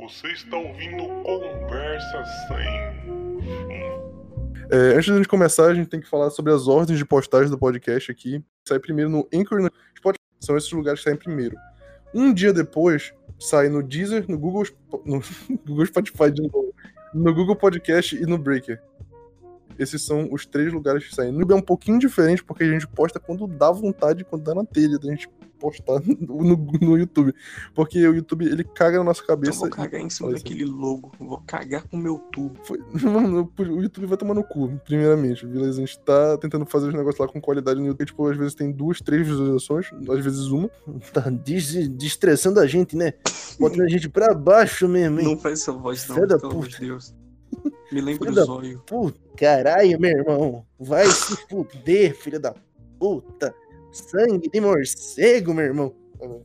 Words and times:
Você 0.00 0.28
está 0.28 0.56
ouvindo 0.56 1.08
Conversa 1.24 2.24
Sem 2.46 2.56
Fim. 3.42 3.98
É, 4.70 4.94
antes 4.94 5.06
de 5.06 5.12
a 5.12 5.16
gente 5.16 5.26
começar, 5.28 5.66
a 5.66 5.74
gente 5.74 5.88
tem 5.88 6.00
que 6.00 6.08
falar 6.08 6.30
sobre 6.30 6.52
as 6.52 6.68
ordens 6.68 6.98
de 6.98 7.04
postagem 7.04 7.50
do 7.50 7.58
podcast 7.58 8.08
aqui. 8.12 8.40
Sai 8.66 8.78
primeiro 8.78 9.10
no 9.10 9.28
Anchor 9.34 9.68
Spotify. 9.96 10.22
São 10.38 10.56
esses 10.56 10.70
lugares 10.70 11.00
que 11.00 11.04
saem 11.04 11.16
primeiro. 11.16 11.56
Um 12.14 12.32
dia 12.32 12.52
depois, 12.52 13.12
sai 13.40 13.68
no 13.68 13.82
Deezer, 13.82 14.24
no 14.28 14.38
Google, 14.38 14.64
no 15.04 15.20
Google 15.66 15.86
Spotify 15.86 16.30
de 16.30 16.42
novo, 16.42 16.72
no 17.12 17.34
Google 17.34 17.56
Podcast 17.56 18.14
e 18.14 18.24
no 18.24 18.38
Breaker. 18.38 18.80
Esses 19.78 20.02
são 20.02 20.28
os 20.32 20.44
três 20.44 20.72
lugares 20.72 21.06
que 21.06 21.14
saem. 21.14 21.30
No 21.32 21.38
YouTube 21.40 21.52
é 21.56 21.60
um 21.60 21.62
pouquinho 21.62 21.98
diferente, 21.98 22.42
porque 22.44 22.64
a 22.64 22.70
gente 22.70 22.86
posta 22.88 23.20
quando 23.20 23.46
dá 23.46 23.70
vontade, 23.70 24.24
quando 24.24 24.42
dá 24.42 24.54
na 24.54 24.64
telha 24.64 24.98
da 24.98 25.08
gente 25.08 25.28
postar 25.58 26.00
no, 26.06 26.42
no- 26.44 26.72
no 26.80 26.96
YouTube. 26.96 27.34
Porque 27.74 27.98
o 28.06 28.14
YouTube, 28.14 28.44
ele 28.46 28.62
caga 28.62 28.98
na 28.98 29.04
nossa 29.04 29.22
Eu 29.22 29.26
cabeça. 29.26 29.58
vou 29.58 29.68
cagar 29.70 30.00
em 30.00 30.08
cima 30.08 30.30
daquele 30.32 30.64
logo. 30.64 31.10
Eu 31.20 31.26
Vou 31.26 31.42
cagar 31.46 31.82
com 31.88 31.96
o 31.96 32.00
meu 32.00 32.18
tubo. 32.18 32.56
Foi- 32.62 32.78
Mano, 33.02 33.52
o 33.58 33.62
YouTube 33.82 34.06
vai 34.06 34.16
tomar 34.16 34.34
no 34.34 34.44
cu, 34.44 34.68
primeiramente. 34.84 35.44
Beleza? 35.44 35.82
A 35.82 35.86
gente 35.86 35.98
tá 36.00 36.38
tentando 36.38 36.64
fazer 36.64 36.86
os 36.88 36.94
negócios 36.94 37.18
lá 37.18 37.26
com 37.32 37.40
qualidade 37.40 37.80
no 37.80 37.86
YouTube. 37.86 38.06
Tipo, 38.06 38.28
às 38.28 38.36
vezes 38.36 38.54
tem 38.54 38.70
duas, 38.70 39.00
três 39.00 39.26
visualizações, 39.26 39.86
às 40.08 40.24
vezes 40.24 40.46
uma. 40.46 40.70
Tá 41.12 41.28
des- 41.28 41.88
destressando 41.88 42.60
a 42.60 42.66
gente, 42.66 42.96
né? 42.96 43.14
Botando 43.58 43.82
a 43.82 43.88
gente 43.88 44.08
pra 44.08 44.32
baixo 44.34 44.88
mesmo, 44.88 45.18
hein? 45.20 45.26
Não 45.26 45.38
faz 45.38 45.60
essa 45.62 45.72
voz, 45.72 46.06
não, 46.08 46.24
da 46.26 46.38
pelo 46.38 46.52
amor 46.52 46.68
de 46.68 46.78
Deus. 46.78 47.12
Me 47.90 48.00
lembra 48.00 48.30
o 48.30 48.34
zóio. 48.34 48.82
Puta, 48.86 49.18
caralho, 49.36 49.98
meu 49.98 50.10
irmão. 50.10 50.66
Vai 50.78 51.06
se 51.06 51.36
fuder, 51.48 52.14
filha 52.14 52.38
da 52.38 52.54
puta. 52.98 53.54
Sangue 53.92 54.48
de 54.50 54.60
morcego, 54.60 55.54
meu 55.54 55.64
irmão. 55.64 55.94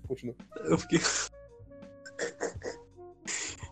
Continua. 0.07 0.35
Eu 0.65 0.77
fiquei. 0.77 0.99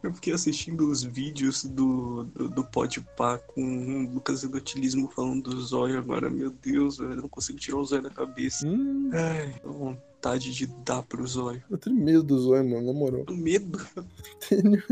Eu 0.03 0.11
fiquei 0.15 0.33
assistindo 0.33 0.89
os 0.89 1.03
vídeos 1.03 1.63
do, 1.63 2.23
do, 2.23 2.49
do 2.49 2.63
Podpah 2.63 3.37
com 3.37 3.61
o 3.61 4.11
Lucas 4.11 4.43
Edotilismo 4.43 5.07
falando 5.11 5.51
do 5.51 5.61
zóio 5.61 5.99
agora. 5.99 6.27
Meu 6.27 6.49
Deus, 6.49 6.97
velho, 6.97 7.11
eu 7.11 7.15
não 7.17 7.29
consigo 7.29 7.59
tirar 7.59 7.77
o 7.77 7.85
zóio 7.85 8.01
da 8.01 8.09
cabeça. 8.09 8.65
Hum, 8.67 9.11
Ai, 9.13 9.53
vontade 9.63 10.51
de 10.55 10.65
dar 10.65 11.03
pro 11.03 11.25
zóio. 11.27 11.63
eu 11.69 11.77
tenho 11.77 11.95
medo 11.95 12.23
do 12.23 12.39
zóio, 12.39 12.67
mano, 12.67 12.87
na 12.87 12.93
moral. 12.93 13.25
Medo. 13.29 13.79
Tenho. 14.49 14.83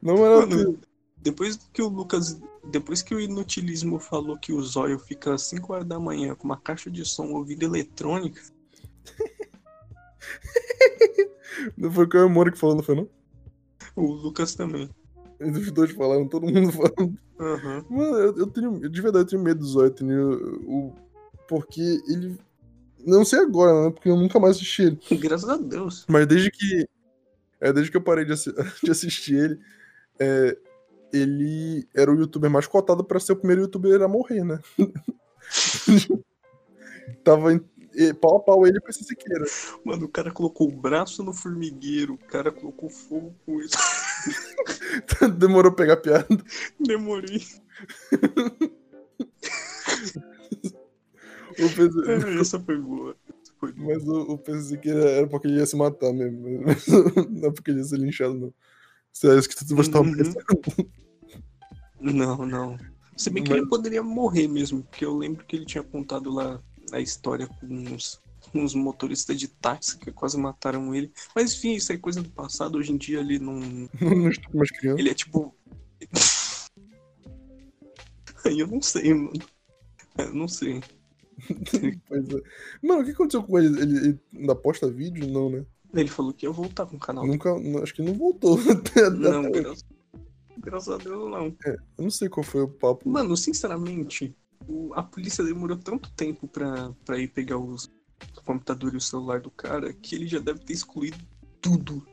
Na 0.00 0.14
moral, 0.14 0.46
Mano. 0.46 0.78
Depois 1.22 1.56
que 1.72 1.82
o 1.82 1.88
Lucas. 1.88 2.40
Depois 2.70 3.02
que 3.02 3.14
o 3.14 3.20
Inutilismo 3.20 3.98
falou 3.98 4.38
que 4.38 4.52
o 4.52 4.62
zóio 4.62 4.98
fica 4.98 5.34
às 5.34 5.42
5 5.42 5.72
horas 5.72 5.86
da 5.86 5.98
manhã 5.98 6.34
com 6.34 6.44
uma 6.44 6.58
caixa 6.60 6.90
de 6.90 7.04
som 7.04 7.28
ouvindo 7.32 7.64
eletrônica, 7.64 8.40
não 11.76 11.90
foi 11.90 12.04
o 12.04 12.08
Caio 12.08 12.30
Moura 12.30 12.52
que 12.52 12.58
falou, 12.58 12.76
não 12.76 12.82
foi 12.82 12.94
não? 12.94 13.08
o 13.96 14.12
Lucas 14.12 14.54
também. 14.54 14.88
Os 15.40 15.72
dois 15.72 15.90
falaram, 15.92 16.28
todo 16.28 16.46
mundo 16.46 16.70
falando. 16.72 17.18
Aham. 17.38 17.84
Mano, 17.88 18.16
eu, 18.18 18.36
eu 18.38 18.46
tenho. 18.46 18.78
De 18.88 19.00
verdade, 19.00 19.24
eu 19.24 19.28
tenho 19.30 19.42
medo 19.42 19.60
do 19.60 19.66
zóio. 19.66 19.86
Eu 19.86 19.94
tenho. 19.94 20.60
O, 20.68 20.94
porque 21.48 21.80
ele. 22.08 22.38
Não 23.04 23.24
sei 23.24 23.38
agora, 23.38 23.86
né? 23.86 23.90
Porque 23.90 24.10
eu 24.10 24.16
nunca 24.16 24.38
mais 24.38 24.56
assisti 24.56 24.82
ele. 24.82 24.98
Graças 25.18 25.48
a 25.48 25.56
Deus. 25.56 26.04
Mas 26.08 26.26
desde 26.26 26.50
que. 26.50 26.86
É, 27.58 27.72
desde 27.72 27.90
que 27.90 27.96
eu 27.96 28.02
parei 28.02 28.26
de, 28.26 28.32
assi- 28.32 28.52
de 28.84 28.90
assistir 28.90 29.36
ele, 29.36 29.60
é, 30.18 30.58
ele 31.12 31.86
era 31.94 32.10
o 32.10 32.14
youtuber 32.14 32.50
mais 32.50 32.66
cotado 32.66 33.04
pra 33.04 33.20
ser 33.20 33.32
o 33.32 33.36
primeiro 33.36 33.62
youtuber 33.62 34.02
a 34.02 34.08
morrer, 34.08 34.44
né? 34.44 34.60
Tava 37.24 37.52
em, 37.52 37.60
pau 38.20 38.36
a 38.36 38.40
pau 38.40 38.66
ele 38.66 38.80
com 38.80 38.88
esse 38.88 39.04
Siqueira. 39.04 39.44
Mano, 39.84 40.06
o 40.06 40.08
cara 40.08 40.30
colocou 40.30 40.68
o 40.68 40.76
braço 40.76 41.22
no 41.22 41.34
formigueiro, 41.34 42.14
o 42.14 42.18
cara 42.18 42.52
colocou 42.52 42.88
fogo 42.88 43.34
com 43.44 43.60
isso. 43.60 43.76
Demorou 45.38 45.72
pegar 45.72 45.94
a 45.94 45.96
piada. 45.96 46.26
Demorei. 46.78 47.42
O 51.58 51.68
PC 51.68 52.10
É, 52.10 52.40
Essa 52.40 52.60
foi 52.60 52.78
boa. 52.78 53.16
Mas 53.76 54.06
o, 54.08 54.32
o 54.32 54.38
PC 54.38 54.62
Siqueira 54.62 55.10
era 55.10 55.26
porque 55.26 55.46
ele 55.46 55.58
ia 55.58 55.66
se 55.66 55.76
matar 55.76 56.12
mesmo. 56.12 56.40
Não 57.30 57.48
é 57.48 57.52
porque 57.52 57.70
ele 57.70 57.80
ia 57.80 57.84
ser 57.84 57.98
linchado, 57.98 58.34
não. 58.34 58.54
É 59.24 59.38
isso 59.38 59.48
que 59.48 59.64
tu 59.64 59.74
gostava 59.74 60.04
Uhum. 60.06 60.16
pensando. 60.16 60.46
Não, 62.00 62.46
não. 62.46 62.78
Se 63.16 63.28
bem 63.28 63.42
que 63.44 63.50
Mas- 63.50 63.58
ele 63.60 63.68
poderia 63.68 64.02
morrer 64.02 64.48
mesmo, 64.48 64.82
porque 64.82 65.04
eu 65.04 65.16
lembro 65.16 65.44
que 65.44 65.56
ele 65.56 65.66
tinha 65.66 65.82
contado 65.82 66.30
lá 66.32 66.60
a 66.92 67.00
história 67.00 67.46
com 67.46 67.66
uns, 67.66 68.18
uns 68.54 68.74
motoristas 68.74 69.38
de 69.38 69.46
táxi 69.48 69.98
que 69.98 70.10
quase 70.10 70.38
mataram 70.38 70.94
ele. 70.94 71.12
Mas 71.36 71.52
enfim, 71.54 71.74
isso 71.74 71.92
é 71.92 71.98
coisa 71.98 72.22
do 72.22 72.30
passado. 72.30 72.78
Hoje 72.78 72.92
em 72.92 72.96
dia 72.96 73.20
ele 73.20 73.38
não. 73.38 73.60
Não 74.00 74.30
estou 74.30 74.54
mais 74.54 74.70
criança. 74.70 74.98
Ele 75.00 75.10
é 75.10 75.14
tipo. 75.14 75.54
Aí 78.44 78.58
eu 78.58 78.66
não 78.66 78.80
sei, 78.80 79.12
mano. 79.12 79.32
Eu 80.16 80.34
não 80.34 80.48
sei. 80.48 80.80
Pois 82.08 82.28
é. 82.28 82.40
Mano, 82.82 83.00
o 83.00 83.04
que 83.04 83.10
aconteceu 83.12 83.42
com 83.42 83.58
ele? 83.58 83.80
Ele, 83.80 83.96
ele 83.98 84.20
ainda 84.34 84.54
posta 84.54 84.90
vídeo? 84.90 85.26
Não, 85.26 85.48
né? 85.50 85.64
Ele 85.94 86.08
falou 86.08 86.32
que 86.32 86.46
ia 86.46 86.52
voltar 86.52 86.86
com 86.86 86.96
o 86.96 87.00
canal. 87.00 87.26
Nunca. 87.26 87.58
não- 87.58 87.82
Acho 87.82 87.94
que 87.94 88.02
não 88.02 88.14
voltou. 88.14 88.56
Até- 88.70 89.10
Não, 89.10 89.50
graças, 89.50 89.84
graças 90.58 90.88
a 90.94 90.96
Deus 90.98 91.30
não. 91.30 91.56
Eu 91.66 91.78
não 92.04 92.10
sei 92.10 92.28
qual 92.28 92.44
foi 92.44 92.62
o 92.62 92.68
papo. 92.68 93.08
Mano, 93.08 93.36
sinceramente, 93.36 94.34
o- 94.68 94.92
a 94.94 95.02
polícia 95.02 95.42
demorou 95.44 95.76
tanto 95.76 96.10
tempo 96.12 96.46
pra, 96.46 96.92
pra 97.04 97.18
ir 97.18 97.28
pegar 97.28 97.58
os 97.58 97.90
o 98.36 98.42
computador 98.44 98.92
e 98.92 98.98
o 98.98 99.00
celular 99.00 99.40
do 99.40 99.50
cara 99.50 99.92
que 99.94 100.14
ele 100.14 100.26
já 100.26 100.38
deve 100.38 100.60
ter 100.60 100.74
excluído 100.74 101.16
tudo. 101.60 102.06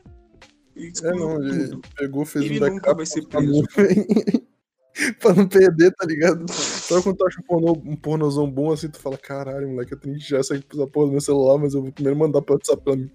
Ele 0.74 0.86
É, 0.86 0.90
excluiu 0.90 1.16
não, 1.18 1.42
ele 1.46 1.68
tudo. 1.68 1.82
pegou, 1.94 2.24
fez 2.24 2.44
Ele 2.46 2.56
um 2.56 2.60
backup. 2.60 2.76
nunca 2.76 2.94
vai 2.94 3.06
ser 3.06 3.26
preso. 3.26 3.62
pra 5.20 5.32
não 5.32 5.46
perder, 5.46 5.92
tá 5.94 6.06
ligado? 6.06 6.50
Sabe 6.52 7.02
quando 7.02 7.16
tu 7.16 7.26
acha 7.26 7.40
um, 7.40 7.44
pornô, 7.44 7.72
um 7.84 7.96
pornozão 7.96 8.50
bom 8.50 8.72
assim, 8.72 8.88
tu 8.88 8.98
fala, 8.98 9.16
caralho, 9.16 9.68
moleque, 9.68 9.92
eu 9.92 10.00
tenho 10.00 10.16
que 10.16 10.28
já 10.28 10.42
sair 10.42 10.64
essa 10.72 10.86
porra 10.86 11.06
do 11.06 11.12
meu 11.12 11.20
celular, 11.20 11.58
mas 11.58 11.74
eu 11.74 11.82
vou 11.82 11.92
primeiro 11.92 12.18
mandar 12.18 12.42
pra 12.42 12.54
WhatsApp 12.54 12.82
pra 12.82 12.96
mim. 12.96 13.10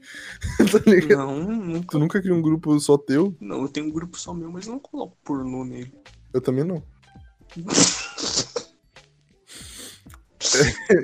tá 0.71 0.89
ligado? 0.89 1.17
Não, 1.17 1.39
nunca. 1.41 1.87
Tu 1.91 1.99
nunca 1.99 2.21
cria 2.21 2.33
um 2.33 2.41
grupo 2.41 2.79
só 2.79 2.97
teu? 2.97 3.35
Não, 3.39 3.61
eu 3.61 3.69
tenho 3.69 3.87
um 3.87 3.91
grupo 3.91 4.17
só 4.17 4.33
meu, 4.33 4.51
mas 4.51 4.67
não 4.67 4.79
coloco 4.79 5.17
pornô 5.23 5.65
nele. 5.65 5.93
Eu 6.33 6.41
também 6.41 6.63
não. 6.63 6.83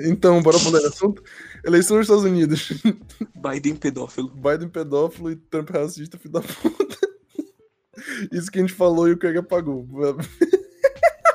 Então, 0.04 0.40
bora 0.42 0.58
mudar 0.58 0.78
de 0.80 0.86
assunto. 0.86 1.22
Eleição 1.64 1.96
nos 1.96 2.04
Estados 2.04 2.24
Unidos. 2.24 2.72
Biden 3.34 3.74
pedófilo. 3.74 4.28
Biden 4.28 4.68
pedófilo 4.68 5.30
e 5.30 5.36
Trump 5.36 5.70
racista, 5.70 6.18
filho 6.18 6.34
da 6.34 6.40
puta. 6.40 6.98
Isso 8.32 8.50
que 8.50 8.58
a 8.58 8.62
gente 8.62 8.74
falou 8.74 9.08
e 9.08 9.12
o 9.12 9.18
Craig 9.18 9.38
apagou. 9.38 9.86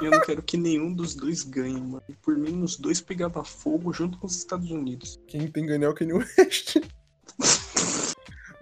Eu 0.01 0.11
não 0.11 0.19
quero 0.21 0.41
que 0.43 0.57
nenhum 0.57 0.93
dos 0.93 1.15
dois 1.15 1.43
ganhe, 1.43 1.79
mano. 1.79 2.03
Por 2.21 2.37
mim, 2.37 2.61
os 2.61 2.77
dois 2.77 2.99
pegava 2.99 3.43
fogo 3.43 3.93
junto 3.93 4.17
com 4.17 4.27
os 4.27 4.35
Estados 4.35 4.69
Unidos. 4.69 5.19
Quem 5.27 5.47
tem 5.47 5.63
que 5.65 5.69
ganhar 5.69 5.87
é 5.87 5.89
o 5.89 5.93
Kanye 5.93 6.13
West. 6.13 6.77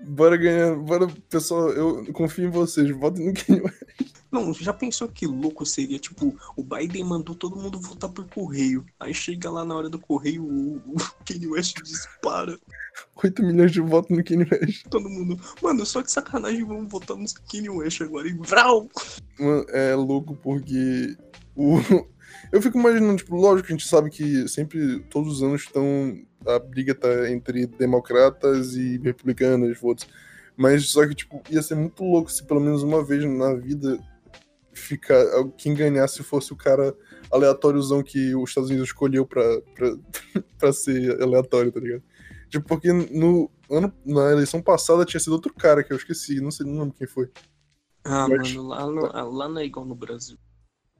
Bora 0.06 0.38
ganhar. 0.38 0.76
Bora, 0.76 1.08
pessoal, 1.30 1.70
eu 1.70 2.14
confio 2.14 2.46
em 2.48 2.52
vocês. 2.52 2.90
Votem 2.92 3.28
no 3.28 3.34
Kanye 3.34 3.62
West. 3.62 4.13
Não, 4.34 4.52
já 4.52 4.74
pensou 4.74 5.08
que 5.08 5.28
louco 5.28 5.64
seria? 5.64 6.00
Tipo, 6.00 6.36
o 6.58 6.64
Biden 6.64 7.04
mandou 7.04 7.36
todo 7.36 7.56
mundo 7.56 7.80
votar 7.80 8.10
por 8.10 8.28
correio. 8.28 8.84
Aí 9.00 9.14
chega 9.14 9.48
lá 9.48 9.64
na 9.64 9.76
hora 9.76 9.88
do 9.92 10.00
correio, 10.00 10.44
o, 10.44 10.78
o 10.78 10.96
Kanye 11.24 11.46
West 11.46 11.80
dispara. 11.84 12.58
8 13.24 13.44
milhões 13.44 13.72
de 13.72 13.80
votos 13.80 14.18
no 14.18 14.24
Kanye 14.24 14.48
West. 14.52 14.88
Todo 14.90 15.08
mundo. 15.08 15.40
Mano, 15.62 15.86
só 15.86 16.02
de 16.02 16.12
sacanagem 16.12 16.66
vamos 16.66 16.92
votar 16.92 17.16
no 17.16 17.26
Kanye 17.52 17.70
West 17.70 18.02
agora. 18.02 18.28
E 18.28 18.34
vral! 18.34 18.90
Mano, 19.40 19.66
é 19.70 19.94
louco 19.94 20.36
porque 20.36 21.16
o. 21.56 21.78
Eu 22.52 22.60
fico 22.62 22.80
imaginando, 22.80 23.18
tipo, 23.18 23.36
lógico 23.36 23.68
que 23.68 23.74
a 23.74 23.78
gente 23.78 23.88
sabe 23.88 24.10
que 24.10 24.48
sempre, 24.48 25.00
todos 25.12 25.34
os 25.34 25.44
anos, 25.44 25.62
estão. 25.62 26.20
A 26.48 26.58
briga 26.58 26.96
tá 26.96 27.30
entre 27.30 27.68
democratas 27.68 28.76
e 28.76 28.98
republicanos, 28.98 29.80
votos. 29.80 30.08
Mas 30.58 30.90
só 30.90 31.08
que, 31.08 31.14
tipo, 31.14 31.42
ia 31.52 31.62
ser 31.62 31.76
muito 31.76 32.04
louco 32.04 32.32
se 32.32 32.44
pelo 32.44 32.60
menos 32.60 32.82
uma 32.82 33.04
vez 33.04 33.24
na 33.26 33.54
vida 33.54 34.00
ficar. 34.74 35.24
Quem 35.58 35.74
ganhasse 35.74 36.24
fosse 36.24 36.52
o 36.54 36.56
cara 36.56 36.96
aleatóriozão 37.32 38.04
que 38.04 38.36
os 38.36 38.50
Estados 38.50 38.70
Unidos 38.70 38.90
escolheu 38.90 39.26
pra, 39.26 39.44
pra, 39.76 39.96
pra 40.60 40.74
ser 40.74 41.22
aleatório, 41.22 41.72
tá 41.72 41.80
ligado? 41.80 42.04
Tipo, 42.50 42.68
porque 42.68 42.92
no 42.92 43.50
ano, 43.70 43.92
na 44.06 44.32
eleição 44.32 44.62
passada 44.62 45.06
tinha 45.06 45.20
sido 45.20 45.34
outro 45.34 45.54
cara 45.54 45.84
que 45.84 45.92
eu 45.92 45.98
esqueci, 45.98 46.40
não 46.40 46.52
sei, 46.52 46.66
não 46.66 46.80
lembro 46.80 46.96
quem 46.98 47.08
foi. 47.08 47.30
Ah, 48.04 48.28
Mas- 48.28 48.54
mano, 48.54 48.68
lá, 48.68 48.86
no- 48.86 49.32
lá 49.32 49.50
não 49.50 49.60
é 49.60 49.66
igual 49.66 49.86
no 49.86 49.96
Brasil. 49.96 50.38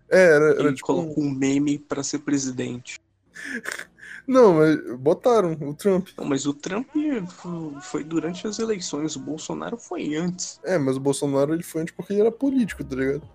É, 0.10 0.24
era, 0.36 0.46
era 0.52 0.60
Ele 0.64 0.74
tipo. 0.76 0.88
colocou 0.88 1.24
um 1.24 1.30
meme 1.32 1.78
pra 1.78 2.02
ser 2.04 2.20
presidente. 2.20 3.00
Não, 4.26 4.54
mas 4.54 4.78
botaram 5.00 5.52
o 5.52 5.74
Trump. 5.74 6.08
Não, 6.18 6.24
mas 6.24 6.46
o 6.46 6.54
Trump 6.54 6.88
fo- 7.30 7.76
foi 7.82 8.06
durante 8.06 8.48
as 8.48 8.58
eleições, 8.58 9.18
o 9.18 9.20
Bolsonaro 9.20 9.76
foi 9.78 10.16
antes. 10.16 10.62
É, 10.64 10.78
mas 10.78 10.96
o 10.96 11.00
Bolsonaro 11.02 11.54
ele 11.54 11.62
foi 11.64 11.82
antes 11.82 11.94
porque 11.94 12.14
ele 12.14 12.22
era 12.22 12.32
político, 12.32 12.86
tá 12.86 12.96
ligado? 12.96 13.28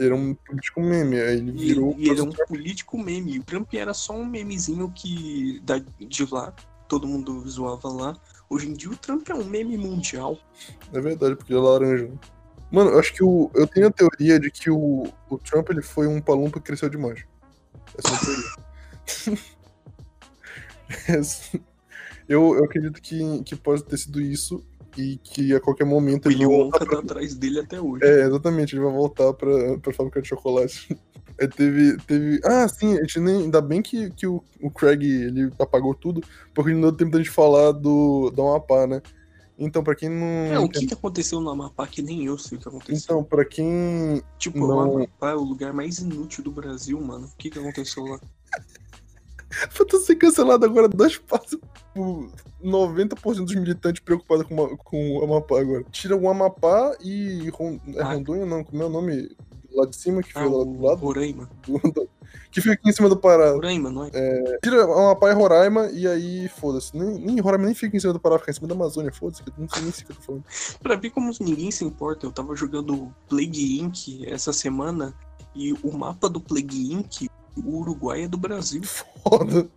Ele 0.00 0.06
era 0.06 0.16
um 0.16 0.34
político 0.34 0.80
meme, 0.80 1.20
aí 1.20 1.36
ele 1.36 1.50
E, 1.50 1.66
virou. 1.66 1.94
e 1.98 2.08
ele 2.08 2.20
é 2.20 2.22
um 2.22 2.30
político 2.32 2.96
meme. 2.96 3.38
O 3.38 3.42
Trump 3.44 3.74
era 3.74 3.92
só 3.92 4.14
um 4.14 4.24
memezinho 4.24 4.90
que 4.90 5.60
da, 5.62 5.78
de 5.98 6.24
lá, 6.32 6.54
todo 6.88 7.06
mundo 7.06 7.46
zoava 7.46 7.88
lá. 7.90 8.16
Hoje 8.48 8.66
em 8.66 8.72
dia 8.72 8.88
o 8.90 8.96
Trump 8.96 9.28
é 9.28 9.34
um 9.34 9.44
meme 9.44 9.76
mundial. 9.76 10.38
É 10.90 10.98
verdade, 11.00 11.36
porque 11.36 11.52
ele 11.52 11.60
é 11.60 11.62
laranja. 11.62 12.08
né? 12.08 12.18
Mano, 12.72 12.90
eu 12.92 12.98
acho 12.98 13.12
que 13.12 13.22
o. 13.22 13.50
Eu 13.54 13.66
tenho 13.66 13.88
a 13.88 13.90
teoria 13.90 14.40
de 14.40 14.50
que 14.50 14.70
o, 14.70 15.12
o 15.28 15.36
Trump 15.36 15.68
ele 15.68 15.82
foi 15.82 16.06
um 16.06 16.18
palumpa 16.18 16.58
que 16.58 16.64
cresceu 16.66 16.88
demais. 16.88 17.22
Essa 17.98 18.14
é 18.14 18.16
a 18.16 19.26
teoria. 19.28 19.42
Eu, 22.28 22.54
eu 22.56 22.64
acredito 22.64 23.00
que, 23.02 23.42
que 23.42 23.56
pode 23.56 23.82
ter 23.84 23.96
sido 23.98 24.20
isso 24.20 24.64
e 24.96 25.16
que 25.18 25.54
a 25.54 25.60
qualquer 25.60 25.84
momento 25.84 26.26
O 26.26 26.32
ele 26.32 26.46
vai 26.46 26.56
voltar 26.56 26.78
tá 26.80 26.86
pra... 26.86 26.98
atrás 26.98 27.34
dele 27.34 27.60
até 27.60 27.80
hoje. 27.80 28.04
É, 28.04 28.26
exatamente, 28.26 28.74
ele 28.74 28.84
vai 28.84 28.92
voltar 28.92 29.32
pra, 29.34 29.78
pra 29.78 29.92
fábrica 29.92 30.22
de 30.22 30.28
chocolate. 30.28 30.96
É, 31.38 31.46
teve, 31.46 31.96
teve. 32.06 32.38
Ah, 32.44 32.68
sim, 32.68 32.98
a 32.98 33.00
gente 33.00 33.18
nem. 33.18 33.44
Ainda 33.44 33.62
bem 33.62 33.80
que, 33.80 34.10
que 34.10 34.26
o, 34.26 34.44
o 34.60 34.70
Craig 34.70 35.02
ele 35.02 35.50
apagou 35.58 35.94
tudo, 35.94 36.22
porque 36.52 36.70
não 36.74 36.82
deu 36.82 36.92
tempo 36.92 37.12
da 37.12 37.16
gente 37.16 37.30
falar 37.30 37.72
do, 37.72 38.30
do 38.30 38.42
Amapá, 38.42 38.86
né? 38.86 39.00
Então, 39.58 39.82
pra 39.82 39.94
quem 39.94 40.10
não. 40.10 40.26
É, 40.52 40.58
o 40.58 40.68
que, 40.68 40.86
que 40.86 40.92
aconteceu 40.92 41.40
no 41.40 41.48
Amapá 41.48 41.86
que 41.86 42.02
nem 42.02 42.26
eu 42.26 42.36
sei 42.36 42.58
o 42.58 42.60
que 42.60 42.68
aconteceu. 42.68 42.94
Então, 42.94 43.24
pra 43.24 43.42
quem. 43.46 44.22
tipo, 44.38 44.58
não- 44.58 44.76
o 44.76 44.96
Amapá 44.96 45.30
é 45.30 45.34
o 45.34 45.42
lugar 45.42 45.72
mais 45.72 45.98
inútil 45.98 46.44
do 46.44 46.50
Brasil, 46.52 47.00
mano. 47.00 47.26
O 47.26 47.36
que, 47.38 47.48
que 47.48 47.58
aconteceu 47.58 48.04
lá? 48.04 48.20
Pra 49.88 49.98
ser 49.98 50.16
cancelado 50.16 50.64
agora, 50.64 50.88
dois 50.88 51.16
passos. 51.18 51.58
Tipo, 51.92 52.30
90% 52.64 53.44
dos 53.44 53.54
militantes 53.54 54.00
preocupados 54.02 54.46
com, 54.46 54.54
uma- 54.54 54.76
com 54.76 55.18
o 55.18 55.24
Amapá 55.24 55.60
agora. 55.60 55.84
Tira 55.90 56.16
o 56.16 56.28
Amapá 56.28 56.96
e. 57.02 57.48
Ron- 57.50 57.80
É 57.94 58.00
Ah. 58.02 58.12
Rondônia, 58.14 58.46
não? 58.46 58.62
Como 58.64 58.82
é 58.82 58.86
o 58.86 58.90
nome? 58.90 59.28
Lá 59.72 59.86
de 59.86 59.94
cima, 59.96 60.20
que 60.22 60.30
Ah, 60.34 60.42
fica 60.42 60.56
lá 60.56 60.64
do 60.64 60.80
lado. 60.82 60.98
Roraima. 61.00 61.48
do- 61.66 61.80
que 62.50 62.60
fica 62.60 62.74
aqui 62.74 62.88
em 62.88 62.92
cima 62.92 63.08
do 63.08 63.16
Pará. 63.16 63.52
Roraima, 63.52 63.90
não 63.90 64.04
é? 64.04 64.58
Tira 64.62 64.82
Amapá 64.84 65.30
e 65.30 65.34
Roraima 65.34 65.86
e 65.92 66.06
aí, 66.08 66.48
foda-se. 66.48 66.96
Nem, 66.96 67.18
nem 67.20 67.40
Roraima 67.40 67.66
nem 67.66 67.74
fica 67.74 67.96
em 67.96 68.00
cima 68.00 68.12
do 68.12 68.18
Pará, 68.20 68.38
fica 68.38 68.50
em 68.50 68.54
cima 68.54 68.66
da 68.68 68.74
Amazônia, 68.74 69.12
foda-se, 69.12 69.42
não 69.56 69.68
sei 69.68 69.82
nem 69.82 69.92
se 69.92 70.04
que 70.04 70.10
eu 70.12 70.16
tô 70.16 70.22
falando. 70.22 70.44
Pra 70.82 70.96
ver 70.96 71.10
como 71.10 71.30
ninguém 71.40 71.70
se 71.70 71.84
importa, 71.84 72.26
eu 72.26 72.32
tava 72.32 72.54
jogando 72.56 73.12
Plague 73.28 73.80
Inc. 73.80 74.24
essa 74.26 74.52
semana 74.52 75.14
e 75.54 75.72
o 75.84 75.92
mapa 75.96 76.28
do 76.28 76.40
Plague 76.40 76.92
Inc. 76.92 77.28
O 77.64 77.78
Uruguai 77.80 78.22
é 78.24 78.28
do 78.28 78.36
Brasil. 78.38 78.82
Foda. 78.82 79.68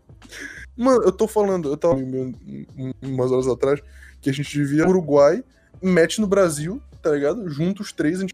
Mano, 0.75 1.03
eu 1.03 1.11
tô 1.11 1.27
falando, 1.27 1.69
eu 1.69 1.77
tava 1.77 1.95
um- 1.95 2.33
um- 2.77 2.93
umas 3.01 3.31
horas 3.31 3.47
atrás, 3.47 3.79
que 4.21 4.29
a 4.29 4.33
gente 4.33 4.57
devia 4.57 4.87
Uruguai, 4.87 5.43
mete 5.81 6.19
no 6.19 6.27
Brasil, 6.27 6.81
tá 7.01 7.11
ligado? 7.11 7.47
Juntos 7.49 7.87
os 7.87 7.93
três, 7.93 8.17
a 8.17 8.21
gente 8.21 8.33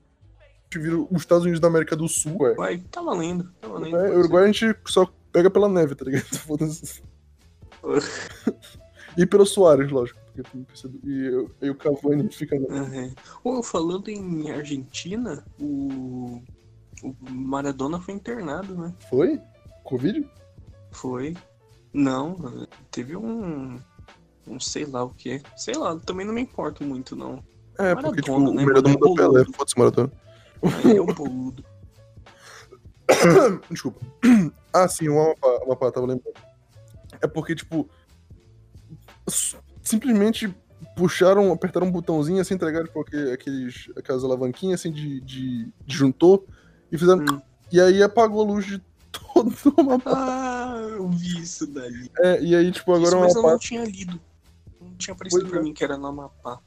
vira 0.76 0.98
os 0.98 1.22
Estados 1.22 1.44
Unidos 1.44 1.60
da 1.60 1.68
América 1.68 1.96
do 1.96 2.08
Sul, 2.08 2.38
ué. 2.42 2.50
Uruguai, 2.52 2.84
tá 2.92 3.02
valendo, 3.02 3.52
tá 3.60 3.68
valendo. 3.68 3.98
É, 3.98 4.16
Uruguai 4.18 4.44
a 4.44 4.48
gente 4.52 4.76
só 4.88 5.12
pega 5.32 5.50
pela 5.50 5.68
neve, 5.68 5.96
tá 5.96 6.06
ligado? 6.06 6.24
Foda-se. 6.48 7.02
e 9.18 9.26
pelo 9.26 9.46
Soares, 9.46 9.92
lógico. 9.92 10.20
Ser- 10.74 10.90
e, 11.04 11.26
eu- 11.26 11.52
e 11.62 11.70
o 11.70 11.76
Cavani 11.76 12.32
fica. 12.32 12.58
ser. 12.58 12.72
Aham. 12.72 13.12
Ô, 13.44 13.62
falando 13.62 14.08
em 14.10 14.50
Argentina, 14.52 15.44
o... 15.60 16.42
o 17.04 17.16
Maradona 17.30 18.00
foi 18.00 18.14
internado, 18.14 18.76
né? 18.76 18.94
Foi? 19.10 19.40
Covid? 19.84 20.30
Foi. 20.92 21.36
Não, 21.94 22.68
teve 22.92 23.16
um. 23.16 23.80
Um 24.48 24.60
sei 24.60 24.86
lá 24.86 25.04
o 25.04 25.10
que. 25.12 25.42
Sei 25.56 25.76
lá, 25.76 25.98
também 26.00 26.26
não 26.26 26.34
me 26.34 26.42
importo 26.42 26.84
muito, 26.84 27.16
não. 27.16 27.44
É, 27.78 27.94
Maradona, 27.96 28.08
porque, 28.08 28.22
tipo, 28.22 28.40
né, 28.40 28.50
o 28.50 28.54
melhor 28.66 28.82
do 28.82 28.90
mano? 28.90 29.00
mundo 29.08 29.22
é 29.22 29.26
É 29.26 29.28
Pelé. 29.30 29.46
Foda-se, 29.56 29.78
Maradona. 29.80 30.12
É 30.96 31.02
um 31.02 31.06
boludo. 31.06 31.64
Desculpa. 33.70 34.00
Ah, 34.74 34.88
sim, 34.88 35.08
o 35.10 35.16
o 35.16 35.64
Amapá, 35.64 35.92
tava 35.92 36.06
lembrando. 36.08 36.34
É 37.22 37.28
porque, 37.28 37.56
tipo, 37.56 37.90
simplesmente 39.84 40.54
puxaram, 40.96 41.52
apertaram 41.52 41.88
um 41.88 41.92
botãozinho 41.92 42.40
assim, 42.42 42.54
entregaram 42.54 42.86
tipo, 42.86 43.02
aquele- 43.02 43.32
aqueles, 43.32 43.90
aquelas 43.98 44.24
alavanquinhas 44.24 44.80
assim 44.80 44.92
de, 44.92 45.20
de 45.22 45.72
disjuntor 45.86 46.44
e 46.92 46.98
fizeram. 46.98 47.24
Hum. 47.24 47.42
E 47.72 47.80
aí 47.80 48.02
apagou 48.02 48.42
a 48.42 48.46
luz 48.46 48.66
de 48.66 48.82
todo 49.12 49.54
o 49.78 49.82
Amapá. 49.82 50.12
Ah, 50.16 50.78
eu 50.92 51.08
vi 51.10 51.42
isso 51.42 51.68
daí. 51.68 52.10
É, 52.20 52.42
e 52.42 52.56
aí, 52.56 52.72
tipo, 52.72 52.92
agora 52.94 53.10
Isso, 53.10 53.18
o 53.18 53.22
mas 53.22 53.36
eu 53.36 53.42
não 53.44 53.60
tinha 53.60 53.86
lido. 53.86 54.20
Não 54.82 54.94
tinha 54.96 55.14
aparecido 55.14 55.42
Pois 55.42 55.52
pra 55.52 55.60
é. 55.60 55.64
mim 55.64 55.74
que 55.74 55.84
era 55.84 55.98
no 55.98 56.08
Amapá. 56.08 56.60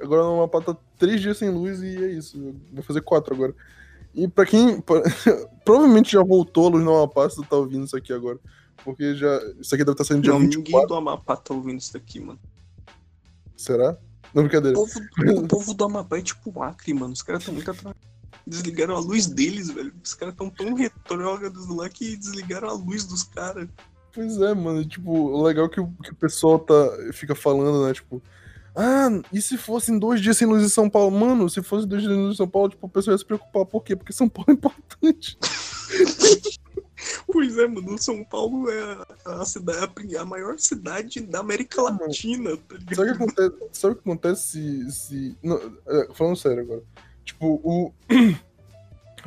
Agora 0.00 0.24
o 0.24 0.34
Amapá 0.42 0.60
tá 0.60 0.76
três 0.98 1.20
dias 1.20 1.38
sem 1.38 1.48
luz 1.50 1.80
e 1.82 1.96
é 2.04 2.10
isso. 2.10 2.54
Vai 2.72 2.82
fazer 2.82 3.00
quatro 3.02 3.34
agora. 3.34 3.54
E 4.14 4.26
pra 4.28 4.44
quem. 4.44 4.80
pra- 4.80 5.02
provavelmente 5.64 6.12
já 6.12 6.22
voltou 6.22 6.66
a 6.66 6.70
luz 6.70 6.84
no 6.84 6.94
Amapá 6.96 7.28
se 7.30 7.36
tu 7.36 7.44
tá 7.44 7.56
ouvindo 7.56 7.84
isso 7.86 7.96
aqui 7.96 8.12
agora. 8.12 8.38
Porque 8.84 9.14
já. 9.14 9.38
Isso 9.60 9.74
aqui 9.74 9.84
deve 9.84 9.92
estar 9.92 10.04
saindo 10.04 10.22
dia 10.22 10.32
Não, 10.32 10.40
24. 10.40 10.64
ninguém 10.72 10.86
do 10.88 10.94
Amapá 10.94 11.36
tá 11.36 11.54
ouvindo 11.54 11.78
isso 11.78 11.92
daqui, 11.92 12.18
mano. 12.20 12.38
Será? 13.56 13.96
Não, 14.34 14.42
O 14.42 14.46
brincadeira. 14.46 14.74
povo, 14.76 14.92
o 15.38 15.46
povo 15.48 15.74
do 15.74 15.84
Amapá 15.84 16.18
é 16.18 16.22
tipo 16.22 16.50
o 16.54 16.62
Acre, 16.62 16.92
mano. 16.92 17.12
Os 17.12 17.22
caras 17.22 17.44
tão 17.44 17.54
muito 17.54 17.70
atrás. 17.70 17.94
Desligaram 18.46 18.96
a 18.96 19.00
luz 19.00 19.26
deles, 19.26 19.70
velho. 19.70 19.92
Os 20.02 20.14
caras 20.14 20.34
tão 20.34 20.50
tão 20.50 20.74
retrógrados 20.74 21.68
lá 21.68 21.88
que 21.88 22.16
desligaram 22.16 22.68
a 22.68 22.72
luz 22.72 23.04
dos 23.04 23.22
caras. 23.22 23.68
Pois 24.12 24.36
é, 24.38 24.54
mano. 24.54 24.84
Tipo, 24.84 25.10
o 25.10 25.42
legal 25.42 25.66
é 25.66 25.68
que 25.68 25.80
o, 25.80 25.88
que 26.02 26.12
o 26.12 26.16
pessoal 26.16 26.58
tá, 26.58 26.74
fica 27.12 27.34
falando, 27.34 27.86
né? 27.86 27.94
Tipo, 27.94 28.22
ah, 28.74 29.08
e 29.32 29.40
se 29.40 29.58
fossem 29.58 29.98
dois 29.98 30.20
dias 30.20 30.36
sem 30.36 30.46
luz 30.46 30.62
em 30.62 30.68
São 30.68 30.88
Paulo? 30.88 31.10
Mano, 31.10 31.48
se 31.48 31.62
fosse 31.62 31.86
dois 31.86 32.02
dias 32.02 32.12
sem 32.12 32.22
luz 32.22 32.34
em 32.34 32.36
São 32.36 32.48
Paulo, 32.48 32.70
tipo, 32.70 32.86
o 32.86 32.90
pessoal 32.90 33.14
ia 33.14 33.18
se 33.18 33.24
preocupar. 33.24 33.66
Por 33.66 33.82
quê? 33.82 33.94
Porque 33.94 34.12
São 34.12 34.28
Paulo 34.28 34.50
é 34.50 34.52
importante. 34.52 35.38
Pois 37.26 37.58
é, 37.58 37.66
mano. 37.66 37.98
São 37.98 38.24
Paulo 38.24 38.70
é 38.70 39.06
a, 39.26 39.44
cidade, 39.44 40.16
a 40.16 40.24
maior 40.24 40.58
cidade 40.58 41.20
da 41.20 41.40
América. 41.40 41.82
Latina, 41.82 42.56
tá 42.56 42.76
ligado? 42.76 42.94
Sabe 42.94 43.10
o 43.10 43.16
que 43.16 43.22
acontece, 43.22 43.68
sabe 43.72 43.92
o 43.92 43.96
que 43.96 44.02
acontece 44.02 44.42
se. 44.46 44.92
se 44.92 45.36
não, 45.42 45.56
é, 45.86 46.08
falando 46.14 46.36
sério 46.36 46.62
agora. 46.62 46.82
Tipo, 47.24 47.60
o. 47.62 47.92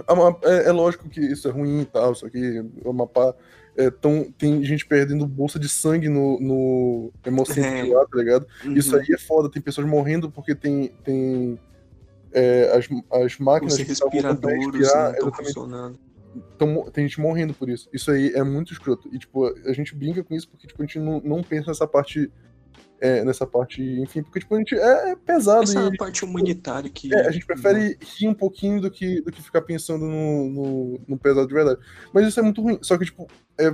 Ama- 0.08 0.38
É, 0.44 0.68
é 0.68 0.72
lógico 0.72 1.08
que 1.10 1.22
isso 1.22 1.48
é 1.48 1.52
ruim 1.52 1.82
e 1.82 1.86
tal, 1.86 2.14
só 2.16 2.28
que 2.30 2.60
o 2.84 2.90
Amapá 2.90 3.34
é 3.78 3.90
tão, 3.90 4.30
tem 4.38 4.64
gente 4.64 4.86
perdendo 4.86 5.26
bolsa 5.28 5.58
de 5.60 5.68
sangue 5.70 6.10
no, 6.10 6.40
no 6.40 7.12
Hemocentro 7.26 7.92
É. 7.92 7.96
lá, 7.96 8.06
tá 8.06 8.18
ligado? 8.18 8.46
Uhum. 8.66 8.74
Isso 8.74 8.96
aí 8.96 9.06
é 9.14 9.18
foda, 9.18 9.50
tem 9.50 9.62
pessoas 9.62 9.88
morrendo 9.88 10.30
porque 10.30 10.54
tem, 10.56 10.90
tem 11.04 11.60
é, 12.34 12.72
as, 12.78 12.88
as 13.24 13.38
máquinas 13.40 13.74
Os 13.74 13.80
que 13.80 13.86
respiradores 13.88 14.66
respirar, 14.66 15.12
não 15.12 15.14
estão 15.14 15.34
funcionando. 15.34 16.00
tão 16.58 16.84
tem 16.92 17.06
gente 17.08 17.20
morrendo 17.22 17.54
por 17.54 17.70
isso. 17.70 17.88
Isso 17.94 18.12
aí 18.12 18.32
é 18.34 18.44
muito 18.44 18.74
escroto. 18.74 19.10
E, 19.14 19.18
tipo, 19.20 19.46
a 19.46 19.72
gente 19.74 19.96
brinca 19.96 20.24
com 20.24 20.36
isso 20.36 20.50
porque, 20.50 20.68
tipo, 20.68 20.82
a 20.82 20.86
gente 20.86 21.00
não, 21.00 21.22
não 21.22 21.42
pensa 21.42 21.68
nessa 21.68 21.88
parte. 21.88 22.30
É, 23.02 23.24
nessa 23.24 23.46
parte, 23.46 23.82
enfim, 23.82 24.24
porque, 24.24 24.40
tipo, 24.40 24.56
a 24.56 24.58
gente 24.58 24.76
é, 24.76 25.12
é 25.12 25.16
pesado 25.16 25.64
Essa 25.64 25.80
é 25.80 25.84
e 25.84 25.88
a 25.88 25.98
parte 25.98 26.24
humanitária 26.24 26.90
que. 26.90 27.14
é, 27.14 27.28
a 27.28 27.32
gente 27.32 27.46
prefere 27.46 27.98
rir 28.02 28.28
um 28.28 28.34
pouquinho 28.34 28.82
do 28.82 28.90
que, 28.90 29.22
do 29.22 29.32
que 29.32 29.42
ficar 29.42 29.62
pensando 29.62 30.06
no, 30.06 30.50
no, 30.50 31.02
no 31.08 31.18
pesado 31.18 31.48
de 31.48 31.54
verdade. 31.54 31.80
Mas 32.14 32.28
isso 32.28 32.40
é 32.40 32.44
muito 32.44 32.62
ruim. 32.62 32.80
Só 32.82 32.98
que, 32.98 33.06
tipo, 33.06 33.28
é, 33.60 33.70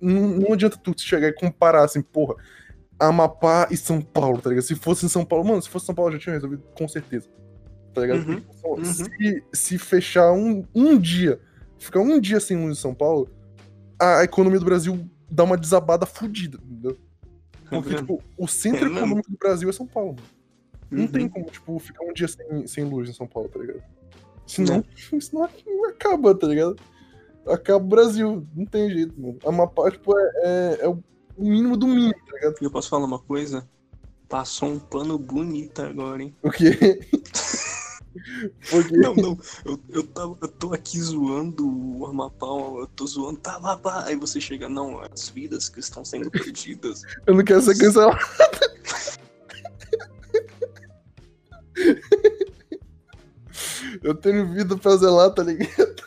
não, 0.00 0.28
não 0.28 0.52
adianta 0.52 0.76
tu 0.76 0.94
chegar 0.98 1.28
e 1.28 1.32
comparar 1.32 1.84
assim, 1.84 2.02
porra, 2.02 2.34
Amapá 2.98 3.68
e 3.70 3.76
São 3.76 4.00
Paulo, 4.00 4.40
tá 4.40 4.50
ligado? 4.50 4.64
Se 4.64 4.74
fosse 4.74 5.06
em 5.06 5.08
São 5.08 5.24
Paulo, 5.24 5.44
mano, 5.44 5.62
se 5.62 5.68
fosse 5.68 5.86
São 5.86 5.94
Paulo 5.94 6.12
já 6.12 6.18
tinha 6.18 6.34
resolvido 6.34 6.62
com 6.74 6.88
certeza. 6.88 7.28
Tá 7.92 8.00
ligado? 8.00 8.18
Uhum, 8.18 8.40
Porque, 8.40 8.54
tipo, 8.54 8.68
uhum. 8.76 8.84
Se, 8.84 9.44
se 9.52 9.78
fechar 9.78 10.32
um, 10.32 10.64
um 10.74 10.98
dia, 10.98 11.40
ficar 11.78 12.00
um 12.00 12.18
dia 12.20 12.40
sem 12.40 12.56
luz 12.56 12.78
em 12.78 12.80
São 12.80 12.94
Paulo, 12.94 13.30
a 14.00 14.24
economia 14.24 14.58
do 14.58 14.64
Brasil 14.64 15.08
dá 15.30 15.44
uma 15.44 15.56
desabada 15.56 16.04
fodida, 16.04 16.58
entendeu? 16.62 16.98
Tá 17.64 17.70
Porque, 17.70 17.94
tipo, 17.94 18.22
o 18.38 18.46
centro 18.46 18.80
É 18.80 18.84
mesmo? 18.88 18.98
econômico 18.98 19.30
do 19.30 19.38
Brasil 19.38 19.68
é 19.68 19.72
São 19.72 19.86
Paulo. 19.86 20.16
Não 20.90 21.02
Uhum. 21.04 21.08
tem 21.08 21.28
como, 21.28 21.46
tipo, 21.46 21.78
ficar 21.78 22.04
um 22.04 22.12
dia 22.12 22.28
sem, 22.28 22.66
sem 22.66 22.84
luz 22.84 23.08
em 23.08 23.12
São 23.12 23.26
Paulo, 23.26 23.48
tá 23.48 23.58
ligado? 23.58 23.82
Senão, 24.46 24.84
senão 25.20 25.44
acaba, 25.88 26.34
tá 26.34 26.46
ligado? 26.46 26.76
Acaba 27.46 27.84
o 27.84 27.88
Brasil, 27.88 28.46
não 28.54 28.64
tem 28.66 28.90
jeito, 28.90 29.20
mano. 29.20 29.38
Amapá, 29.44 29.90
tipo, 29.90 30.16
é, 30.18 30.30
é, 30.42 30.78
é 30.84 30.88
o 30.88 31.02
mínimo 31.38 31.76
do 31.76 31.86
mínimo, 31.86 32.14
tá 32.26 32.32
ligado? 32.36 32.54
E 32.60 32.64
eu 32.64 32.70
posso 32.70 32.88
falar 32.88 33.06
uma 33.06 33.18
coisa? 33.18 33.68
Passou 34.28 34.68
um 34.70 34.78
pano 34.78 35.18
bonito 35.18 35.82
agora, 35.82 36.22
hein? 36.22 36.34
O 36.42 36.50
quê? 36.50 36.70
Porque, 38.70 38.96
Não, 38.96 39.14
não, 39.14 39.38
eu, 39.64 39.80
eu, 39.90 40.02
tava, 40.06 40.36
eu 40.40 40.48
tô 40.48 40.72
aqui 40.72 41.00
zoando 41.00 41.66
o 41.66 42.06
Amapá, 42.06 42.46
eu 42.46 42.86
tô 42.94 43.06
zoando, 43.06 43.38
tá, 43.40 43.56
Amapá. 43.56 44.04
Aí 44.04 44.16
você 44.16 44.40
chega, 44.40 44.68
não, 44.68 45.00
as 45.00 45.28
vidas 45.28 45.68
que 45.68 45.80
estão 45.80 46.04
sendo 46.04 46.30
perdidas. 46.30 47.02
eu 47.26 47.34
não 47.34 47.44
quero 47.44 47.60
ser 47.62 47.76
cancelado. 47.76 48.18
Eu 54.02 54.14
tenho 54.14 54.52
vida 54.52 54.76
pra 54.76 54.96
zelar, 54.96 55.32
tá 55.32 55.42
ligado? 55.42 56.04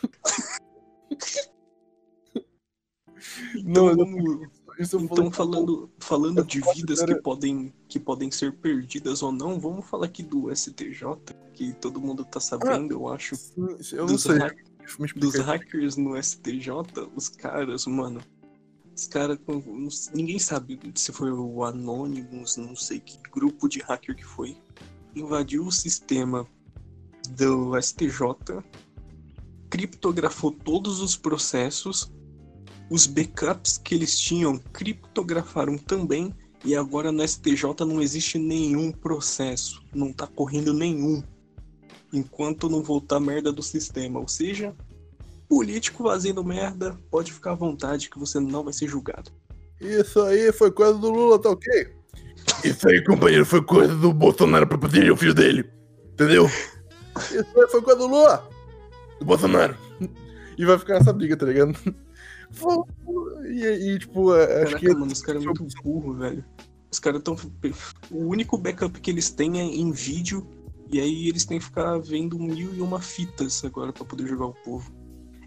Então, 3.54 3.62
Não, 3.64 3.88
eu- 3.90 3.96
vamos, 3.96 4.48
então 4.80 5.30
falando, 5.30 5.90
falando 5.98 6.44
de 6.44 6.60
vidas 6.74 7.02
que 7.02 7.14
podem, 7.16 7.72
que 7.88 7.98
podem 7.98 8.30
ser 8.30 8.52
perdidas 8.52 9.22
ou 9.22 9.32
não, 9.32 9.58
vamos 9.58 9.86
falar 9.86 10.06
aqui 10.06 10.22
do 10.22 10.54
STJ, 10.54 11.02
que 11.54 11.72
todo 11.74 12.00
mundo 12.00 12.24
tá 12.24 12.38
sabendo, 12.38 12.92
eu 12.94 13.08
acho. 13.08 13.34
Eu 13.56 14.06
não 14.06 14.06
Dos, 14.06 14.22
sei. 14.22 14.38
hack- 14.38 14.64
dos 15.16 15.34
hackers 15.34 15.96
no 15.96 16.16
STJ, 16.22 16.70
os 17.16 17.28
caras, 17.28 17.86
mano. 17.86 18.20
Os 18.96 19.06
caras. 19.08 19.38
Ninguém 20.14 20.38
sabe 20.38 20.78
se 20.94 21.12
foi 21.12 21.32
o 21.32 21.64
Anonymous, 21.64 22.56
não 22.56 22.76
sei 22.76 23.00
que 23.00 23.18
grupo 23.30 23.68
de 23.68 23.80
hacker 23.80 24.14
que 24.14 24.24
foi. 24.24 24.56
Invadiu 25.14 25.66
o 25.66 25.72
sistema 25.72 26.46
do 27.30 27.72
STJ 27.80 28.62
criptografou 29.70 30.50
todos 30.50 31.00
os 31.00 31.16
processos, 31.16 32.10
os 32.90 33.06
backups 33.06 33.78
que 33.78 33.94
eles 33.94 34.18
tinham 34.18 34.58
criptografaram 34.72 35.76
também, 35.76 36.34
e 36.64 36.74
agora 36.74 37.12
no 37.12 37.26
STJ 37.26 37.84
não 37.86 38.02
existe 38.02 38.38
nenhum 38.38 38.90
processo, 38.90 39.82
não 39.94 40.12
tá 40.12 40.26
correndo 40.26 40.74
nenhum, 40.74 41.22
enquanto 42.12 42.68
não 42.68 42.82
voltar 42.82 43.20
merda 43.20 43.52
do 43.52 43.62
sistema. 43.62 44.18
Ou 44.18 44.26
seja, 44.26 44.74
político 45.48 46.04
fazendo 46.04 46.44
merda, 46.44 46.98
pode 47.10 47.32
ficar 47.32 47.52
à 47.52 47.54
vontade 47.54 48.10
que 48.10 48.18
você 48.18 48.40
não 48.40 48.64
vai 48.64 48.72
ser 48.72 48.88
julgado. 48.88 49.30
Isso 49.80 50.20
aí 50.22 50.52
foi 50.52 50.72
coisa 50.72 50.98
do 50.98 51.10
Lula, 51.10 51.38
tá 51.40 51.50
ok? 51.50 51.94
Isso 52.64 52.88
aí, 52.88 53.04
companheiro, 53.04 53.46
foi 53.46 53.62
coisa 53.62 53.94
do 53.94 54.12
Bolsonaro 54.12 54.66
pra 54.66 54.78
proteger 54.78 55.12
o 55.12 55.16
filho 55.16 55.34
dele. 55.34 55.70
Entendeu? 56.12 56.46
Isso 57.16 57.60
aí 57.60 57.68
foi 57.70 57.82
coisa 57.82 58.00
do 58.00 58.08
Lula. 58.08 58.48
Do 59.20 59.24
Bolsonaro. 59.24 59.76
E 60.56 60.64
vai 60.64 60.76
ficar 60.76 60.96
essa 60.96 61.12
briga, 61.12 61.36
tá 61.36 61.46
ligado? 61.46 61.78
E, 63.44 63.64
e 63.64 63.98
tipo, 63.98 64.34
é, 64.34 64.62
acho 64.62 64.72
Caraca, 64.72 64.78
que. 64.78 64.94
mano, 64.94 65.12
os 65.12 65.22
caras 65.22 65.42
são 65.42 65.52
muito 65.54 65.82
burros, 65.82 66.18
velho. 66.18 66.44
Os 66.90 66.98
caras 66.98 67.22
tão. 67.22 67.36
O 68.10 68.26
único 68.26 68.56
backup 68.56 69.00
que 69.00 69.10
eles 69.10 69.30
têm 69.30 69.60
é 69.60 69.64
em 69.64 69.90
vídeo, 69.92 70.46
e 70.90 71.00
aí 71.00 71.28
eles 71.28 71.44
têm 71.44 71.58
que 71.58 71.64
ficar 71.66 71.98
vendo 71.98 72.38
mil 72.38 72.74
e 72.74 72.80
uma 72.80 73.00
fitas 73.00 73.64
agora 73.64 73.92
pra 73.92 74.04
poder 74.04 74.26
jogar 74.26 74.46
o 74.46 74.54
povo. 74.54 74.92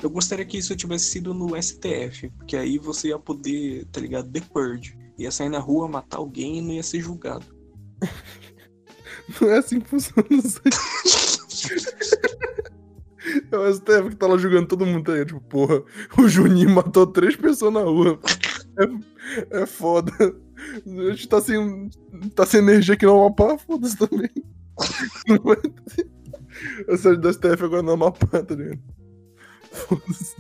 Eu 0.02 0.10
gostaria 0.10 0.46
que 0.46 0.58
isso 0.58 0.76
tivesse 0.76 1.06
sido 1.06 1.34
no 1.34 1.62
STF, 1.62 2.30
porque 2.38 2.58
aí 2.58 2.78
você 2.78 3.10
ia 3.10 3.20
poder, 3.20 3.86
tá 3.92 4.02
ligado? 4.02 4.32
The 4.32 4.42
Purge. 4.42 4.98
Ia 5.18 5.32
sair 5.32 5.50
na 5.50 5.60
rua, 5.60 5.88
matar 5.88 6.18
alguém 6.18 6.58
e 6.58 6.62
não 6.62 6.72
ia 6.72 6.84
ser 6.84 7.02
julgado. 7.02 7.46
Não 9.40 9.50
é 9.50 9.60
assim 9.60 9.80
que 9.80 9.88
funciona 9.88 10.28
isso 10.30 10.60
aí. 10.66 10.72
É 13.52 13.58
o 13.58 13.74
STF 13.74 14.10
que 14.10 14.16
tá 14.16 14.28
lá 14.28 14.38
jogando 14.38 14.68
todo 14.68 14.86
mundo, 14.86 15.06
tá 15.06 15.12
ligado? 15.14 15.28
Tipo, 15.28 15.42
porra, 15.42 15.84
o 16.18 16.28
Juninho 16.28 16.70
matou 16.70 17.08
três 17.08 17.36
pessoas 17.36 17.74
na 17.74 17.82
rua. 17.82 18.20
É, 19.52 19.62
é 19.62 19.66
foda. 19.66 20.12
A 20.86 21.12
gente 21.12 21.28
tá 21.28 21.42
sem, 21.42 21.90
tá 22.36 22.46
sem 22.46 22.60
energia 22.60 22.94
aqui 22.94 23.06
no 23.06 23.20
Amapá, 23.20 23.58
foda-se 23.58 23.98
também. 23.98 24.30
Não 25.28 25.38
vai. 25.38 25.58
A 26.90 26.98
sede 26.98 27.18
do 27.18 27.34
STF 27.34 27.64
agora 27.64 27.82
no 27.82 27.92
Amapá, 27.92 28.44
tá 28.44 28.56
ligado? 28.56 28.80
Foda-se. 29.72 30.36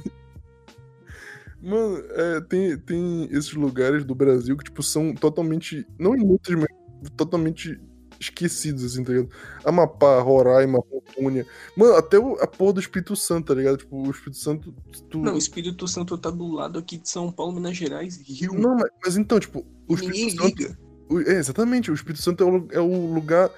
Mano, 1.62 2.03
é, 2.10 2.41
tem, 2.41 2.77
tem 2.77 3.25
esses 3.31 3.53
lugares 3.53 4.03
do 4.03 4.15
Brasil 4.15 4.57
que, 4.57 4.63
tipo, 4.63 4.81
são 4.81 5.13
totalmente. 5.13 5.86
Não 6.00 6.15
inúteis, 6.15 6.57
mas 6.57 7.12
totalmente 7.15 7.79
esquecidos, 8.21 8.83
assim, 8.85 9.03
tá 9.03 9.11
ligado? 9.11 9.29
Amapá, 9.65 10.21
Roraima, 10.21 10.79
Rondônia. 11.17 11.45
Mano, 11.75 11.95
até 11.95 12.17
o- 12.17 12.35
a 12.35 12.47
porra 12.47 12.73
do 12.73 12.79
Espírito 12.79 13.15
Santo, 13.15 13.47
tá 13.47 13.53
ligado? 13.53 13.77
Tipo, 13.77 13.97
o 14.07 14.09
Espírito 14.11 14.37
Santo. 14.37 14.73
Tu... 15.09 15.17
Não, 15.19 15.33
o 15.33 15.37
Espírito 15.37 15.87
Santo 15.87 16.17
tá 16.17 16.29
do 16.29 16.47
lado 16.51 16.79
aqui 16.79 16.97
de 16.97 17.09
São 17.09 17.31
Paulo, 17.31 17.53
Minas 17.53 17.75
Gerais, 17.75 18.17
Rio. 18.17 18.53
Não, 18.53 18.75
mas, 18.75 18.89
mas 19.03 19.17
então, 19.17 19.39
tipo, 19.39 19.65
o 19.87 19.95
Ninguém 19.95 20.27
Espírito 20.27 20.43
Santo. 20.43 20.57
liga. 20.59 20.77
o- 21.09 21.19
É, 21.21 21.33
exatamente, 21.39 21.91
o 21.91 21.93
Espírito 21.93 22.21
Santo 22.23 22.43
é 22.43 22.47
o, 22.47 22.67
é 22.71 22.79
o 22.79 23.13
lugar. 23.13 23.49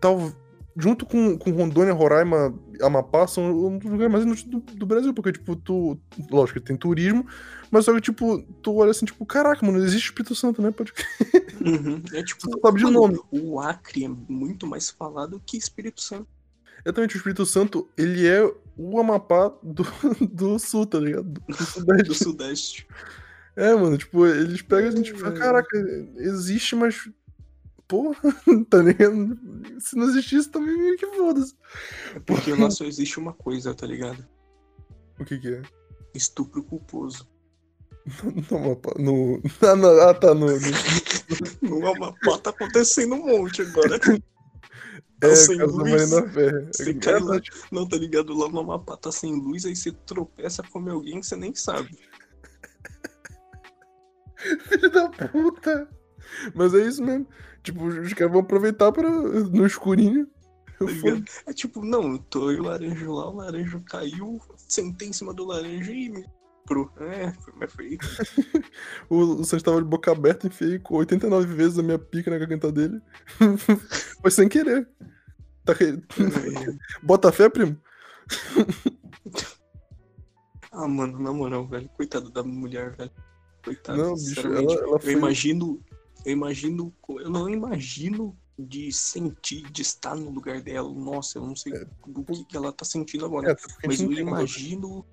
Tal, 0.00 0.32
junto 0.76 1.04
com, 1.06 1.36
com 1.38 1.50
Rondônia, 1.50 1.92
Roraima, 1.92 2.54
Amapá, 2.80 3.26
são 3.26 3.44
um 3.66 3.78
dos 3.78 3.90
lugares 3.90 4.12
mais 4.12 4.24
inúteis 4.24 4.46
do, 4.48 4.60
do 4.60 4.86
Brasil, 4.86 5.12
porque, 5.14 5.32
tipo, 5.32 5.54
tu. 5.56 5.98
Lógico 6.30 6.60
que 6.60 6.66
tem 6.66 6.76
turismo, 6.76 7.26
mas 7.70 7.84
só 7.84 7.92
que, 7.94 8.00
tipo, 8.00 8.42
tu 8.62 8.76
olha 8.76 8.90
assim, 8.90 9.06
tipo, 9.06 9.24
caraca, 9.26 9.64
mano, 9.64 9.78
existe 9.78 10.06
Espírito 10.06 10.34
Santo, 10.34 10.60
né? 10.62 10.70
Pode 10.70 10.92
Uhum. 11.60 12.02
É 12.12 12.22
tipo, 12.24 12.48
Tu 12.50 12.60
sabe 12.60 12.78
de 12.78 12.90
nome. 12.90 13.18
o 13.30 13.60
Acre 13.60 14.04
é 14.04 14.08
muito 14.08 14.66
mais 14.66 14.90
falado 14.90 15.40
que 15.44 15.56
Espírito 15.56 16.00
Santo. 16.00 16.26
Exatamente, 16.84 17.14
o 17.14 17.18
Espírito 17.18 17.46
Santo, 17.46 17.88
ele 17.96 18.26
é 18.26 18.42
o 18.76 18.98
Amapá 18.98 19.52
do, 19.62 19.84
do 20.32 20.58
sul, 20.58 20.84
tá 20.86 20.98
ligado? 20.98 21.24
Do, 21.24 21.40
do 21.46 21.54
sudeste. 21.64 22.08
do 22.08 22.14
Sudeste. 22.14 22.86
É, 23.54 23.74
mano, 23.74 23.98
tipo, 23.98 24.26
eles 24.26 24.62
pegam 24.62 24.88
assim, 24.88 25.02
tipo, 25.02 25.24
É. 25.26 25.32
caraca, 25.32 25.76
existe, 26.16 26.74
mas. 26.74 27.08
Porra, 27.92 28.16
tá 28.70 28.78
ligado? 28.78 29.38
Se 29.78 29.94
não 29.96 30.04
existisse, 30.08 30.48
também 30.50 30.74
meio 30.78 30.96
que 30.96 31.06
foda-se. 31.08 31.54
É 32.16 32.20
porque 32.20 32.54
lá 32.54 32.70
só 32.70 32.84
existe 32.86 33.18
uma 33.20 33.34
coisa, 33.34 33.74
tá 33.74 33.86
ligado? 33.86 34.26
O 35.20 35.24
que 35.26 35.38
que 35.38 35.48
é? 35.56 35.62
Estupro 36.14 36.62
culposo. 36.64 37.28
No 38.50 38.56
Amapá, 38.56 38.94
no. 38.98 39.42
Ah, 39.60 39.76
no- 39.76 40.00
ah, 40.00 40.14
tá, 40.14 40.34
no. 40.34 40.46
no- 41.60 41.86
Amapá 41.86 42.38
tá 42.38 42.48
acontecendo 42.50 43.14
um 43.14 43.26
monte 43.26 43.60
agora. 43.60 43.96
É, 43.96 45.28
Tá 45.28 45.36
sem 45.36 45.58
caso 45.58 45.76
da 45.76 45.82
luz. 45.84 46.10
Marina 46.10 46.32
Ferre. 46.32 46.66
Você 46.72 46.90
É, 46.90 46.94
cai 46.94 47.20
lá. 47.20 47.40
Não, 47.70 47.86
tá 47.86 47.96
ligado? 47.98 48.34
Lá 48.36 48.48
no 48.48 48.58
Amapá 48.60 48.96
tá 48.96 49.12
sem 49.12 49.34
luz, 49.38 49.66
aí 49.66 49.76
você 49.76 49.92
tropeça, 49.92 50.62
come 50.64 50.90
alguém 50.90 51.20
que 51.20 51.26
você 51.26 51.36
nem 51.36 51.54
sabe. 51.54 51.96
Filho 54.68 54.90
da 54.90 55.08
puta. 55.10 55.88
Mas 56.54 56.74
é 56.74 56.86
isso 56.86 57.04
mesmo. 57.04 57.26
Tipo, 57.62 57.84
os 57.86 58.12
caras 58.14 58.32
vão 58.32 58.40
aproveitar 58.42 58.90
pra. 58.92 59.08
no 59.10 59.66
escurinho. 59.66 60.26
Tá? 60.78 60.86
É 61.46 61.52
tipo, 61.52 61.84
não, 61.84 62.12
eu 62.12 62.18
tô 62.18 62.50
e 62.50 62.58
o 62.58 62.62
laranjo 62.64 63.12
lá, 63.12 63.28
o 63.30 63.36
laranjo 63.36 63.80
caiu, 63.82 64.40
sentei 64.56 65.08
em 65.08 65.12
cima 65.12 65.32
do 65.32 65.44
laranja 65.44 65.92
e 65.92 66.08
me. 66.08 66.24
Pro. 66.66 66.90
É, 67.00 67.32
foi 67.32 67.52
mais 67.54 67.72
feio. 67.72 67.98
O, 69.10 69.42
Santos 69.44 69.62
tava 69.64 69.78
de 69.82 69.88
boca 69.88 70.10
aberta, 70.12 70.46
enfiei 70.46 70.78
com 70.78 70.94
89 70.96 71.52
vezes 71.54 71.78
a 71.78 71.82
minha 71.82 71.98
pica 71.98 72.30
na 72.30 72.38
garganta 72.38 72.70
dele. 72.72 73.00
Foi 74.22 74.30
sem 74.30 74.48
querer. 74.48 74.88
Tá 75.64 75.72
re- 75.72 76.00
Bota 77.02 77.30
fé, 77.32 77.48
primo? 77.48 77.76
Ah, 80.70 80.88
mano, 80.88 81.18
na 81.18 81.32
moral, 81.32 81.66
velho. 81.66 81.88
Coitado 81.90 82.30
da 82.30 82.42
mulher, 82.42 82.96
velho. 82.96 83.10
Coitado, 83.64 83.98
Não, 83.98 84.14
bicho, 84.14 84.40
ela- 84.46 84.60
ela 84.60 84.94
Eu 84.96 84.98
foi- 85.00 85.12
imagino. 85.12 85.80
Eu 86.24 86.32
imagino. 86.32 86.94
Eu 87.08 87.30
não 87.30 87.48
imagino 87.48 88.36
de 88.58 88.92
sentir, 88.92 89.70
de 89.70 89.82
estar 89.82 90.14
no 90.14 90.30
lugar 90.30 90.60
dela. 90.60 90.92
Nossa, 90.92 91.38
eu 91.38 91.46
não 91.46 91.56
sei 91.56 91.72
o 91.72 92.24
que, 92.24 92.44
que 92.44 92.56
ela 92.56 92.72
tá 92.72 92.84
sentindo 92.84 93.24
agora. 93.24 93.52
É, 93.52 93.56
Mas 93.86 94.00
eu 94.00 94.08
controle. 94.08 94.28
imagino. 94.28 95.06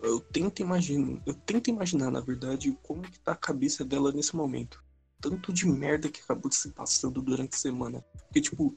Eu 0.00 0.20
tento 0.20 0.60
imaginar. 0.60 1.22
Eu 1.24 1.34
tento 1.34 1.70
imaginar, 1.70 2.10
na 2.10 2.20
verdade, 2.20 2.76
como 2.82 3.02
que 3.02 3.18
tá 3.20 3.32
a 3.32 3.36
cabeça 3.36 3.84
dela 3.84 4.12
nesse 4.12 4.34
momento. 4.34 4.82
Tanto 5.20 5.52
de 5.52 5.66
merda 5.66 6.08
que 6.08 6.20
acabou 6.20 6.50
se 6.50 6.70
passando 6.70 7.22
durante 7.22 7.54
a 7.54 7.58
semana. 7.58 8.04
Porque, 8.26 8.40
tipo, 8.40 8.74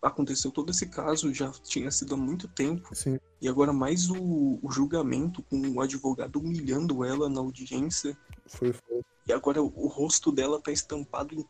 aconteceu 0.00 0.50
todo 0.50 0.70
esse 0.70 0.86
caso, 0.86 1.32
já 1.34 1.50
tinha 1.50 1.90
sido 1.90 2.14
há 2.14 2.16
muito 2.16 2.46
tempo. 2.48 2.94
Sim. 2.94 3.18
E 3.40 3.48
agora 3.48 3.72
mais 3.72 4.08
o, 4.08 4.58
o 4.62 4.70
julgamento 4.70 5.42
com 5.42 5.60
o 5.68 5.80
advogado 5.80 6.38
humilhando 6.38 7.04
ela 7.04 7.28
na 7.28 7.40
audiência. 7.40 8.16
Foi 8.46 8.72
foda. 8.72 9.11
E 9.26 9.32
agora 9.32 9.62
o, 9.62 9.86
rosto 9.86 10.32
dela 10.32 10.60
tá 10.60 10.72
estampado 10.72 11.34
em 11.34 11.46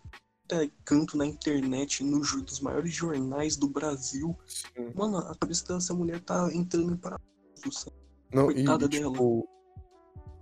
canto 0.84 1.16
na 1.16 1.24
internet, 1.24 2.04
no, 2.04 2.22
ju- 2.22 2.42
dos 2.42 2.60
maiores 2.60 2.92
jornais 2.92 3.56
do 3.56 3.68
Brasil. 3.68 4.36
Sim. 4.46 4.92
Mano, 4.94 5.18
a 5.18 5.34
cabeça 5.34 5.66
dessa 5.74 5.94
mulher 5.94 6.20
tá 6.20 6.50
entrando 6.52 6.92
em 6.92 6.96
parafuso. 6.96 7.90
Não, 8.32 8.46
Coitada 8.46 8.84
e, 8.84 8.88
dela. 8.88 9.12
tipo, 9.12 9.48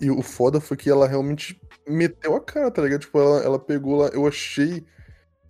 e 0.01 0.11
o 0.11 0.23
foda 0.23 0.61
foi 0.61 0.77
que 0.77 0.91
ela 0.91 1.07
realmente 1.07 1.61
meteu 1.87 2.35
a 2.35 2.41
cara, 2.41 2.71
tá 2.71 2.83
ligado? 2.83 3.03
Tipo, 3.03 3.19
ela, 3.21 3.39
ela 3.41 3.59
pegou 3.59 3.97
lá. 3.97 4.09
Eu 4.09 4.27
achei 4.27 4.85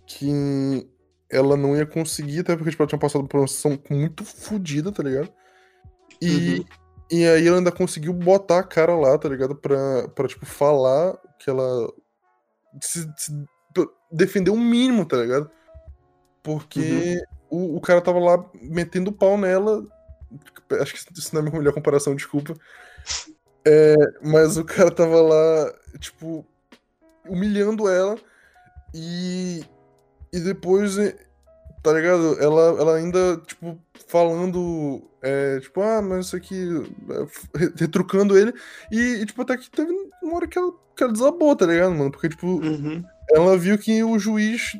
que 0.06 0.86
ela 1.30 1.56
não 1.56 1.76
ia 1.76 1.86
conseguir, 1.86 2.40
até 2.40 2.56
porque 2.56 2.70
tipo, 2.70 2.82
ela 2.82 2.88
tinha 2.88 2.98
passado 2.98 3.26
por 3.28 3.38
uma 3.40 3.46
situação 3.46 3.78
muito 3.88 4.24
fodida, 4.24 4.90
tá 4.92 5.02
ligado? 5.02 5.32
E, 6.20 6.58
Uhum. 6.58 6.64
E 7.10 7.26
aí 7.26 7.46
ela 7.46 7.58
ainda 7.58 7.72
conseguiu 7.72 8.12
botar 8.12 8.60
a 8.60 8.64
cara 8.64 8.94
lá, 8.94 9.18
tá 9.18 9.28
ligado? 9.28 9.54
Pra, 9.56 10.08
pra 10.08 10.28
tipo, 10.28 10.46
falar 10.46 11.18
que 11.38 11.50
ela. 11.50 11.92
Se, 12.80 13.10
se 13.16 13.32
defender 14.10 14.50
o 14.50 14.56
mínimo, 14.56 15.04
tá 15.04 15.16
ligado? 15.16 15.50
Porque 16.42 17.20
o, 17.48 17.76
o 17.76 17.80
cara 17.80 18.00
tava 18.00 18.18
lá 18.18 18.44
metendo 18.54 19.12
pau 19.12 19.36
nela. 19.36 19.84
Acho 20.80 20.94
que 20.94 21.18
isso 21.18 21.34
não 21.34 21.42
é 21.42 21.48
a 21.48 21.52
melhor 21.52 21.74
comparação, 21.74 22.14
desculpa. 22.14 22.54
É, 23.64 23.96
mas 24.22 24.56
o 24.56 24.64
cara 24.64 24.90
tava 24.90 25.20
lá, 25.20 25.74
tipo, 25.98 26.46
humilhando 27.28 27.88
ela 27.88 28.16
e, 28.94 29.64
e 30.32 30.40
depois, 30.40 30.96
tá 31.82 31.92
ligado? 31.92 32.38
Ela, 32.40 32.62
ela 32.80 32.96
ainda, 32.96 33.36
tipo, 33.46 33.78
falando, 34.06 35.02
é, 35.22 35.60
tipo, 35.60 35.80
ah, 35.80 36.00
mas 36.02 36.26
isso 36.26 36.36
aqui, 36.36 36.56
é, 37.10 37.58
re- 37.58 37.72
retrucando 37.76 38.36
ele. 38.36 38.52
E, 38.90 38.98
e, 39.22 39.26
tipo, 39.26 39.42
até 39.42 39.56
que 39.56 39.70
teve 39.70 39.92
uma 40.22 40.36
hora 40.36 40.46
que 40.46 40.58
ela, 40.58 40.72
que 40.96 41.02
ela 41.02 41.12
desabou, 41.12 41.54
tá 41.56 41.66
ligado, 41.66 41.94
mano? 41.94 42.10
Porque, 42.10 42.28
tipo, 42.28 42.46
Uhum. 42.46 43.02
ela 43.30 43.56
viu 43.56 43.78
que 43.78 44.02
o 44.04 44.18
juiz 44.18 44.76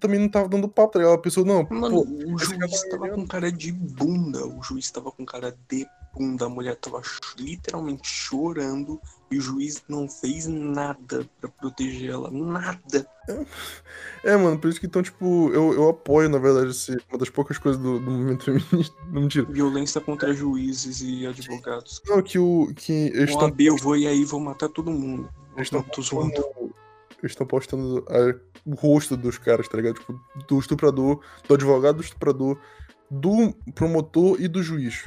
também 0.00 0.18
não 0.18 0.28
tava 0.28 0.48
dando 0.48 0.68
papo, 0.68 0.92
tá 0.92 0.98
ligado? 0.98 1.12
Ela 1.14 1.22
pensou, 1.22 1.44
não, 1.44 1.66
Mano, 1.70 2.04
pô, 2.04 2.32
o 2.32 2.38
juiz 2.38 2.58
tá 2.82 2.88
tava 2.90 2.96
humilhando. 3.02 3.20
com 3.22 3.26
cara 3.28 3.52
de 3.52 3.72
bunda. 3.72 4.44
O 4.46 4.62
juiz 4.62 4.90
tava 4.90 5.12
com 5.12 5.24
cara 5.24 5.56
de 5.68 5.86
bunda, 6.14 6.46
a 6.46 6.48
mulher 6.48 6.76
tava 6.76 7.00
literalmente 7.38 8.06
chorando 8.08 9.00
e 9.30 9.38
o 9.38 9.40
juiz 9.40 9.82
não 9.88 10.08
fez 10.08 10.46
nada 10.46 11.26
pra 11.40 11.48
proteger 11.48 12.10
ela. 12.10 12.30
Nada. 12.30 13.06
É, 14.22 14.36
mano, 14.36 14.58
por 14.58 14.68
isso 14.68 14.78
que 14.80 14.86
então, 14.86 15.02
tipo, 15.02 15.50
eu, 15.52 15.72
eu 15.72 15.88
apoio, 15.88 16.28
na 16.28 16.38
verdade, 16.38 16.74
ser 16.74 17.02
uma 17.08 17.18
das 17.18 17.30
poucas 17.30 17.56
coisas 17.58 17.80
do, 17.80 17.98
do 17.98 18.10
movimento 18.10 18.44
feminista. 18.44 18.94
Não, 19.10 19.22
mentira. 19.22 19.46
Violência 19.46 20.00
contra 20.00 20.34
juízes 20.34 21.00
e 21.00 21.26
advogados. 21.26 22.02
Não, 22.06 22.20
que 22.22 22.38
o. 22.38 22.72
Que 22.76 22.92
eles 22.92 23.30
O 23.30 23.32
estão 23.32 23.48
AB, 23.48 23.64
eu 23.64 23.76
vou 23.76 23.96
e 23.96 24.06
aí 24.06 24.24
vou 24.24 24.40
matar 24.40 24.68
todo 24.68 24.90
mundo. 24.90 25.28
Eles 25.56 25.66
estão 25.66 25.82
postando, 25.82 26.32
eles 27.22 27.32
estão 27.32 27.46
postando 27.46 28.04
a- 28.08 28.34
o 28.64 28.74
rosto 28.74 29.16
dos 29.16 29.38
caras, 29.38 29.68
tá 29.68 29.76
ligado? 29.76 29.94
Tipo, 29.98 30.20
do 30.46 30.58
estuprador, 30.58 31.20
do 31.48 31.54
advogado 31.54 31.96
do 31.96 32.02
estuprador, 32.02 32.58
do 33.10 33.54
promotor 33.74 34.40
e 34.40 34.46
do 34.48 34.62
juiz. 34.62 35.04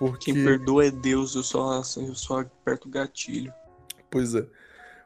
Porque, 0.00 0.32
Quem 0.32 0.42
perdoa 0.42 0.86
é 0.86 0.90
Deus, 0.90 1.34
eu 1.34 1.42
só, 1.42 1.76
eu 1.98 2.14
só 2.14 2.40
aperto 2.40 2.88
o 2.88 2.90
gatilho. 2.90 3.52
pois 4.10 4.34
é. 4.34 4.46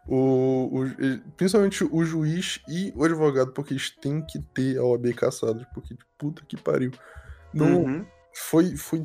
O, 0.07 0.83
o- 0.83 1.31
principalmente 1.37 1.83
o 1.83 2.05
juiz 2.05 2.61
e 2.69 2.93
o 2.95 3.03
advogado, 3.03 3.51
porque 3.53 3.73
eles 3.73 3.91
têm 3.91 4.25
que 4.25 4.39
ter 4.39 4.79
a 4.79 4.85
OAB 4.85 5.13
caçada. 5.13 5.67
Porque, 5.75 5.97
puta 6.17 6.45
que 6.47 6.57
pariu. 6.57 6.93
Não, 7.53 7.83
Uhum. 7.83 8.07
foi, 8.33 8.77
foi 8.77 9.05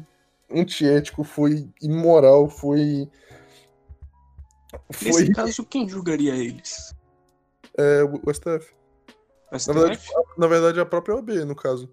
antiético, 0.51 1.24
foi 1.24 1.67
imoral, 1.81 2.48
foi. 2.50 3.10
Foi 4.91 5.22
Nesse 5.24 5.31
caso, 5.31 5.65
quem 5.65 5.89
julgaria 5.89 6.36
eles? 6.36 6.93
é, 7.75 8.03
o 8.03 8.29
STF. 8.31 8.72
O 9.51 9.55
Na 9.67 9.74
verdade, 9.74 9.98
STF? 9.98 10.13
na 10.38 10.48
verdade, 10.48 10.79
a 10.79 10.86
própria 10.86 11.15
OAB, 11.15 11.29
no 11.46 11.55
caso. 11.55 11.89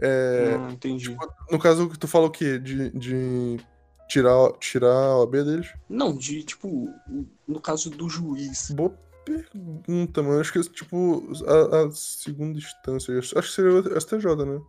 É, 0.00 0.56
Ah, 0.58 0.72
entendi. 0.72 1.16
No 1.50 1.58
caso, 1.58 1.88
tu 1.98 2.06
fala 2.08 2.26
o 2.26 2.30
quê? 2.30 2.58
De, 2.58 2.90
de 2.90 3.58
tirar, 4.08 4.52
tirar 4.60 4.92
a 4.92 5.18
OAB 5.18 5.32
deles? 5.44 5.68
Não, 5.88 6.16
de 6.16 6.42
tipo, 6.44 6.88
no 7.46 7.60
caso 7.60 7.90
do 7.90 8.08
juiz. 8.08 8.70
Boa 8.72 8.94
pergunta, 9.24 10.22
mano. 10.22 10.40
Acho 10.40 10.52
que, 10.52 10.60
tipo, 10.70 11.26
a, 11.46 11.86
a 11.86 11.90
segunda 11.92 12.58
instância. 12.58 13.18
Acho 13.18 13.34
que 13.34 13.50
seria 13.50 13.72
o 13.72 14.00
STJ, 14.00 14.44
né? 14.44 14.60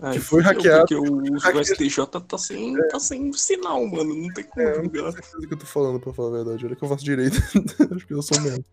Aí 0.00 0.18
foi 0.18 0.42
fudeu, 0.42 0.56
hackeado. 0.56 0.80
Porque 0.80 0.94
o, 0.96 1.38
Hackeado. 1.38 1.64
STJ 1.64 2.06
tá 2.26 2.36
sem, 2.36 2.76
tá 2.88 2.98
sem 2.98 3.32
sinal, 3.32 3.86
mano. 3.86 4.12
Não 4.14 4.34
tem 4.34 4.42
como 4.44 4.66
É, 4.66 4.76
eu 4.76 4.82
não 4.82 4.88
tenho 4.90 5.12
certeza 5.12 5.46
que 5.46 5.54
eu 5.54 5.58
tô 5.58 5.64
falando, 5.66 6.00
pra 6.00 6.12
falar 6.12 6.28
a 6.28 6.42
verdade. 6.42 6.66
Olha 6.66 6.74
que 6.74 6.84
eu 6.84 6.88
faço 6.88 7.04
direito. 7.04 7.36
Acho 7.94 8.06
que 8.06 8.12
eu 8.12 8.20
sou 8.20 8.40
mesmo. 8.40 8.64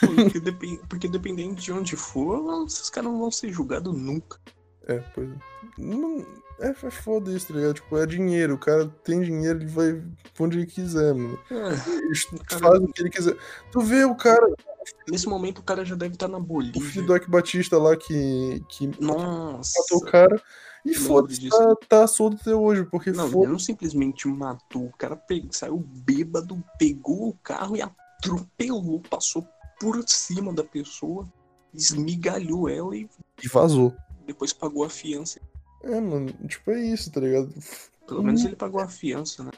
Porque, 0.00 0.40
depen- 0.40 0.80
porque 0.88 1.08
dependendo 1.08 1.54
de 1.54 1.72
onde 1.72 1.96
for, 1.96 2.66
esses 2.66 2.90
caras 2.90 3.10
não 3.10 3.20
vão 3.20 3.30
ser 3.30 3.50
julgados 3.52 3.96
nunca. 3.96 4.38
É, 4.88 4.98
pois 5.14 5.30
é. 5.30 5.34
Não, 5.78 6.26
é, 6.60 6.68
é 6.70 6.90
foda 6.90 7.30
isso, 7.30 7.48
tá 7.48 7.54
ligado? 7.54 7.74
Tipo, 7.74 7.96
é 7.98 8.06
dinheiro. 8.06 8.54
O 8.54 8.58
cara 8.58 8.88
tem 9.04 9.20
dinheiro, 9.20 9.60
ele 9.60 9.70
vai 9.70 10.02
onde 10.38 10.58
ele 10.58 10.66
quiser, 10.66 11.14
mano. 11.14 11.38
É, 11.50 11.70
Cara- 12.46 12.60
fazem 12.60 12.84
o 12.88 12.92
que 12.92 13.02
ele 13.02 13.10
quiser. 13.10 13.36
Tu 13.70 13.80
vê 13.80 14.04
o 14.04 14.14
cara, 14.14 14.46
nesse 15.08 15.26
momento 15.28 15.58
o 15.58 15.62
cara 15.62 15.84
já 15.84 15.94
deve 15.94 16.14
estar 16.14 16.28
na 16.28 16.38
o 16.38 16.40
filho 16.40 16.48
Bolívia. 16.72 17.02
do 17.02 17.14
Eike 17.14 17.30
Batista 17.30 17.78
lá 17.78 17.96
que, 17.96 18.62
que 18.68 18.90
Nossa. 19.00 19.72
matou 19.80 19.98
o 19.98 20.10
cara. 20.10 20.42
E 20.84 20.94
foda-se, 20.94 21.48
tá, 21.48 21.76
tá 21.88 22.06
solto 22.08 22.38
até 22.40 22.52
hoje, 22.52 22.84
porque 22.86 23.12
Não, 23.12 23.26
ele 23.28 23.52
não 23.52 23.58
simplesmente 23.58 24.26
matou. 24.26 24.86
O 24.86 24.92
cara 24.98 25.14
pe- 25.14 25.46
saiu 25.52 25.78
bêbado, 25.78 26.60
pegou 26.76 27.28
o 27.28 27.34
carro 27.40 27.76
e 27.76 27.80
atropelou, 27.82 29.00
passou 29.08 29.46
por 29.78 30.02
cima 30.08 30.52
da 30.52 30.64
pessoa, 30.64 31.24
esmigalhou 31.72 32.68
ela 32.68 32.96
e 32.96 33.08
e 33.42 33.48
vazou. 33.48 33.94
Depois 34.26 34.52
pagou 34.52 34.84
a 34.84 34.88
fiança. 34.90 35.40
É, 35.82 36.00
mano, 36.00 36.32
tipo, 36.46 36.70
é 36.70 36.80
isso, 36.80 37.10
tá 37.10 37.20
ligado? 37.20 37.52
Pelo 38.06 38.22
menos 38.22 38.44
ele 38.44 38.56
pagou 38.56 38.80
a 38.80 38.88
fiança, 38.88 39.42
né? 39.44 39.50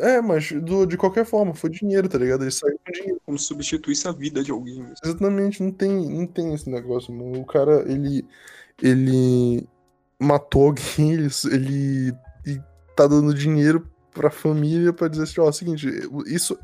É, 0.00 0.20
mas 0.20 0.52
do- 0.52 0.84
de 0.84 0.98
qualquer 0.98 1.24
forma, 1.24 1.54
foi 1.54 1.70
dinheiro, 1.70 2.06
tá 2.06 2.18
ligado? 2.18 2.42
Ele 2.42 2.50
saiu 2.50 2.78
com 2.84 2.92
dinheiro. 2.92 3.20
Como 3.24 3.38
se 3.38 3.46
substituísse 3.46 4.06
a 4.06 4.12
vida 4.12 4.42
de 4.44 4.50
alguém. 4.50 4.78
mesmo. 4.80 4.94
Exatamente, 5.02 5.62
não 5.62 5.72
tem, 5.72 5.90
não 6.10 6.26
tem 6.26 6.52
esse 6.52 6.68
negócio, 6.68 7.12
mano. 7.14 7.40
O 7.40 7.46
cara, 7.46 7.82
ele. 7.90 8.26
Ele 8.82 9.66
matou 10.18 10.66
alguém, 10.66 11.12
ele, 11.12 11.28
ele 11.50 12.62
tá 12.96 13.06
dando 13.06 13.32
dinheiro 13.34 13.88
pra 14.12 14.30
família 14.30 14.92
pra 14.92 15.08
dizer 15.08 15.22
assim, 15.24 15.40
ó, 15.40 15.46
é 15.46 15.48
o 15.48 15.52
seguinte, 15.52 15.88
isso. 16.26 16.58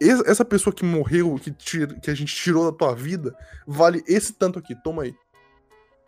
es- 0.00 0.22
Essa 0.26 0.44
pessoa 0.44 0.74
que 0.74 0.84
morreu, 0.84 1.36
que, 1.36 1.50
tira, 1.52 1.94
que 2.00 2.10
a 2.10 2.14
gente 2.14 2.34
tirou 2.34 2.70
da 2.70 2.76
tua 2.76 2.94
vida, 2.94 3.34
vale 3.66 4.02
esse 4.06 4.32
tanto 4.32 4.58
aqui, 4.58 4.74
toma 4.82 5.02
aí. 5.04 5.14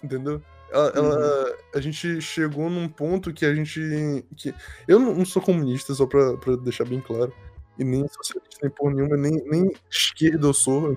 Entendeu? 0.03 0.41
Ela, 0.71 0.89
ela- 0.95 1.57
a 1.75 1.81
gente 1.81 2.21
chegou 2.21 2.71
num 2.71 2.89
ponto 2.89 3.33
que 3.33 3.45
a 3.45 3.55
gente. 3.55 4.25
Que, 4.37 4.55
eu 4.87 4.99
não, 5.01 5.15
não 5.15 5.25
sou 5.25 5.43
comunista, 5.43 5.93
só 5.95 6.07
pra, 6.07 6.37
pra 6.37 6.57
deixar 6.57 6.85
bem 6.85 7.01
claro. 7.01 7.33
E 7.79 7.85
nem 7.85 8.07
socialista, 8.09 8.59
nem 8.63 8.71
por 8.71 8.93
nenhuma, 8.95 9.17
nem, 9.17 9.33
nem 9.47 9.73
esquerda 9.91 10.47
eu 10.47 10.53
sou. 10.55 10.97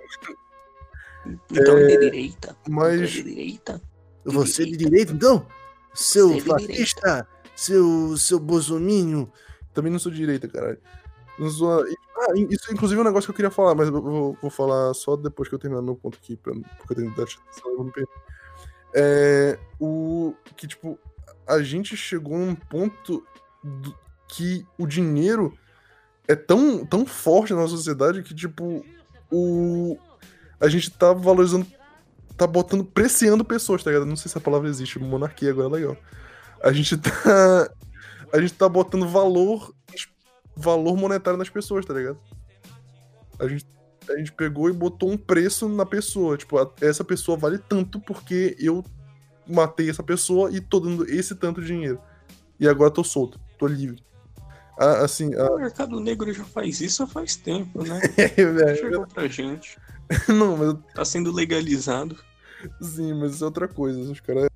Então 1.50 1.78
é 1.78 1.88
de 1.88 1.98
direita. 2.00 2.56
Mas- 2.70 2.94
Então 2.94 3.04
é 3.04 3.06
de 3.08 3.24
direita. 3.24 3.82
Você 4.26 4.66
de 4.66 4.78
direita, 4.78 5.14
então? 5.14 5.46
Seu 5.94 6.34
de 6.36 6.42
fascista, 6.42 7.28
seu, 7.56 8.16
seu 8.18 8.40
bolsominho. 8.40 9.32
Também 9.74 9.92
não 9.92 10.00
sou 10.00 10.12
de 10.12 10.18
direita, 10.18 10.48
caralho. 10.48 10.78
Não 11.40 11.50
sou- 11.50 11.84
Ah, 11.84 12.34
isso 12.50 12.72
inclusive 12.72 13.00
é 13.00 13.02
um 13.02 13.06
negócio 13.08 13.28
que 13.28 13.32
eu 13.32 13.36
queria 13.36 13.52
falar, 13.52 13.74
mas 13.76 13.88
eu 13.88 14.02
vou, 14.02 14.38
vou 14.42 14.52
falar 14.52 14.94
só 14.94 15.16
depois 15.16 15.50
que 15.50 15.56
eu 15.56 15.60
terminar 15.60 15.82
meu 15.82 15.96
ponto 15.96 16.18
aqui, 16.22 16.36
porque 16.38 16.60
eu 16.92 16.96
tenho 16.96 17.12
que 17.12 17.18
dar 17.18 17.24
atenção, 17.24 17.72
eu 17.72 17.84
me 17.84 17.92
perder. 17.92 18.10
É, 18.96 19.58
o 19.80 20.34
que, 20.56 20.68
tipo, 20.68 21.00
a 21.48 21.62
gente 21.62 21.98
chegou 21.98 22.38
num 22.38 22.56
ponto 22.56 23.26
do- 23.64 23.96
que 24.28 24.66
o 24.78 24.88
dinheiro 24.88 25.58
é 26.28 26.36
tão, 26.36 26.86
tão 26.86 27.06
forte 27.06 27.54
na 27.54 27.68
sociedade 27.68 28.24
que, 28.24 28.34
tipo, 28.34 28.86
o, 29.32 29.98
a 30.60 30.68
gente 30.68 30.90
tá 30.92 31.14
valorizando, 31.14 31.68
tá 32.38 32.48
botando, 32.48 32.86
preciando 32.86 33.44
pessoas, 33.44 33.84
tá 33.84 33.92
ligado? 33.92 34.06
Não 34.06 34.16
sei 34.16 34.32
se 34.32 34.38
a 34.38 34.42
palavra 34.42 34.70
existe, 34.70 35.00
monarquia 35.00 35.52
agora 35.52 35.68
é 35.68 35.72
legal. 35.72 35.98
A 36.64 36.72
gente 36.72 36.98
tá, 36.98 37.12
a 38.32 38.40
gente 38.40 38.54
tá 38.54 38.70
botando 38.70 39.08
valor, 39.08 39.74
valor 40.56 40.96
monetário 40.96 41.38
nas 41.38 41.50
pessoas, 41.50 41.86
tá 41.86 41.94
ligado? 41.94 42.18
A 43.40 43.48
gente, 43.48 43.66
a 44.10 44.18
gente 44.18 44.32
pegou 44.32 44.70
e 44.70 44.74
botou 44.74 45.10
um 45.12 45.18
preço 45.18 45.68
na 45.70 45.86
pessoa, 45.86 46.38
tipo, 46.38 46.58
a- 46.58 46.72
essa 46.82 47.04
pessoa 47.04 47.38
vale 47.38 47.58
tanto 47.58 48.00
porque 48.00 48.56
eu 48.60 48.84
matei 49.48 49.90
essa 49.90 50.04
pessoa 50.04 50.52
e 50.52 50.60
tô 50.62 50.80
dando 50.80 51.06
esse 51.10 51.36
tanto 51.36 51.62
de 51.62 51.68
dinheiro. 51.68 52.00
E 52.60 52.68
agora 52.68 52.92
tô 52.92 53.04
solto, 53.04 53.40
tô 53.58 53.68
livre. 53.68 54.04
Ah, 54.80 55.04
assim, 55.04 55.34
ah, 55.36 55.52
O 55.52 55.58
mercado 55.60 56.00
negro 56.00 56.32
já 56.34 56.44
faz 56.44 56.82
isso 56.82 57.04
há 57.04 57.08
faz 57.08 57.36
tempo, 57.36 57.84
né? 57.84 58.00
velho, 58.36 58.76
Chegou 58.78 59.08
pra 59.08 59.28
gente. 59.28 59.78
não, 60.28 60.58
mas 60.58 60.76
Tá 60.96 61.06
sendo 61.06 61.32
legalizado. 61.32 62.18
sim, 62.82 63.14
mas 63.14 63.36
isso 63.36 63.44
é 63.44 63.48
outra 63.48 63.68
coisa. 63.68 64.00
Os 64.00 64.20
caras 64.20 64.48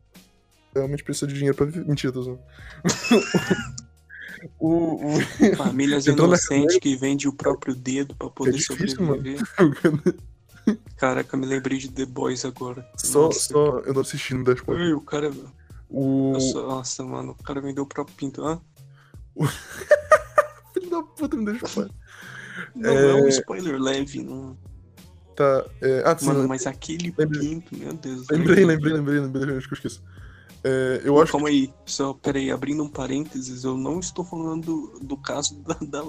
realmente 0.73 1.03
precisam 1.03 1.27
de 1.29 1.35
dinheiro 1.35 1.55
pra 1.55 1.65
viver. 1.65 1.85
Mentira, 1.85 2.11
tô 2.13 2.21
zoando. 2.23 2.39
o, 4.59 4.95
o... 5.15 5.55
Famílias 5.55 6.05
inocentes 6.07 6.77
que 6.79 6.95
vendem 6.95 7.27
o 7.27 7.33
próprio 7.33 7.75
dedo 7.75 8.15
pra 8.15 8.29
poder 8.29 8.51
É 8.51 8.57
difícil, 8.57 8.97
sobreviver. 9.05 9.41
Caraca, 10.97 11.35
eu 11.35 11.39
me 11.39 11.45
lembrei 11.45 11.77
de 11.77 11.89
The 11.89 12.05
Boys 12.05 12.43
agora. 12.43 12.85
só, 12.97 13.27
Nossa. 13.27 13.39
só 13.39 13.79
eu 13.79 13.93
não 13.93 14.01
assistindo 14.01 14.43
das 14.43 14.59
coisas. 14.59 14.93
O 14.93 15.01
cara. 15.01 15.31
O 15.89 16.33
Nossa, 16.33 16.61
nossa, 16.61 17.03
mano, 17.05 17.31
o 17.39 17.43
cara 17.43 17.61
vendeu 17.61 17.83
o 17.83 17.87
próprio 17.87 18.15
pinto. 18.17 18.43
Hã? 18.43 18.59
filho 20.73 20.89
da 20.89 21.01
puta 21.03 21.37
me 21.37 21.45
deixa 21.45 21.67
falar. 21.67 21.89
Não 22.75 22.89
é... 22.89 23.13
um 23.15 23.25
É. 23.25 23.29
spoiler 23.29 23.79
leve, 23.79 24.23
não. 24.23 24.57
Tá, 25.35 25.65
é... 25.81 26.01
ah, 26.05 26.17
sim, 26.17 26.25
Mano, 26.27 26.47
mas 26.47 26.65
aquele 26.65 27.13
lembrei. 27.17 27.41
pinto, 27.41 27.77
meu 27.77 27.93
Deus. 27.93 28.27
lembrei, 28.29 28.65
lembrei, 28.65 28.93
lembrei, 28.93 29.19
lembrei, 29.19 29.57
acho 29.57 29.67
que 29.67 29.73
eu 29.73 29.77
esqueci. 29.77 30.01
É, 30.63 31.01
eu 31.03 31.21
acho 31.21 31.31
Calma 31.31 31.49
aí, 31.49 31.71
só, 31.85 32.13
peraí, 32.13 32.51
abrindo 32.51 32.83
um 32.83 32.89
parênteses, 32.89 33.63
eu 33.63 33.77
não 33.77 33.99
estou 33.99 34.25
falando 34.25 34.65
do, 34.65 34.99
do 34.99 35.17
caso 35.17 35.61
da, 35.63 35.75
da, 35.75 36.01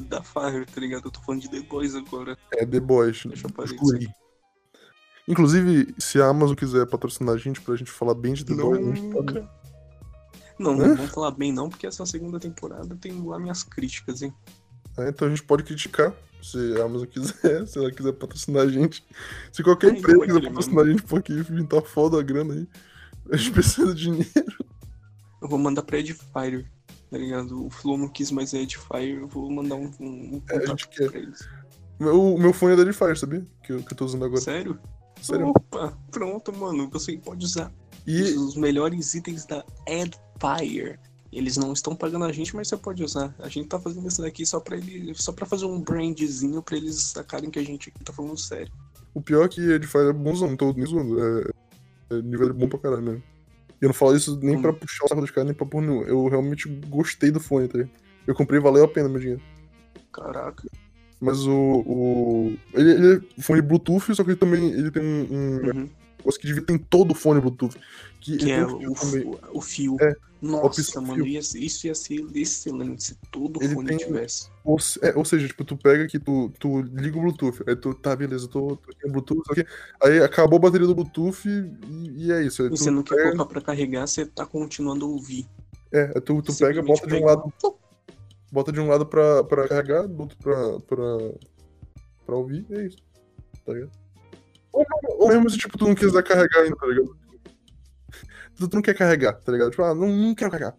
da 0.00 0.22
Fire, 0.22 0.66
tá 0.66 0.80
ligado? 0.80 1.06
Eu 1.06 1.10
tô 1.10 1.20
falando 1.20 1.42
de 1.42 1.48
The 1.48 1.60
Boys 1.60 1.94
agora. 1.94 2.36
que 2.36 2.58
é 2.58 2.66
The 2.66 2.80
Boys. 2.80 3.24
Deixa 3.24 3.46
eu. 3.46 4.26
Inclusive, 5.28 5.94
se 5.98 6.20
a 6.20 6.28
Amazon 6.28 6.54
quiser 6.54 6.86
patrocinar 6.86 7.34
a 7.34 7.38
gente 7.38 7.60
pra 7.60 7.74
gente 7.74 7.90
falar 7.90 8.14
bem 8.14 8.34
de 8.34 8.44
The 8.44 8.54
Boys, 8.54 8.86
a 8.86 8.94
gente 8.94 9.12
pode. 9.12 9.34
Nunca. 9.34 9.50
Não, 10.58 10.74
não 10.74 10.96
vamos 10.96 11.10
falar 11.10 11.32
bem 11.32 11.52
não, 11.52 11.68
porque 11.68 11.86
essa 11.86 12.06
segunda 12.06 12.40
temporada 12.40 12.96
tem 12.96 13.12
lá 13.24 13.38
minhas 13.38 13.62
críticas, 13.62 14.22
hein? 14.22 14.32
É, 14.96 15.08
então 15.08 15.28
a 15.28 15.30
gente 15.30 15.42
pode 15.42 15.62
criticar, 15.62 16.14
se 16.42 16.58
a 16.80 16.84
Amazon 16.84 17.06
quiser, 17.06 17.66
se 17.68 17.78
ela 17.78 17.90
quiser 17.90 18.12
patrocinar 18.12 18.62
a 18.62 18.68
gente. 18.68 19.04
Se 19.52 19.62
qualquer 19.62 19.92
Ai, 19.92 19.98
empresa 19.98 20.18
não 20.18 20.26
quiser 20.26 20.42
patrocinar 20.42 20.84
a 20.84 20.88
gente, 20.88 21.02
porque 21.02 21.32
a 21.32 21.42
gente 21.42 21.66
tá 21.66 21.82
foda 21.82 22.18
a 22.18 22.22
grana 22.22 22.54
aí. 22.54 22.68
A 23.32 23.36
gente 23.36 23.50
precisa 23.52 23.94
de 23.94 24.02
dinheiro. 24.04 24.66
Eu 25.42 25.48
vou 25.48 25.58
mandar 25.58 25.82
pra 25.82 25.98
Edifier, 25.98 26.64
tá 27.10 27.18
ligado? 27.18 27.66
O 27.66 27.70
Flow 27.70 27.98
não 27.98 28.08
quis 28.08 28.30
mais 28.30 28.54
a 28.54 28.58
Edifier, 28.58 29.18
eu 29.20 29.28
vou 29.28 29.50
mandar 29.50 29.74
um, 29.76 29.90
um, 30.00 30.36
um 30.36 30.42
É, 30.48 30.56
a 30.56 30.60
contato 30.60 30.78
gente 30.78 30.88
quer. 30.88 31.10
pra 31.10 31.18
eles. 31.20 31.48
O 32.00 32.38
meu 32.38 32.52
fone 32.52 32.74
é 32.74 32.76
da 32.76 32.82
Edifier, 32.82 33.16
sabia? 33.16 33.46
Que 33.62 33.72
eu, 33.72 33.82
que 33.82 33.92
eu 33.92 33.96
tô 33.96 34.04
usando 34.04 34.24
agora. 34.24 34.40
Sério? 34.40 34.78
Sério. 35.20 35.48
Opa, 35.48 35.96
pronto, 36.10 36.54
mano. 36.54 36.88
Você 36.90 37.16
pode 37.18 37.44
usar 37.44 37.72
E 38.06 38.22
os 38.34 38.56
melhores 38.56 39.14
itens 39.14 39.46
da 39.46 39.64
Edifier. 39.86 40.98
Eles 41.32 41.56
não 41.56 41.72
estão 41.72 41.94
pagando 41.94 42.24
a 42.24 42.32
gente, 42.32 42.54
mas 42.54 42.68
você 42.68 42.76
pode 42.76 43.02
usar. 43.02 43.34
A 43.38 43.48
gente 43.48 43.68
tá 43.68 43.78
fazendo 43.78 44.06
isso 44.08 44.22
daqui 44.22 44.46
só 44.46 44.60
pra 44.60 44.76
ele, 44.76 45.12
só 45.14 45.32
para 45.32 45.44
fazer 45.44 45.66
um 45.66 45.80
brandzinho 45.80 46.62
pra 46.62 46.76
eles 46.76 46.96
sacarem 46.96 47.50
que 47.50 47.58
a 47.58 47.64
gente 47.64 47.90
aqui 47.90 48.04
tá 48.04 48.12
falando 48.12 48.38
sério. 48.38 48.72
O 49.12 49.20
pior 49.20 49.44
é 49.44 49.48
que 49.48 49.86
faz 49.86 50.08
é 50.08 50.12
bonzão, 50.12 50.48
não 50.48 50.56
tô 50.56 50.72
nem 50.72 50.86
zoando. 50.86 51.18
É, 51.22 51.50
é 52.10 52.22
nível 52.22 52.52
bom 52.54 52.68
pra 52.68 52.78
caralho 52.78 53.02
mesmo. 53.02 53.22
E 53.80 53.84
eu 53.84 53.88
não 53.88 53.94
falo 53.94 54.16
isso 54.16 54.38
nem 54.42 54.56
Hum. 54.56 54.62
pra 54.62 54.72
puxar 54.72 55.04
o 55.04 55.08
saco 55.08 55.20
dos 55.20 55.30
caras, 55.30 55.46
nem 55.48 55.54
pra 55.54 55.66
porra 55.66 55.86
nenhuma. 55.86 56.04
Eu 56.06 56.26
realmente 56.28 56.68
gostei 56.88 57.30
do 57.30 57.40
fone, 57.40 57.68
tá 57.68 57.78
ligado? 57.78 57.92
Eu 58.26 58.34
comprei, 58.34 58.58
valeu 58.60 58.84
a 58.84 58.88
pena 58.88 59.08
meu 59.08 59.20
dinheiro. 59.20 59.42
Caraca. 60.12 60.66
Mas 61.20 61.46
o. 61.46 61.52
o... 61.86 62.56
Ele, 62.74 62.90
ele 62.90 63.24
é 63.38 63.42
fone 63.42 63.62
Bluetooth, 63.62 64.14
só 64.14 64.22
que 64.24 64.30
ele 64.30 64.36
também 64.36 64.70
ele 64.70 64.90
tem 64.90 65.02
um, 65.02 65.26
um 65.30 65.56
Uhum. 65.68 65.88
Negócio 66.26 66.40
que 66.40 66.46
devia 66.46 66.62
ter 66.62 66.72
em 66.74 66.78
todo 66.78 67.14
fone 67.14 67.40
Bluetooth. 67.40 67.76
Que, 68.20 68.36
Que 68.38 68.50
é 68.50 68.66
um 68.66 68.78
fio 68.78 68.90
o, 68.90 68.94
também. 68.94 69.24
o, 69.24 69.58
o 69.58 69.60
fio. 69.60 69.96
É, 70.00 70.14
Nossa, 70.42 71.00
mano, 71.00 71.14
fio. 71.24 71.26
ia 71.26 71.42
ser- 71.42 71.58
isso 71.60 71.86
ia 71.86 71.94
ser 71.94 72.26
excelente 72.34 73.02
se 73.04 73.14
todo 73.30 73.62
Ele 73.62 73.72
fone 73.74 73.88
tem- 73.88 73.98
tivesse. 73.98 74.48
Ou, 74.64 74.76
é, 75.02 75.16
ou 75.16 75.24
seja, 75.24 75.46
tipo, 75.46 75.64
tu 75.64 75.76
pega 75.76 76.02
aqui, 76.04 76.18
tu, 76.18 76.50
tu 76.58 76.80
liga 76.82 77.16
o 77.16 77.20
Bluetooth, 77.22 77.62
aí 77.68 77.76
tu, 77.76 77.94
tá, 77.94 78.16
beleza, 78.16 78.48
tô, 78.48 78.76
tô 78.76 78.90
aqui 78.90 79.06
no 79.06 79.12
Bluetooth, 79.12 79.42
aqui. 79.52 79.64
Aí 80.02 80.18
acabou 80.20 80.56
a 80.56 80.60
bateria 80.60 80.86
do 80.88 80.94
Bluetooth 80.94 81.48
e, 81.48 82.26
e 82.26 82.32
é 82.32 82.42
isso. 82.42 82.62
Aí 82.62 82.68
E 82.68 82.70
você 82.70 82.90
não 82.90 83.02
quer 83.04 83.14
pega, 83.14 83.30
colocar 83.32 83.46
pra 83.46 83.60
carregar, 83.60 84.06
você 84.08 84.26
tá 84.26 84.44
continuando 84.44 85.04
a 85.04 85.08
ouvir. 85.08 85.46
é, 85.92 86.06
tu, 86.20 86.42
tu 86.42 86.52
pega, 86.56 86.82
bota 86.82 87.06
de 87.06 87.14
um 87.14 87.18
pega- 87.18 87.26
lado, 87.26 87.52
bota 88.50 88.72
de 88.72 88.80
um 88.80 88.88
lado 88.88 89.06
pra, 89.06 89.44
pra 89.44 89.68
carregar, 89.68 90.08
do 90.08 90.20
outro 90.20 90.36
pra, 90.38 90.80
pra, 90.80 91.06
pra 92.26 92.34
ouvir, 92.36 92.66
e 92.68 92.74
é 92.74 92.86
isso. 92.86 92.96
Tá 93.64 93.72
ligado? 93.72 93.90
Ou, 94.76 95.22
ou 95.22 95.28
mesmo 95.28 95.48
se, 95.50 95.56
tipo, 95.58 95.78
tu 95.78 95.86
não 95.86 95.94
quiser 95.94 96.22
carregar 96.22 96.60
ainda, 96.62 96.76
tá 96.76 96.86
ligado? 96.86 97.16
Tu, 98.56 98.68
tu 98.68 98.74
não 98.74 98.82
quer 98.82 98.94
carregar, 98.94 99.34
tá 99.34 99.52
ligado? 99.52 99.70
Tipo, 99.70 99.82
ah, 99.84 99.94
não, 99.94 100.08
não 100.08 100.34
quero 100.34 100.50
carregar. 100.50 100.76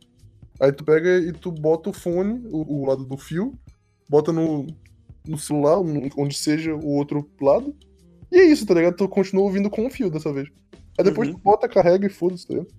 Aí 0.60 0.72
tu 0.72 0.84
pega 0.84 1.18
e 1.20 1.32
tu 1.32 1.52
bota 1.52 1.90
o 1.90 1.94
fone, 1.94 2.42
o, 2.52 2.82
o 2.82 2.86
lado 2.86 3.06
do 3.06 3.18
fio, 3.18 3.58
bota 4.10 4.32
no, 4.32 4.66
no 5.28 5.38
celular, 5.38 5.84
no- 5.84 6.10
onde 6.18 6.36
seja 6.38 6.74
o 6.76 6.88
outro 6.88 7.30
lado. 7.42 7.76
E 8.32 8.38
é 8.40 8.46
isso, 8.46 8.66
tá 8.66 8.74
ligado? 8.74 8.96
Tu 8.96 9.08
continua 9.08 9.44
ouvindo 9.44 9.70
com 9.70 9.86
o 9.86 9.90
fio 9.90 10.10
dessa 10.10 10.34
vez. 10.34 10.50
Aí 10.98 11.04
depois 11.06 11.30
Uhum. 11.30 11.36
tu 11.36 11.42
bota, 11.42 11.68
carrega 11.70 12.08
e 12.08 12.10
foda-se, 12.10 12.48
tá 12.48 12.54
ligado? 12.56 12.72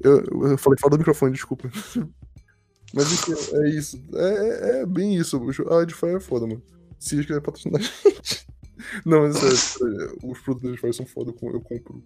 Eu, 0.00 0.50
eu 0.50 0.58
falei 0.58 0.78
fora 0.78 0.90
do 0.92 0.98
microfone, 0.98 1.32
desculpa. 1.32 1.70
Mas 2.94 3.12
enfim, 3.12 3.32
é 3.56 3.68
isso. 3.70 4.02
É, 4.14 4.78
é- 4.78 4.80
é 4.82 4.86
bem 4.86 5.16
isso. 5.16 5.40
A 5.70 5.82
Edify 5.82 6.06
é 6.08 6.20
foda, 6.20 6.46
mano. 6.46 6.62
Se 6.98 7.14
eles 7.14 7.26
quiserem 7.26 7.42
patrocinar 7.42 7.80
a 7.80 7.84
gente. 7.84 8.45
Não, 9.04 9.22
mas 9.22 9.36
é 9.42 9.54
sério, 9.54 10.16
os 10.22 10.38
produtos 10.40 10.62
da 10.62 10.68
Edify 10.70 10.92
são 10.92 11.06
foda, 11.06 11.30
eu 11.30 11.34
com- 11.34 11.50
eu 11.50 11.60
compro. 11.60 12.02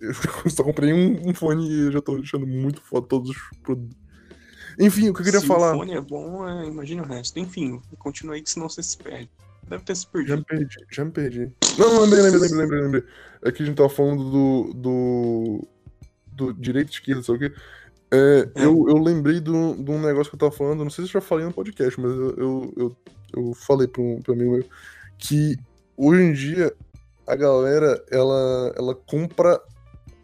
Eu 0.00 0.50
só 0.50 0.62
comprei 0.62 0.92
um, 0.92 1.30
um 1.30 1.34
fone 1.34 1.66
e 1.68 1.90
já 1.92 2.00
tô 2.02 2.16
achando 2.16 2.46
muito 2.46 2.82
foda 2.82 3.06
todos 3.06 3.30
os 3.30 3.36
produtos. 3.62 3.96
Enfim, 4.78 5.08
o 5.08 5.14
que 5.14 5.20
eu 5.20 5.24
queria 5.24 5.40
se 5.40 5.46
falar. 5.46 5.74
o 5.74 5.78
fone 5.78 5.94
é 5.94 6.00
bom, 6.00 6.46
é, 6.48 6.66
imagina 6.66 7.02
o 7.02 7.06
resto. 7.06 7.38
Enfim, 7.38 7.80
continua 7.98 8.34
aí 8.34 8.42
que 8.42 8.50
senão 8.50 8.68
você 8.68 8.82
se 8.82 8.98
perde. 8.98 9.30
Deve 9.68 9.82
ter 9.84 9.94
se 9.96 10.02
Já 10.02 10.10
perdido. 10.12 10.36
me 10.38 10.44
perdi, 10.44 10.76
já 10.90 11.04
me 11.06 11.10
perdi. 11.10 11.52
Não, 11.78 11.94
não, 11.94 12.00
lembrei, 12.02 12.22
lembrei, 12.22 12.40
lembrei, 12.42 12.58
lembrei, 12.60 12.80
lembrei. 12.82 13.04
É 13.42 13.52
que 13.52 13.62
a 13.62 13.66
gente 13.66 13.76
tava 13.76 13.88
falando 13.88 14.30
do. 14.30 14.74
do. 14.74 15.68
do 16.32 16.52
direito 16.52 16.88
e 16.88 16.92
esquerda, 16.92 17.22
sabe 17.22 17.46
o 17.46 17.50
quê? 17.50 17.56
É, 18.10 18.50
É. 18.56 18.64
Eu, 18.66 18.86
eu 18.88 18.98
lembrei 18.98 19.40
de 19.40 19.50
um, 19.50 19.82
de 19.82 19.90
um 19.90 20.02
negócio 20.02 20.28
que 20.30 20.34
eu 20.34 20.40
tava 20.40 20.52
falando, 20.52 20.84
não 20.84 20.90
sei 20.90 21.04
se 21.06 21.10
eu 21.10 21.14
já 21.14 21.20
falei 21.22 21.46
no 21.46 21.52
podcast, 21.52 21.98
mas 21.98 22.10
eu, 22.10 22.30
eu, 22.36 22.72
eu, 22.76 22.96
eu 23.36 23.54
falei 23.54 23.88
pra 23.88 24.02
um, 24.02 24.20
pra 24.20 24.32
um 24.32 24.36
amigo 24.36 24.52
meu 24.52 24.64
que 25.18 25.56
hoje 25.96 26.22
em 26.22 26.32
dia 26.32 26.74
a 27.26 27.34
galera 27.34 28.04
ela, 28.10 28.72
ela 28.76 28.94
compra 28.94 29.60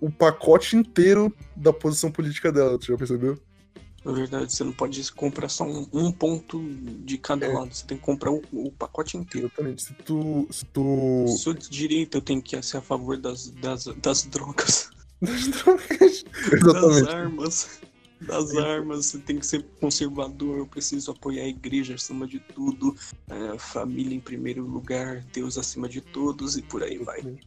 o 0.00 0.11
pacote 0.11 0.76
inteiro 0.76 1.35
da 1.56 1.72
posição 1.72 2.11
política 2.11 2.50
dela, 2.52 2.78
tu 2.78 2.87
já 2.87 2.96
percebeu? 2.96 3.38
Na 4.02 4.12
verdade, 4.12 4.50
você 4.50 4.64
não 4.64 4.72
pode 4.72 5.12
comprar 5.12 5.50
só 5.50 5.64
um, 5.64 5.87
um 5.92 6.11
ponto 6.11 6.59
de 7.04 7.18
cada 7.18 7.44
É. 7.44 7.52
lado. 7.52 7.74
Você 7.74 7.85
tem 7.87 7.98
que 7.98 8.02
comprar 8.02 8.30
o, 8.33 8.42
o 8.50 8.72
pacote 8.72 9.18
inteiro. 9.18 9.48
Exatamente. 9.48 9.83
Se 9.83 9.92
tu. 9.92 10.48
Se 10.50 10.64
tu. 10.64 11.26
Sou 11.37 11.52
de 11.52 11.68
direita, 11.68 12.16
eu 12.16 12.22
tenho 12.22 12.40
que 12.40 12.61
ser 12.62 12.78
a 12.78 12.80
favor 12.80 13.18
das, 13.18 13.50
das, 13.50 13.85
das 14.00 14.24
drogas, 14.24 14.88
Das 15.20 15.48
drogas. 15.48 16.24
das 16.24 16.52
Exatamente. 16.52 17.09
armas. 17.11 17.80
Das 18.20 18.54
armas, 18.54 19.06
você 19.06 19.18
tem 19.18 19.38
que 19.38 19.46
ser 19.46 19.64
conservador, 19.80 20.59
eu 20.59 20.66
preciso 20.66 21.11
apoiar 21.11 21.44
a 21.44 21.48
igreja 21.48 21.94
acima 21.94 22.26
de 22.26 22.38
tudo, 22.38 22.94
é, 23.28 23.59
família 23.59 24.14
em 24.14 24.20
primeiro 24.20 24.62
lugar, 24.62 25.24
Deus 25.33 25.56
acima 25.56 25.88
de 25.88 26.02
todos 26.02 26.56
e 26.56 26.62
por 26.62 26.83
aí 26.83 26.98
vai. 26.98 27.38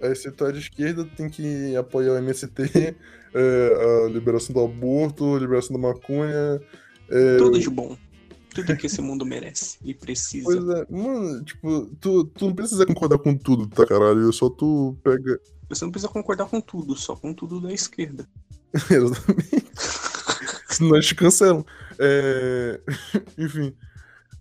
Aí 0.00 0.16
se 0.16 0.30
tu 0.32 0.44
é 0.46 0.52
de 0.52 0.58
esquerda, 0.58 1.04
tem 1.04 1.30
que 1.30 1.76
apoiar 1.76 2.12
o 2.12 2.16
MST, 2.16 2.50
é, 3.34 4.04
a 4.04 4.08
liberação 4.08 4.52
do 4.52 4.64
aborto, 4.64 5.36
a 5.36 5.38
liberação 5.38 5.76
da 5.76 5.88
maconha. 5.88 6.60
É, 7.08 7.36
Tudo 7.36 7.58
de 7.58 7.70
bom. 7.70 7.96
Tudo 8.52 8.76
que 8.76 8.86
esse 8.86 9.00
mundo 9.00 9.26
merece 9.26 9.78
e 9.84 9.92
precisa. 9.92 10.44
Pois 10.44 10.68
é, 10.68 10.86
mano, 10.88 11.44
tipo, 11.44 11.86
tu, 12.00 12.24
tu 12.24 12.46
não 12.46 12.54
precisa 12.54 12.86
concordar 12.86 13.18
com 13.18 13.36
tudo, 13.36 13.66
tá 13.66 13.84
caralho? 13.84 14.32
Só 14.32 14.48
tu 14.48 14.96
pega. 15.02 15.40
Você 15.68 15.84
não 15.84 15.90
precisa 15.90 16.12
concordar 16.12 16.46
com 16.46 16.60
tudo, 16.60 16.94
só 16.94 17.16
com 17.16 17.34
tudo 17.34 17.60
da 17.60 17.72
esquerda. 17.72 18.28
Exatamente. 18.90 19.64
Senão 20.68 20.96
eles 20.96 21.06
te 21.06 21.14
cancelam. 21.14 21.64
É... 21.98 22.80
Enfim. 23.38 23.74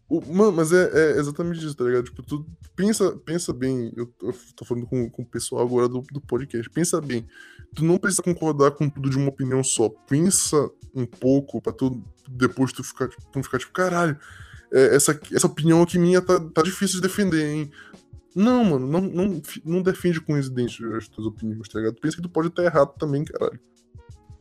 O- 0.10 0.22
Mano, 0.34 0.52
mas 0.52 0.72
é, 0.72 0.90
é 0.94 1.20
exatamente 1.20 1.66
isso, 1.66 1.76
tá 1.76 1.84
ligado? 1.84 2.06
Tipo, 2.06 2.24
tu 2.24 2.46
pensa, 2.76 3.12
pensa 3.26 3.54
bem. 3.54 3.94
Eu, 3.96 4.08
tô 4.56 4.66
falando 4.66 4.88
com, 4.88 5.10
com 5.10 5.22
o 5.22 5.26
pessoal 5.26 5.64
agora 5.66 5.88
do, 5.88 6.02
do 6.12 6.22
podcast. 6.22 6.70
Pensa 6.70 7.00
bem. 7.00 7.28
Tu 7.76 7.84
não 7.84 7.98
precisa 7.98 8.24
concordar 8.24 8.72
com 8.72 8.90
tudo 8.90 9.10
de 9.10 9.18
uma 9.18 9.30
opinião 9.30 9.64
só. 9.64 9.90
Pensa 9.90 10.70
um 10.94 11.06
pouco 11.06 11.62
pra 11.62 11.74
tu 11.74 12.04
depois 12.30 12.72
tu 12.72 12.84
ficar, 12.84 13.08
tu 13.10 13.18
não 13.36 13.44
ficar 13.44 13.60
tipo, 13.60 13.74
caralho, 13.74 14.18
é, 14.72 14.96
essa, 14.96 15.20
essa 15.32 15.48
opinião 15.48 15.82
aqui 15.82 16.00
minha 16.00 16.22
tá, 16.22 16.40
tá 16.40 16.62
difícil 16.62 16.98
de 17.02 17.08
defender, 17.08 17.46
hein? 17.46 17.72
Não, 18.36 18.64
mano, 18.64 18.88
não, 18.88 19.02
não, 19.02 19.42
não 19.64 19.82
defende 19.82 20.20
com 20.20 20.34
os 20.34 20.50
as 20.50 21.08
tuas 21.08 21.28
opiniões, 21.28 21.68
tá 21.70 21.80
ligado? 21.80 22.00
Pensa 22.00 22.16
que 22.16 22.24
tu 22.24 22.30
pode 22.30 22.48
estar 22.48 22.64
errado 22.64 22.94
também, 22.98 23.24
caralho. 23.24 23.60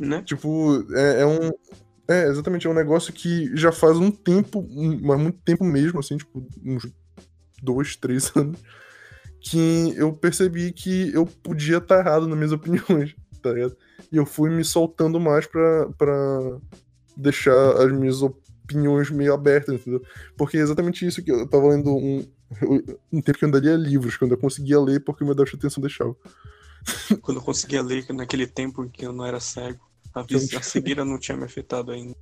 Né? 0.06 0.22
Tipo, 0.22 0.84
é, 0.94 1.20
é 1.22 1.26
um. 1.26 1.50
É, 2.08 2.26
exatamente, 2.26 2.66
é 2.66 2.70
um 2.70 2.74
negócio 2.74 3.12
que 3.12 3.56
já 3.56 3.70
faz 3.70 3.96
um 3.96 4.10
tempo, 4.10 4.58
um- 4.58 4.98
mas 5.02 5.20
muito 5.20 5.38
tempo 5.44 5.64
mesmo, 5.64 6.00
assim, 6.00 6.16
tipo, 6.16 6.44
uns 6.64 6.90
dois, 7.62 7.94
três 7.96 8.30
anos, 8.36 8.58
que 9.40 9.94
eu 9.96 10.12
percebi 10.12 10.72
que 10.72 11.12
eu 11.14 11.24
podia 11.24 11.78
estar 11.78 12.00
errado 12.00 12.26
nas 12.26 12.36
minhas 12.36 12.52
opiniões, 12.52 13.14
tá 13.40 13.52
ligado? 13.52 13.76
E 14.10 14.16
eu 14.16 14.26
fui 14.26 14.50
me 14.50 14.64
soltando 14.64 15.18
mais 15.20 15.46
pra, 15.46 15.88
pra 15.96 16.58
deixar 17.16 17.54
as 17.82 17.92
minhas 17.92 18.20
opiniões 18.20 19.10
meio 19.10 19.32
abertas, 19.32 19.74
entendeu? 19.74 20.02
Porque 20.36 20.58
é 20.58 20.60
exatamente 20.60 21.06
isso 21.06 21.22
que 21.22 21.30
eu 21.30 21.48
tava 21.48 21.68
lendo 21.68 21.94
um, 21.96 22.26
um 23.12 23.20
tempo 23.22 23.38
que 23.38 23.44
eu 23.44 23.46
ainda 23.46 23.60
lia 23.60 23.76
livros, 23.76 24.16
que 24.16 24.24
eu 24.24 24.38
conseguia 24.38 24.80
ler 24.80 25.00
porque 25.04 25.22
o 25.22 25.26
meu 25.26 25.34
déficit 25.34 25.58
de 25.60 25.66
atenção 25.66 25.80
deixava. 25.80 26.16
Quando 27.20 27.38
eu 27.38 27.44
conseguia 27.44 27.80
ler 27.82 28.04
naquele 28.12 28.46
tempo 28.46 28.88
que 28.90 29.06
eu 29.06 29.12
não 29.12 29.24
era 29.24 29.38
cego, 29.38 29.80
a, 30.14 30.22
vis- 30.22 30.54
a 30.54 30.62
cegueira 30.62 31.04
não 31.04 31.18
tinha 31.18 31.36
me 31.36 31.44
afetado 31.44 31.90
ainda. 31.92 32.14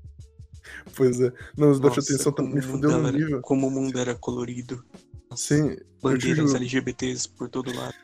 Pois 0.95 1.21
é. 1.21 1.33
Não, 1.57 1.73
o 1.73 1.79
déficit 1.81 1.83
de 1.83 2.13
Nossa, 2.19 2.29
atenção 2.31 2.33
como, 2.33 2.49
me 2.49 2.61
o 2.61 2.63
mundo 2.63 2.71
fudeu 2.73 2.91
no 3.01 3.09
era, 3.09 3.17
nível. 3.19 3.41
como 3.43 3.67
o 3.67 3.71
mundo 3.71 3.99
era 3.99 4.15
colorido. 4.15 4.85
Sim, 5.35 5.77
Bandeiras. 6.03 6.55
LGBTs 6.55 7.29
por 7.31 7.49
todo 7.49 7.75
lado. 7.75 7.95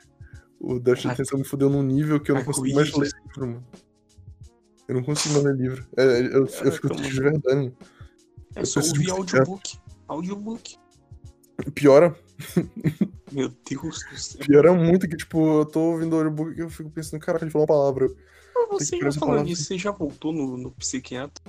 O 0.61 0.79
de 0.79 0.91
Ai- 0.93 1.13
atenção 1.13 1.39
me 1.39 1.45
fudeu 1.45 1.69
num 1.71 1.83
nível 1.83 2.19
que 2.21 2.31
eu 2.31 2.35
não 2.35 2.45
consigo 2.45 2.75
mais 2.75 2.93
ler 2.95 3.11
livro, 3.27 3.47
mano. 3.47 3.67
Eu 4.89 4.95
não 4.95 5.03
consigo 5.03 5.35
mais 5.35 5.45
ler 5.45 5.57
livro. 5.57 5.87
É, 5.97 6.03
eu, 6.21 6.25
eu 6.25 6.47
Caraca, 6.47 6.71
fico 6.73 6.89
triste 6.95 7.15
de 7.15 7.21
verdade. 7.21 7.73
É 8.55 8.61
Eu 8.63 8.67
só 8.67 8.81
preciso 8.81 8.95
ouvir 8.95 9.05
de 9.05 9.11
audiobook. 9.11 9.79
Audiobook. 10.09 10.77
Piora, 11.75 12.15
Meu 13.33 13.49
Deus 13.69 14.05
do 14.11 14.19
céu. 14.19 14.41
piora 14.47 14.73
muito 14.75 15.09
que, 15.09 15.17
tipo, 15.17 15.61
eu 15.61 15.65
tô 15.67 15.81
ouvindo 15.93 16.13
o 16.13 16.17
audiobook 16.17 16.57
e 16.57 16.61
eu 16.61 16.69
fico 16.71 16.91
pensando, 16.91 17.21
caraca, 17.21 17.45
ele 17.45 17.51
falou 17.51 17.65
uma 17.67 17.75
palavra. 17.75 18.09
Ah, 18.59 18.69
Tem 18.69 18.79
que 18.79 18.85
Você 18.85 18.99
já 19.01 19.13
falando 19.13 19.45
nisso, 19.45 19.65
você 19.65 19.79
já 19.79 19.91
voltou 19.91 20.33
no, 20.33 20.57
no 20.57 20.71
psiquiatra? 20.73 21.43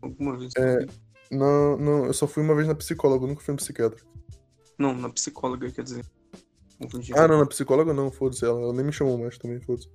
Alguma 0.00 0.36
vez? 0.38 0.52
É. 0.56 0.86
Não, 1.30 1.76
não, 1.78 2.06
eu 2.06 2.12
só 2.12 2.26
fui 2.26 2.42
uma 2.42 2.54
vez 2.54 2.68
na 2.68 2.74
psicóloga, 2.74 3.24
eu 3.24 3.28
nunca 3.28 3.40
fui 3.40 3.52
no 3.52 3.58
psiquiatra. 3.58 3.98
Não, 4.78 4.94
na 4.94 5.08
psicóloga, 5.08 5.70
quer 5.70 5.82
dizer. 5.82 6.04
Confundi. 6.78 7.12
Ah, 7.14 7.26
não, 7.28 7.38
na 7.38 7.46
psicóloga 7.46 7.94
não, 7.94 8.10
foda-se, 8.10 8.44
ela, 8.44 8.60
ela 8.60 8.72
nem 8.72 8.84
me 8.84 8.92
chamou 8.92 9.16
mais 9.18 9.38
também, 9.38 9.60
foda-se. 9.60 9.88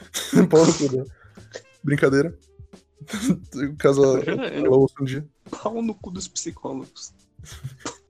Pau 0.50 0.66
no 0.66 0.74
cu 0.74 0.88
dela. 0.88 1.06
Brincadeira. 1.84 2.38
Caso 3.78 4.04
ela, 4.18 4.46
ela 4.46 4.76
ouça 4.76 4.94
um 5.00 5.04
dia. 5.04 5.26
Pau 5.50 5.80
no 5.82 5.94
cu 5.94 6.10
dos 6.10 6.28
psicólogos. 6.28 7.12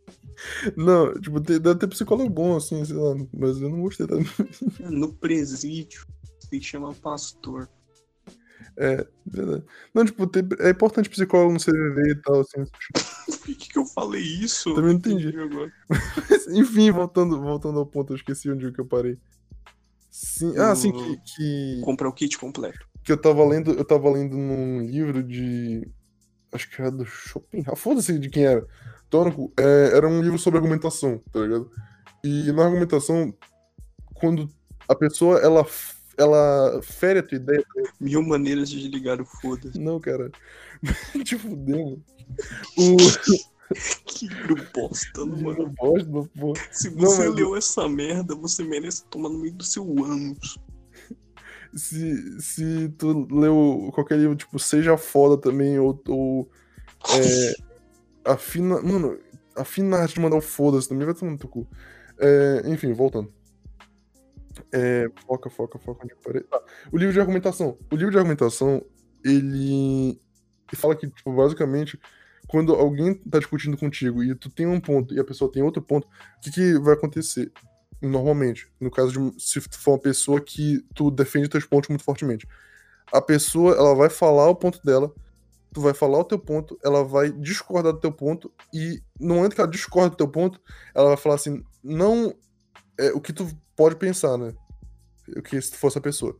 Não, 0.76 1.12
tipo, 1.20 1.40
tem- 1.40 1.60
deve 1.60 1.78
ter 1.78 1.86
psicólogo 1.88 2.30
bom, 2.30 2.56
assim, 2.56 2.82
sei 2.84 2.96
lá, 2.96 3.14
mas 3.32 3.60
eu 3.60 3.68
não 3.68 3.82
gostei 3.82 4.06
da. 4.06 4.16
No 4.90 5.12
presídio, 5.12 6.06
se 6.38 6.60
chama 6.62 6.94
pastor. 6.94 7.68
É, 8.82 9.06
verdade. 9.26 9.62
Não, 9.94 10.04
tipo, 10.06 10.26
ter- 10.26 10.46
é 10.60 10.70
importante 10.70 11.10
psicólogo 11.10 11.52
no 11.52 11.60
CVV 11.60 12.12
e 12.12 12.22
tal, 12.22 12.40
assim. 12.40 12.64
Por 13.26 13.38
que, 13.44 13.54
que 13.54 13.78
eu 13.78 13.84
falei 13.84 14.22
isso? 14.22 14.70
Também 14.74 14.92
não 14.92 14.98
entendi. 14.98 15.28
agora. 15.38 15.70
Enfim, 16.50 16.90
voltando, 16.90 17.38
voltando 17.42 17.78
ao 17.78 17.84
ponto, 17.84 18.12
eu 18.12 18.16
esqueci 18.16 18.50
onde 18.50 18.72
que 18.72 18.80
eu 18.80 18.86
parei. 18.86 19.18
Sim, 20.10 20.56
ah, 20.56 20.74
sim, 20.74 20.92
que, 20.92 21.16
que- 21.36 21.80
Comprar 21.84 22.08
o 22.08 22.12
kit 22.12 22.38
completo. 22.38 22.78
que 23.04 23.12
eu 23.12 23.20
tava 23.20 23.44
lendo, 23.46 23.70
eu 23.72 23.84
tava 23.84 24.10
lendo 24.10 24.34
num 24.36 24.80
livro 24.80 25.22
de. 25.22 25.86
Acho 26.52 26.68
que 26.70 26.80
era 26.80 26.90
do 26.90 27.04
Schopenhauer. 27.04 27.76
Foda-se 27.76 28.18
de 28.18 28.28
quem 28.30 28.44
era. 28.44 28.66
Tônico, 29.10 29.52
é, 29.58 29.90
era 29.96 30.08
um 30.08 30.22
livro 30.22 30.38
sobre 30.38 30.58
argumentação, 30.58 31.20
tá 31.30 31.40
ligado? 31.40 31.70
E 32.24 32.50
na 32.52 32.64
argumentação, 32.64 33.32
quando 34.14 34.48
a 34.88 34.94
pessoa 34.94 35.38
ela, 35.38 35.64
ela 36.20 36.80
fere 36.82 37.18
a 37.20 37.22
tua 37.22 37.36
ideia. 37.36 37.64
Mil 38.00 38.22
maneiras 38.22 38.68
de 38.70 38.80
desligar 38.80 39.20
o 39.20 39.24
foda-se. 39.24 39.78
Não, 39.78 39.98
cara. 40.00 40.30
Te 41.24 41.36
fudeu, 41.38 41.78
mano. 41.78 42.04
O. 42.78 42.96
Que 44.04 44.26
livro 44.26 44.66
bosta, 44.74 45.24
mano. 45.24 45.72
Gosto, 45.78 46.30
pô. 46.38 46.54
Se 46.72 46.90
Não, 46.90 47.02
você 47.02 47.28
mas- 47.28 47.34
leu 47.36 47.56
essa 47.56 47.88
merda, 47.88 48.34
você 48.34 48.64
merece 48.64 49.04
tomar 49.06 49.28
no 49.28 49.38
meio 49.38 49.54
do 49.54 49.64
seu 49.64 49.84
ânus. 50.04 50.58
Se, 51.72 52.40
se 52.40 52.88
tu 52.98 53.28
leu 53.30 53.90
qualquer 53.94 54.18
livro, 54.18 54.34
tipo, 54.34 54.58
Seja 54.58 54.96
Foda 54.96 55.40
também, 55.40 55.78
ou. 55.78 56.00
ou 56.08 56.50
é, 57.14 57.54
afina. 58.32 58.80
Mano, 58.82 59.16
afina 59.56 59.98
a 59.98 60.02
arte 60.02 60.14
de 60.14 60.20
mandar 60.20 60.36
o 60.36 60.40
foda-se 60.40 60.88
também, 60.88 61.04
vai 61.06 61.14
tomar 61.14 61.30
no 61.32 61.38
teu 61.38 61.48
cu. 61.48 61.68
É, 62.18 62.62
enfim, 62.66 62.92
voltando. 62.92 63.32
É, 64.72 65.10
foca, 65.26 65.50
foca, 65.50 65.78
foca 65.78 66.04
onde 66.04 66.14
parei. 66.22 66.44
Ah, 66.52 66.62
o 66.92 66.96
livro 66.96 67.12
de 67.12 67.20
argumentação. 67.20 67.76
O 67.90 67.96
livro 67.96 68.12
de 68.12 68.18
argumentação, 68.18 68.84
ele, 69.24 70.10
ele 70.10 70.76
fala 70.76 70.94
que, 70.94 71.08
tipo, 71.08 71.32
basicamente, 71.32 71.98
quando 72.46 72.74
alguém 72.74 73.14
tá 73.14 73.38
discutindo 73.38 73.76
contigo 73.76 74.22
e 74.22 74.34
tu 74.34 74.50
tem 74.50 74.66
um 74.66 74.80
ponto 74.80 75.14
e 75.14 75.20
a 75.20 75.24
pessoa 75.24 75.50
tem 75.50 75.62
outro 75.62 75.82
ponto, 75.82 76.06
o 76.06 76.40
que, 76.40 76.50
que 76.50 76.78
vai 76.78 76.94
acontecer? 76.94 77.52
Normalmente, 78.00 78.68
no 78.80 78.90
caso 78.90 79.12
de 79.12 79.42
se 79.42 79.60
tu 79.60 79.78
for 79.78 79.92
uma 79.92 79.98
pessoa 79.98 80.40
que 80.40 80.84
tu 80.94 81.10
defende 81.10 81.48
teus 81.48 81.66
pontos 81.66 81.88
muito 81.88 82.04
fortemente. 82.04 82.46
A 83.12 83.20
pessoa, 83.20 83.74
ela 83.74 83.94
vai 83.94 84.08
falar 84.08 84.48
o 84.48 84.56
ponto 84.56 84.80
dela, 84.84 85.12
tu 85.72 85.80
vai 85.80 85.92
falar 85.92 86.18
o 86.18 86.24
teu 86.24 86.38
ponto, 86.38 86.78
ela 86.82 87.04
vai 87.04 87.30
discordar 87.30 87.92
do 87.92 88.00
teu 88.00 88.12
ponto 88.12 88.52
e 88.72 89.02
no 89.18 89.34
momento 89.34 89.54
que 89.54 89.60
ela 89.60 89.70
discorda 89.70 90.10
do 90.10 90.16
teu 90.16 90.28
ponto, 90.28 90.60
ela 90.94 91.08
vai 91.08 91.16
falar 91.16 91.34
assim, 91.34 91.62
não 91.82 92.34
é 93.06 93.12
o 93.12 93.20
que 93.20 93.32
tu 93.32 93.48
pode 93.74 93.96
pensar, 93.96 94.36
né? 94.36 94.54
O 95.36 95.42
que 95.42 95.60
se 95.60 95.70
tu 95.70 95.78
fosse 95.78 95.98
a 95.98 96.00
pessoa. 96.00 96.36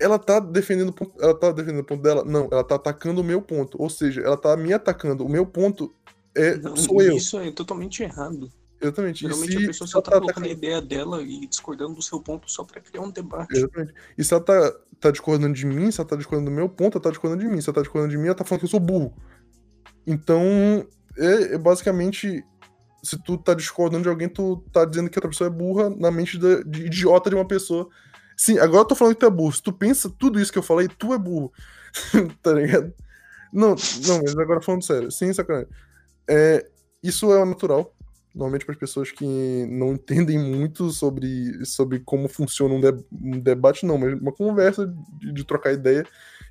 Ela 0.00 0.18
tá 0.18 0.38
defendendo 0.38 0.90
o 0.90 0.92
ponto, 0.92 1.12
ela 1.20 1.38
tá 1.38 1.50
defendendo 1.50 1.80
o 1.80 1.84
ponto 1.84 2.02
dela? 2.02 2.24
Não, 2.24 2.48
ela 2.52 2.62
tá 2.62 2.76
atacando 2.76 3.20
o 3.20 3.24
meu 3.24 3.42
ponto, 3.42 3.80
ou 3.80 3.90
seja, 3.90 4.20
ela 4.20 4.36
tá 4.36 4.56
me 4.56 4.72
atacando. 4.72 5.24
O 5.24 5.28
meu 5.28 5.44
ponto 5.44 5.92
é 6.34 6.56
Não, 6.56 6.76
sou 6.76 7.02
eu. 7.02 7.16
Isso 7.16 7.38
é 7.38 7.50
totalmente 7.50 8.02
errado. 8.02 8.50
Exatamente. 8.80 9.20
Geralmente 9.22 9.56
a 9.56 9.66
pessoa 9.66 9.88
só 9.88 10.00
tá 10.00 10.12
tá 10.12 10.20
colocando 10.20 10.44
a 10.44 10.50
ideia 10.50 10.80
dela 10.80 11.20
e 11.20 11.46
discordando 11.46 11.94
do 11.94 12.02
seu 12.02 12.20
ponto 12.20 12.50
só 12.50 12.62
pra 12.62 12.80
criar 12.80 13.02
um 13.02 13.10
debate. 13.10 13.56
Exatamente. 13.56 13.94
E 14.16 14.22
se 14.22 14.32
ela 14.32 14.42
tá, 14.42 14.72
tá 15.00 15.10
discordando 15.10 15.54
de 15.54 15.66
mim, 15.66 15.90
se 15.90 16.00
ela 16.00 16.08
tá 16.08 16.16
discordando 16.16 16.50
do 16.50 16.54
meu 16.54 16.68
ponto, 16.68 16.96
ela 16.96 17.02
tá 17.02 17.10
discordando 17.10 17.42
de 17.42 17.48
mim. 17.48 17.60
Se 17.60 17.68
ela 17.68 17.74
tá 17.74 17.82
discordando 17.82 18.12
de 18.12 18.18
mim, 18.18 18.26
ela 18.26 18.34
tá 18.34 18.44
falando 18.44 18.60
que 18.60 18.66
eu 18.66 18.70
sou 18.70 18.80
burro. 18.80 19.12
Então, 20.06 20.86
é, 21.16 21.54
é 21.54 21.58
basicamente. 21.58 22.44
Se 23.02 23.16
tu 23.22 23.38
tá 23.38 23.54
discordando 23.54 24.02
de 24.04 24.08
alguém, 24.08 24.28
tu 24.28 24.58
tá 24.72 24.84
dizendo 24.84 25.08
que 25.10 25.18
outra 25.18 25.30
pessoa 25.30 25.48
é 25.48 25.50
burra 25.52 25.90
na 25.90 26.10
mente 26.10 26.38
da- 26.38 26.62
de 26.62 26.86
idiota 26.86 27.30
de 27.30 27.36
uma 27.36 27.46
pessoa. 27.46 27.88
Sim, 28.36 28.58
agora 28.58 28.82
eu 28.82 28.86
tô 28.86 28.94
falando 28.94 29.14
que 29.14 29.20
tu 29.20 29.26
é 29.26 29.30
burro. 29.30 29.52
Se 29.52 29.62
tu 29.62 29.72
pensa 29.72 30.10
tudo 30.18 30.40
isso 30.40 30.52
que 30.52 30.58
eu 30.58 30.62
falei, 30.62 30.88
tu 30.88 31.12
é 31.14 31.18
burro. 31.18 31.52
tá 32.42 32.52
ligado? 32.52 32.92
Não, 33.52 33.70
não, 34.06 34.18
mas 34.22 34.36
agora 34.36 34.60
falando 34.62 34.84
sério, 34.84 35.10
sem 35.10 35.32
sacanagem. 35.32 35.68
É, 36.28 36.66
isso 37.02 37.32
é 37.32 37.44
natural. 37.44 37.94
Normalmente 38.34 38.64
para 38.66 38.74
as 38.74 38.78
pessoas 38.80 39.10
que 39.10 39.24
não 39.70 39.94
entendem 39.94 40.38
muito 40.38 40.90
sobre, 40.90 41.64
sobre 41.64 42.00
como 42.00 42.28
funciona 42.28 42.74
um, 42.74 42.80
de- 42.80 43.04
um 43.12 43.40
debate, 43.40 43.86
não, 43.86 43.98
mas 43.98 44.14
uma 44.20 44.32
conversa 44.32 44.86
de, 45.18 45.32
de 45.32 45.44
trocar 45.44 45.72
ideia 45.72 46.06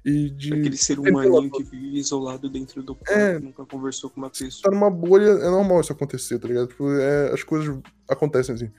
e 0.07 0.29
de. 0.29 0.53
Aquele 0.53 0.77
ser 0.77 0.99
pela- 1.01 1.49
que 1.49 1.63
vive 1.63 1.97
isolado 1.97 2.49
dentro 2.49 2.81
do 2.81 2.95
quarto, 2.95 3.11
É. 3.19 3.39
nunca 3.39 3.65
conversou 3.65 4.09
com 4.09 4.21
uma 4.21 4.29
tá 4.29 4.39
pessoa. 4.39 4.73
numa 4.73 4.89
bolha, 4.89 5.25
é 5.25 5.49
normal 5.49 5.81
isso 5.81 5.91
acontecer, 5.91 6.39
tá 6.39 6.47
ligado? 6.47 6.67
Tipo, 6.67 6.89
é, 6.93 7.33
as 7.33 7.43
coisas 7.43 7.77
acontecem 8.07 8.55
assim. 8.55 8.71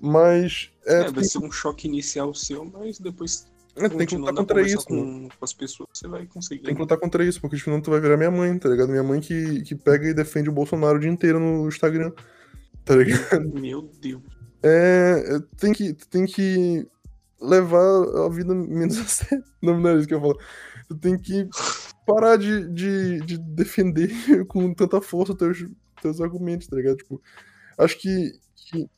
Mas. 0.00 0.70
É, 0.86 0.94
É, 1.00 1.02
vai 1.04 1.12
tem, 1.12 1.24
ser 1.24 1.38
um 1.38 1.52
choque 1.52 1.86
inicial 1.86 2.32
seu, 2.34 2.64
mas 2.64 2.98
depois, 2.98 3.46
é, 3.76 3.88
tem 3.88 4.06
que 4.06 4.16
lutar 4.16 4.34
contra 4.34 4.62
isso, 4.62 4.84
com, 4.86 5.28
com 5.28 5.44
as 5.44 5.52
pessoas, 5.52 5.88
você 5.92 6.08
vai 6.08 6.26
conseguir. 6.26 6.62
Tem 6.62 6.74
que 6.74 6.80
lutar 6.80 6.98
contra 6.98 7.24
isso, 7.24 7.40
porque 7.40 7.58
senão 7.58 7.80
tu 7.80 7.90
vai 7.90 8.00
virar 8.00 8.16
minha 8.16 8.30
mãe, 8.30 8.58
tá 8.58 8.68
ligado? 8.68 8.88
Minha 8.88 9.02
mãe 9.02 9.20
que, 9.20 9.62
que 9.62 9.74
pega 9.74 10.08
e 10.08 10.14
defende 10.14 10.48
o 10.48 10.52
Bolsonaro 10.52 10.96
o 10.96 11.00
dia 11.00 11.10
inteiro 11.10 11.38
no 11.38 11.68
Instagram. 11.68 12.10
Tá 12.84 12.96
ligado? 12.96 13.48
Meu 13.58 13.88
Deus. 14.00 14.22
É. 14.62 15.38
Tem 15.58 15.72
que, 15.72 15.94
tem 16.10 16.26
que 16.26 16.86
levar 17.40 18.24
a 18.24 18.28
vida 18.28 18.54
menos 18.54 18.98
a 18.98 19.04
sério. 19.04 19.44
Não, 19.62 19.78
não 19.78 19.90
é 19.90 19.96
isso 19.96 20.08
que 20.08 20.14
eu 20.14 20.20
falo. 20.20 20.38
Tu 20.88 20.96
tem 20.96 21.18
que 21.18 21.48
parar 22.06 22.36
de, 22.36 22.68
de, 22.68 23.20
de 23.20 23.38
defender 23.38 24.10
com 24.48 24.72
tanta 24.74 25.00
força 25.00 25.34
teus, 25.34 25.64
teus 26.00 26.20
argumentos, 26.20 26.66
tá 26.66 26.76
ligado? 26.76 26.96
Tipo, 26.96 27.20
acho 27.78 27.98
que, 27.98 28.32
que. 28.56 28.88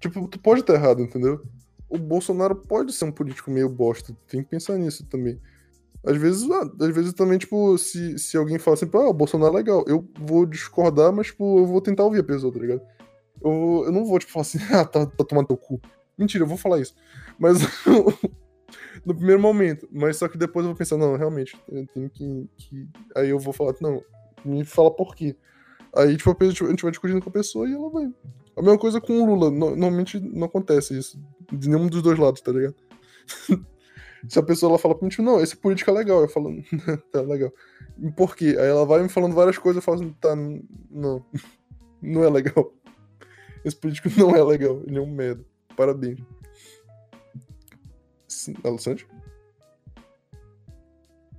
Tipo, 0.00 0.28
tu 0.28 0.38
pode 0.38 0.60
estar 0.60 0.74
errado, 0.74 1.02
entendeu? 1.02 1.42
O 1.88 1.98
Bolsonaro 1.98 2.54
pode 2.54 2.92
ser 2.92 3.04
um 3.04 3.12
político 3.12 3.50
meio 3.50 3.68
bosta. 3.68 4.16
Tem 4.28 4.42
que 4.42 4.50
pensar 4.50 4.76
nisso 4.76 5.04
também. 5.06 5.40
Às 6.04 6.16
vezes, 6.16 6.48
ah, 6.48 6.70
às 6.80 6.94
vezes 6.94 7.12
também, 7.14 7.36
tipo, 7.36 7.76
se, 7.78 8.16
se 8.16 8.36
alguém 8.36 8.58
fala 8.58 8.76
assim, 8.76 8.88
ah, 8.92 9.08
o 9.08 9.12
Bolsonaro 9.12 9.54
é 9.54 9.56
legal, 9.56 9.84
eu 9.88 10.08
vou 10.20 10.46
discordar, 10.46 11.12
mas, 11.12 11.28
tipo, 11.28 11.58
eu 11.58 11.66
vou 11.66 11.80
tentar 11.80 12.04
ouvir 12.04 12.20
a 12.20 12.24
pessoa, 12.24 12.52
tá 12.52 12.60
ligado? 12.60 12.80
Eu, 13.42 13.82
eu 13.86 13.92
não 13.92 14.04
vou, 14.04 14.16
tipo, 14.18 14.30
falar 14.30 14.42
assim, 14.42 14.58
ah, 14.72 14.84
tá, 14.84 15.04
tá 15.04 15.24
tomando 15.24 15.48
teu 15.48 15.56
cu. 15.56 15.80
Mentira, 16.16 16.44
eu 16.44 16.48
vou 16.48 16.56
falar 16.56 16.80
isso. 16.80 16.94
Mas 17.38 17.58
no 19.04 19.14
primeiro 19.14 19.40
momento. 19.40 19.88
Mas 19.92 20.16
só 20.16 20.28
que 20.28 20.38
depois 20.38 20.64
eu 20.64 20.70
vou 20.70 20.76
pensar, 20.78 20.96
não, 20.96 21.16
realmente, 21.16 21.56
eu 21.68 21.86
tenho 21.88 22.10
que. 22.10 22.48
que... 22.56 22.88
Aí 23.14 23.28
eu 23.30 23.38
vou 23.38 23.52
falar, 23.52 23.74
não, 23.80 24.02
me 24.44 24.64
fala 24.64 24.90
por 24.90 25.14
quê. 25.14 25.36
Aí, 25.94 26.16
tipo, 26.16 26.36
a 26.38 26.44
gente 26.44 26.82
vai 26.82 26.90
discutindo 26.90 27.22
com 27.22 27.30
a 27.30 27.32
pessoa 27.32 27.68
e 27.68 27.72
ela 27.74 27.88
vai. 27.90 28.04
A 28.56 28.62
mesma 28.62 28.78
coisa 28.78 29.00
com 29.00 29.20
o 29.20 29.26
Lula. 29.26 29.50
No- 29.50 29.70
Normalmente 29.70 30.18
não 30.20 30.46
acontece 30.46 30.96
isso. 30.98 31.20
De 31.52 31.68
nenhum 31.68 31.88
dos 31.88 32.02
dois 32.02 32.18
lados, 32.18 32.40
tá 32.40 32.52
ligado? 32.52 32.74
Se 34.28 34.38
a 34.38 34.42
pessoa 34.42 34.70
ela 34.70 34.78
fala 34.78 34.94
pra 34.94 35.04
mim, 35.04 35.10
tipo, 35.10 35.22
não, 35.22 35.40
esse 35.40 35.56
político 35.56 35.90
é 35.90 35.94
legal. 35.94 36.20
Eu 36.20 36.28
falo, 36.28 36.50
tá 37.12 37.20
legal. 37.20 37.52
Por 38.16 38.34
quê? 38.34 38.56
Aí 38.58 38.66
ela 38.66 38.84
vai 38.84 39.02
me 39.02 39.08
falando 39.08 39.34
várias 39.34 39.56
coisas, 39.56 39.76
eu 39.76 39.82
falo 39.82 39.98
assim, 40.02 40.12
tá, 40.20 40.34
não. 40.90 41.24
Não 42.02 42.24
é 42.24 42.30
legal. 42.30 42.72
Esse 43.64 43.76
político 43.76 44.08
não 44.18 44.34
é 44.34 44.42
legal. 44.42 44.82
Ele 44.86 44.98
é 44.98 45.00
um 45.00 45.10
merda. 45.10 45.44
Parabéns. 45.76 46.18
Sim, 48.36 48.54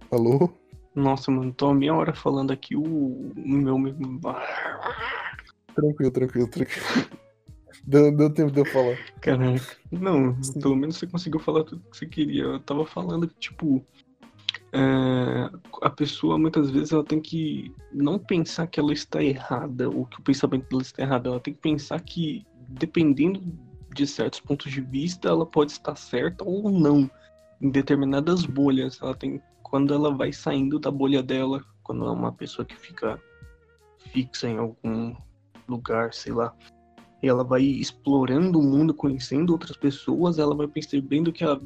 Alô? 0.09 0.49
Nossa, 0.95 1.29
mano, 1.29 1.53
tô 1.53 1.67
há 1.67 1.75
meia 1.75 1.93
hora 1.93 2.11
falando 2.11 2.49
aqui 2.49 2.75
o, 2.75 3.31
meu- 3.35 3.77
Tranquilo, 5.75 6.11
tranquilo, 6.11 6.47
tranquilo. 6.47 6.85
Deu, 7.85 8.17
deu 8.17 8.33
tempo 8.33 8.51
de 8.51 8.61
eu 8.61 8.65
falar. 8.65 8.97
Caraca. 9.21 9.77
Não, 9.91 10.41
Sim. 10.41 10.59
pelo 10.59 10.75
menos 10.75 10.97
você 10.97 11.05
conseguiu 11.05 11.39
falar 11.39 11.65
tudo 11.65 11.83
que 11.91 11.97
você 11.97 12.07
queria. 12.07 12.45
Eu 12.45 12.59
tava 12.61 12.83
falando 12.83 13.27
que, 13.27 13.35
tipo, 13.35 13.85
é, 14.73 15.51
a 15.83 15.91
pessoa 15.91 16.39
muitas 16.39 16.71
vezes 16.71 16.91
ela 16.91 17.03
tem 17.03 17.21
que 17.21 17.71
não 17.93 18.17
pensar 18.17 18.65
que 18.65 18.79
ela 18.79 18.91
está 18.91 19.23
errada 19.23 19.87
ou 19.87 20.07
que 20.07 20.19
o 20.19 20.23
pensamento 20.23 20.67
dela 20.67 20.81
está 20.81 21.03
errado. 21.03 21.27
Ela 21.29 21.39
tem 21.39 21.53
que 21.53 21.61
pensar 21.61 22.01
que, 22.01 22.43
dependendo 22.67 23.39
de 23.97 24.07
certos 24.07 24.39
pontos 24.39 24.71
de 24.71 24.81
vista, 24.81 25.27
ela 25.27 25.45
pode 25.45 25.71
estar 25.71 25.95
certa 25.95 26.43
ou 26.43 26.69
não. 26.69 27.09
Em 27.59 27.69
determinadas 27.69 28.45
bolhas. 28.45 28.99
Ela 29.01 29.15
tem. 29.15 29.41
Quando 29.63 29.93
ela 29.93 30.13
vai 30.15 30.31
saindo 30.31 30.79
da 30.79 30.89
bolha 30.89 31.21
dela, 31.21 31.63
quando 31.83 32.05
é 32.05 32.11
uma 32.11 32.31
pessoa 32.31 32.65
que 32.65 32.75
fica 32.75 33.21
fixa 34.11 34.47
em 34.47 34.57
algum 34.57 35.15
lugar, 35.67 36.13
sei 36.13 36.31
lá 36.31 36.55
e 37.21 37.27
ela 37.27 37.43
vai 37.43 37.63
explorando 37.63 38.59
o 38.59 38.63
mundo, 38.63 38.93
conhecendo 38.93 39.51
outras 39.51 39.75
pessoas, 39.75 40.37
ela 40.37 40.55
vai 40.55 40.67
percebendo 40.67 41.31
que 41.33 41.43
a, 41.43 41.59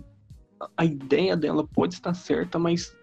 a 0.78 0.86
ideia 0.86 1.36
dela 1.36 1.68
pode 1.68 1.96
estar 1.96 2.14
certa, 2.14 2.58
mas 2.58 2.96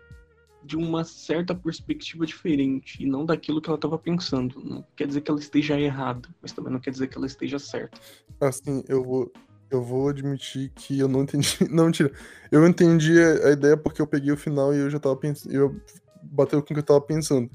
de 0.65 0.77
uma 0.77 1.05
certa 1.05 1.55
perspectiva 1.55 2.27
diferente, 2.27 3.03
e 3.03 3.07
não 3.07 3.25
daquilo 3.25 3.61
que 3.61 3.69
ela 3.69 3.77
estava 3.79 3.99
pensando. 3.99 4.61
Não 4.63 4.85
quer 4.97 5.07
dizer 5.07 5.21
que 5.21 5.31
ela 5.31 5.41
esteja 5.41 5.79
errada, 5.81 6.29
mas 6.43 6.53
também 6.53 6.73
não 6.73 6.81
quer 6.81 6.91
dizer 6.91 7.07
que 7.09 7.17
ela 7.17 7.27
esteja 7.27 7.59
certa. 7.59 7.99
Assim, 8.41 8.83
eu 8.89 9.03
vou. 9.05 9.33
Eu 9.71 9.83
vou 9.83 10.09
admitir 10.09 10.73
que 10.75 10.99
eu 10.99 11.07
não 11.09 11.23
entendi. 11.25 11.59
Não, 11.71 11.85
mentira. 11.85 12.11
Eu 12.51 12.67
entendi 12.67 13.21
a 13.21 13.51
ideia 13.51 13.77
porque 13.77 14.01
eu 14.01 14.07
peguei 14.07 14.33
o 14.33 14.37
final 14.37 14.73
e 14.73 14.79
eu 14.79 14.89
já 14.89 14.99
tava 14.99 15.15
pensando. 15.15 15.55
Eu 15.55 15.79
bateu 16.23 16.63
com 16.63 16.65
o 16.65 16.75
que 16.75 16.81
eu 16.81 16.83
tava 16.83 17.03
pensando. 17.03 17.51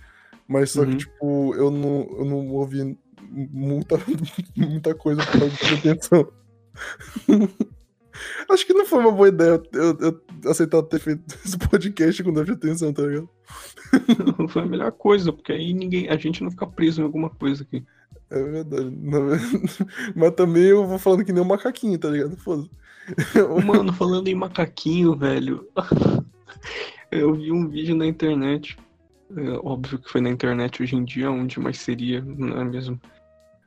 Mas 0.48 0.70
só 0.70 0.86
que, 0.86 0.92
Uhum. 0.92 0.98
tipo, 0.98 1.56
eu 1.56 1.72
não, 1.72 2.08
eu 2.20 2.26
não 2.26 2.52
ouvi 2.52 2.96
muita, 3.32 3.96
muita 4.56 4.94
coisa 4.94 5.26
pra 5.26 5.40
prestar 5.40 5.74
atenção. 5.74 6.32
Acho 8.50 8.66
que 8.66 8.74
não 8.74 8.86
foi 8.86 9.00
uma 9.00 9.12
boa 9.12 9.28
ideia 9.28 9.62
eu, 9.74 9.98
eu 10.00 10.52
aceitar 10.52 10.82
ter 10.84 11.00
feito 11.00 11.24
esse 11.46 11.58
podcast 11.58 12.24
com 12.24 12.34
déficit 12.34 12.60
de 12.60 12.68
atenção, 12.68 12.94
tá 12.94 13.04
ligado? 13.04 13.30
Foi 14.50 14.62
a 14.62 14.66
melhor 14.66 14.92
coisa, 14.92 15.32
porque 15.32 15.52
aí 15.52 15.74
ninguém, 15.74 16.10
a 16.10 16.18
gente 16.18 16.44
não 16.44 16.52
fica 16.52 16.68
preso 16.68 17.02
em 17.02 17.04
alguma 17.04 17.30
coisa 17.30 17.64
aqui. 17.64 17.84
É 18.30 18.42
verdade. 18.42 18.92
Mas 20.16 20.32
também 20.32 20.64
eu 20.64 20.88
vou 20.88 20.98
falando 20.98 21.24
que 21.24 21.32
nem 21.32 21.42
um 21.42 21.48
macaquinho, 21.48 21.98
tá 21.98 22.10
ligado? 22.10 22.36
Foda-se. 22.38 22.70
Mano, 23.66 23.94
falando 23.94 24.28
em 24.28 24.36
macaquinho, 24.36 25.16
velho. 25.16 25.68
Eu 27.12 27.36
vi 27.36 27.52
um 27.52 27.70
vídeo 27.70 27.96
na 27.96 28.08
internet. 28.08 28.76
É, 29.36 29.50
óbvio 29.64 30.00
que 30.00 30.10
foi 30.10 30.20
na 30.20 30.30
internet 30.30 30.82
hoje 30.82 30.96
em 30.96 31.04
dia, 31.04 31.30
onde 31.30 31.60
mais 31.60 31.78
seria, 31.78 32.22
não 32.22 32.60
é 32.60 32.64
mesmo? 32.64 33.00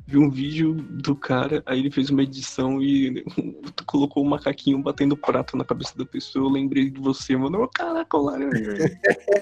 Vi 0.07 0.16
um 0.19 0.31
vídeo 0.31 0.73
do 0.75 1.16
cara, 1.16 1.62
aí 1.66 1.81
ele 1.81 1.90
fez 1.90 2.11
uma 2.11 2.23
edição 2.23 2.81
e 2.81 3.25
colocou 3.87 4.23
o 4.23 4.29
macaquinho 4.29 4.81
batendo 4.81 5.16
prato 5.16 5.57
na 5.57 5.64
cabeça 5.64 5.99
da 5.99 6.07
pessoa. 6.07 6.45
Eu 6.47 6.51
lembrei 6.53 6.88
de 6.90 7.01
você, 7.01 7.37
mano. 7.37 7.62
Ô, 7.62 7.69
caraca, 7.69 8.16
o 8.16 8.23
laranja. 8.23 8.73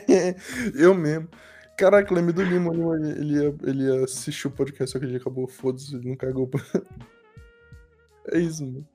eu 0.74 0.94
mesmo. 0.94 1.28
Caraca, 1.76 2.10
eu 2.12 2.16
lembrei 2.16 2.34
do 2.34 2.42
Lima, 2.50 2.70
o 2.70 2.74
Lima, 2.94 3.10
ele 3.10 3.34
ia, 3.34 3.54
ele 3.64 3.82
ia 3.84 4.04
assistir 4.04 4.46
o 4.46 4.50
podcast, 4.50 4.92
só 4.92 4.98
que 4.98 5.04
ele 5.04 5.16
acabou, 5.16 5.46
foda-se, 5.48 5.94
ele 5.96 6.08
não 6.08 6.16
cagou. 6.16 6.46
pra- 6.46 6.62
É 8.32 8.38
isso, 8.38 8.64
mano. 8.64 8.86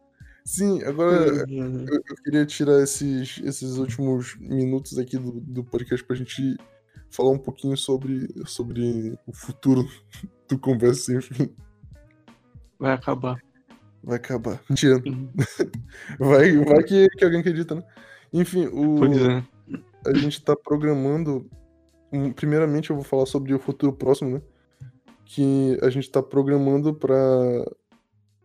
Sim, 0.44 0.82
agora 0.84 1.46
Uhum. 1.48 1.86
eu, 1.88 1.96
eu 2.10 2.16
queria 2.24 2.46
tirar 2.48 2.82
esses, 2.82 3.40
esses 3.44 3.78
últimos 3.78 4.36
minutos 4.40 4.98
aqui 4.98 5.18
do, 5.20 5.34
do 5.42 5.64
podcast 5.64 6.04
pra 6.04 6.16
gente 6.16 6.58
falar 7.12 7.30
um 7.30 7.38
pouquinho 7.38 7.78
sobre, 7.78 8.28
sobre 8.46 9.16
o 9.28 9.34
futuro 9.34 9.88
do 10.50 10.58
Conversa 10.58 11.04
Sem 11.04 11.22
Fim. 11.22 11.56
Vai 12.78 12.94
acabar. 12.94 13.40
Vai 14.04 14.18
acabar. 14.18 14.60
Mentira. 14.70 15.02
Uhum. 15.06 15.30
Vai, 16.20 16.58
vai 16.58 16.84
que, 16.84 17.10
que 17.10 17.24
alguém 17.24 17.42
acredita, 17.42 17.76
né? 17.76 17.84
Enfim, 18.32 18.68
o, 18.68 19.00
Pois 19.00 19.18
é. 19.18 19.44
a 20.06 20.14
gente 20.14 20.42
tá 20.44 20.56
programando. 20.56 21.50
Primeiramente, 22.36 22.90
eu 22.90 22.96
vou 22.96 23.06
falar 23.06 23.26
sobre 23.26 23.54
o 23.54 23.60
futuro 23.60 23.94
próximo, 23.94 24.32
né? 24.32 24.42
Que 25.26 25.78
a 25.82 25.90
gente 25.90 26.10
tá 26.10 26.24
programando 26.24 26.94
pra 26.94 27.16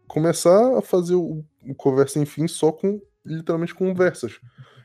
começar 0.08 0.76
a 0.76 0.82
fazer 0.82 1.14
o, 1.14 1.44
o 1.66 1.74
Conversa 1.74 2.18
Enfim 2.18 2.46
só 2.46 2.72
com, 2.72 3.00
literalmente, 3.24 3.74
conversas. 3.74 4.40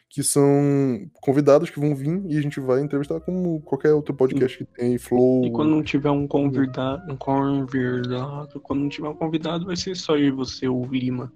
Que 0.10 0.24
são 0.24 1.08
convidados 1.22 1.70
que 1.70 1.80
vão 1.80 1.96
vir 1.96 2.22
e 2.28 2.38
a 2.38 2.42
gente 2.42 2.60
vai 2.60 2.82
entrevistar 2.82 3.20
como 3.20 3.62
qualquer 3.62 3.94
outro 3.94 4.14
podcast 4.14 4.58
que 4.58 4.66
tem, 4.66 4.98
Flow. 4.98 5.46
E 5.46 5.52
quando 5.52 5.70
não 5.70 5.84
tiver 5.84 6.10
um 6.10 6.28
convidado, 6.28 7.12
um 7.14 7.16
convidado, 7.16 8.60
quando 8.62 8.80
não 8.82 8.90
tiver 8.90 9.08
um 9.10 9.16
convidado, 9.16 9.66
vai 9.68 9.76
ser 9.76 9.96
só 9.96 10.18
eu 10.18 10.28
e 10.28 10.32
você, 10.32 10.68
o 10.68 10.84
Lima. 10.86 11.32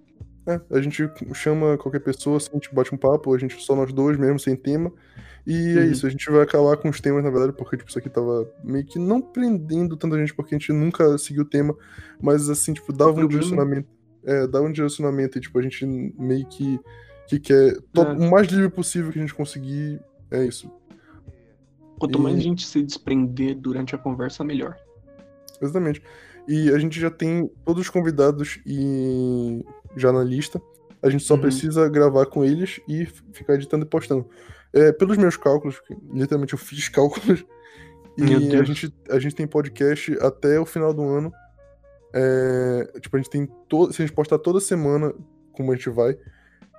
É, 0.47 0.59
a 0.71 0.81
gente 0.81 1.07
chama 1.33 1.77
qualquer 1.77 1.99
pessoa, 1.99 2.37
assim, 2.37 2.49
a 2.51 2.55
gente 2.55 2.73
bate 2.73 2.93
um 2.93 2.97
papo, 2.97 3.33
a 3.33 3.37
gente 3.37 3.61
só 3.61 3.75
nós 3.75 3.93
dois 3.93 4.17
mesmo, 4.17 4.39
sem 4.39 4.55
tema. 4.55 4.91
E 5.45 5.77
é 5.77 5.81
Uhum. 5.81 5.91
isso, 5.91 6.07
a 6.07 6.09
gente 6.09 6.29
vai 6.31 6.41
acabar 6.41 6.75
com 6.77 6.89
os 6.89 6.99
temas, 6.99 7.23
na 7.23 7.29
verdade, 7.29 7.53
porque 7.53 7.77
tipo, 7.77 7.89
isso 7.89 7.99
aqui 7.99 8.09
tava 8.09 8.49
meio 8.63 8.85
que 8.85 8.97
não 8.97 9.21
prendendo 9.21 9.95
tanta 9.95 10.17
gente, 10.17 10.33
porque 10.33 10.55
a 10.55 10.57
gente 10.57 10.73
nunca 10.73 11.17
seguiu 11.17 11.43
o 11.43 11.47
tema, 11.47 11.75
mas 12.21 12.49
assim, 12.49 12.73
tipo, 12.73 12.91
dava 12.91 13.19
um 13.21 13.27
direcionamento. 13.27 13.87
É, 14.25 14.47
dava 14.47 14.65
um 14.65 14.71
direcionamento 14.71 15.37
e, 15.37 15.41
tipo, 15.41 15.59
a 15.59 15.61
gente 15.61 15.85
meio 16.17 16.45
que, 16.47 16.79
que 17.39 17.39
quer 17.39 17.77
to- 17.93 18.01
É. 18.01 18.13
o 18.13 18.29
mais 18.31 18.47
livre 18.47 18.69
possível 18.69 19.11
que 19.11 19.19
a 19.19 19.21
gente 19.21 19.33
conseguir. 19.33 19.99
É 20.31 20.43
isso. 20.45 20.69
Quanto 21.99 22.17
E- 22.17 22.21
mais 22.21 22.35
a 22.37 22.39
gente 22.39 22.65
se 22.65 22.81
desprender 22.83 23.55
durante 23.55 23.95
a 23.95 23.97
conversa, 23.97 24.43
melhor. 24.43 24.75
Exatamente. 25.61 26.01
E 26.47 26.69
a 26.71 26.77
gente 26.77 26.99
já 26.99 27.09
tem 27.09 27.49
todos 27.63 27.83
os 27.83 27.89
convidados 27.89 28.59
e 28.65 29.63
já 29.95 30.11
na 30.11 30.23
lista. 30.23 30.61
A 31.01 31.09
gente 31.09 31.23
só 31.23 31.35
Uhum. 31.35 31.41
precisa 31.41 31.87
gravar 31.89 32.25
com 32.25 32.43
eles 32.43 32.79
e 32.87 33.05
ficar 33.31 33.55
editando 33.55 33.85
e 33.85 33.87
postando. 33.87 34.27
É, 34.73 34.91
pelos 34.91 35.17
meus 35.17 35.37
cálculos, 35.37 35.81
literalmente 36.11 36.53
eu 36.53 36.59
fiz 36.59 36.89
cálculos, 37.37 37.45
e 38.17 38.55
a 38.55 38.63
gente, 38.63 38.93
a 39.09 39.19
gente 39.19 39.35
tem 39.35 39.47
podcast 39.47 40.17
até 40.21 40.59
o 40.59 40.65
final 40.65 40.93
do 40.93 41.03
ano. 41.03 41.31
É, 42.13 42.99
tipo, 42.99 43.15
a 43.15 43.19
gente 43.19 43.29
tem 43.29 43.45
todo. 43.67 43.93
Se 43.93 44.01
a 44.01 44.05
gente 44.05 44.15
postar 44.15 44.37
toda 44.39 44.59
semana, 44.59 45.13
como 45.51 45.71
a 45.71 45.75
gente 45.75 45.89
vai, 45.89 46.17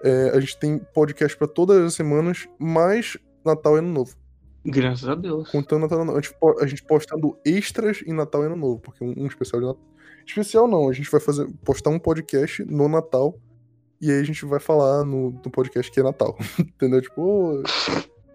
é, 0.04 0.36
a 0.36 0.40
gente 0.40 0.58
tem 0.58 0.78
podcast 0.78 1.34
pra 1.34 1.48
todas 1.48 1.82
as 1.82 1.94
semanas, 1.94 2.46
mais 2.58 3.16
Natal 3.42 3.76
e 3.76 3.78
Ano 3.78 3.90
Novo. 3.90 4.14
Graças 4.62 5.08
a 5.08 5.14
Deus. 5.14 5.50
Contando 5.50 5.82
Natal 5.82 5.98
e 5.98 6.02
Ano 6.02 6.12
Novo. 6.12 6.58
A 6.60 6.66
gente, 6.66 6.84
postando 6.84 7.38
extras 7.42 8.02
em 8.06 8.12
Natal 8.12 8.42
e 8.42 8.46
Ano 8.46 8.56
Novo, 8.56 8.80
porque 8.80 9.02
um, 9.02 9.14
um 9.16 9.26
especial 9.26 9.62
de 9.62 9.66
Natal. 9.68 9.82
Especial 10.26 10.68
não, 10.68 10.90
a 10.90 10.92
gente 10.92 11.10
vai 11.10 11.20
fazer 11.20 11.50
postar 11.64 11.88
um 11.88 11.98
podcast 11.98 12.62
no 12.66 12.86
Natal 12.86 13.38
e 13.98 14.10
aí 14.10 14.20
a 14.20 14.24
gente 14.24 14.44
vai 14.44 14.60
falar 14.60 15.04
no, 15.04 15.30
no 15.30 15.50
podcast 15.50 15.90
que 15.90 16.00
é 16.00 16.02
Natal. 16.02 16.36
Entendeu? 16.60 17.00
Tipo, 17.00 17.62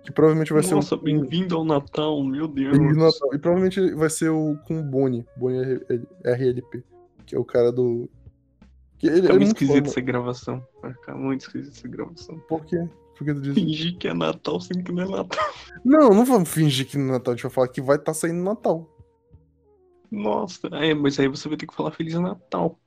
que 0.03 0.11
provavelmente 0.11 0.51
vai 0.51 0.63
Nossa, 0.63 0.89
ser 0.89 0.95
o. 0.95 0.97
bem-vindo 0.97 1.55
ao 1.55 1.63
Natal, 1.63 2.23
meu 2.23 2.47
Deus. 2.47 2.75
Bem-vindo 2.75 2.99
ao 2.99 3.11
Natal. 3.11 3.29
E 3.31 3.37
provavelmente 3.37 3.93
vai 3.93 4.09
ser 4.09 4.29
o 4.29 4.57
com 4.67 4.79
o 4.79 4.83
Boni, 4.83 5.23
Boni 5.37 5.79
RLP, 6.25 6.83
que 7.27 7.35
é 7.35 7.39
o 7.39 7.45
cara 7.45 7.71
do. 7.71 8.09
Que 8.97 9.05
ele, 9.05 9.27
Tá 9.27 9.35
é 9.35 9.37
muito 9.37 9.47
esquisito 9.47 9.85
essa 9.85 10.01
gravação. 10.01 10.65
Vai 10.81 10.93
ficar 10.93 11.15
muito 11.15 11.41
esquisito 11.41 11.75
essa 11.77 11.87
gravação. 11.87 12.39
Por 12.47 12.65
quê? 12.65 12.87
Por 13.17 13.25
que 13.25 13.33
tu 13.33 13.41
diz? 13.41 13.53
Fingir 13.53 13.97
que 13.97 14.07
é 14.07 14.13
Natal 14.13 14.61
sendo 14.61 14.83
que 14.83 14.91
não 14.91 15.03
é 15.03 15.07
Natal. 15.07 15.49
Não, 15.83 16.09
não 16.09 16.25
vamos 16.25 16.49
fingir 16.49 16.85
que 16.85 16.97
no 16.97 17.11
Natal 17.11 17.33
a 17.33 17.35
gente 17.35 17.43
vai 17.43 17.51
falar 17.51 17.67
que 17.69 17.81
vai 17.81 17.95
estar 17.95 18.13
saindo 18.13 18.43
Natal. 18.43 18.89
Nossa, 20.11 20.67
é, 20.73 20.93
mas 20.93 21.17
aí 21.19 21.27
você 21.27 21.47
vai 21.47 21.57
ter 21.57 21.67
que 21.67 21.73
falar 21.73 21.91
Feliz 21.91 22.15
Natal. 22.15 22.77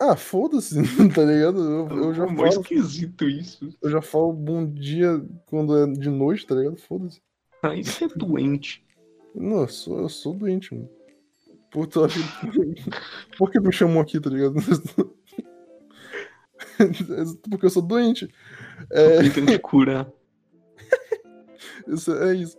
Ah, 0.00 0.16
foda-se, 0.16 0.74
tá 1.14 1.24
ligado? 1.24 1.58
Eu, 1.58 1.88
eu 1.88 2.14
já 2.14 2.26
mó 2.26 2.48
falo. 2.48 2.62
esquisito 2.62 3.28
isso. 3.28 3.68
Eu 3.82 3.90
já 3.90 4.00
falo 4.00 4.32
bom 4.32 4.64
dia 4.64 5.20
quando 5.46 5.76
é 5.76 5.86
de 5.86 6.08
noite, 6.08 6.46
tá 6.46 6.54
ligado? 6.54 6.76
Foda-se. 6.76 7.20
Aí 7.62 7.84
você 7.84 8.04
é 8.04 8.08
doente. 8.08 8.84
Não, 9.34 9.62
eu 9.62 9.68
sou, 9.68 9.98
eu 9.98 10.08
sou 10.08 10.34
doente, 10.34 10.74
mano. 10.74 10.88
Acha... 12.04 12.20
Por 13.36 13.50
que 13.50 13.60
me 13.60 13.72
chamou 13.72 14.00
aqui, 14.00 14.20
tá 14.20 14.30
ligado? 14.30 14.54
Porque 17.50 17.66
eu 17.66 17.70
sou 17.70 17.82
doente. 17.82 18.28
É, 18.90 19.22
Tentando 19.22 19.52
te 19.52 19.58
curar. 19.58 20.08
isso, 21.88 22.12
é 22.14 22.34
isso. 22.34 22.56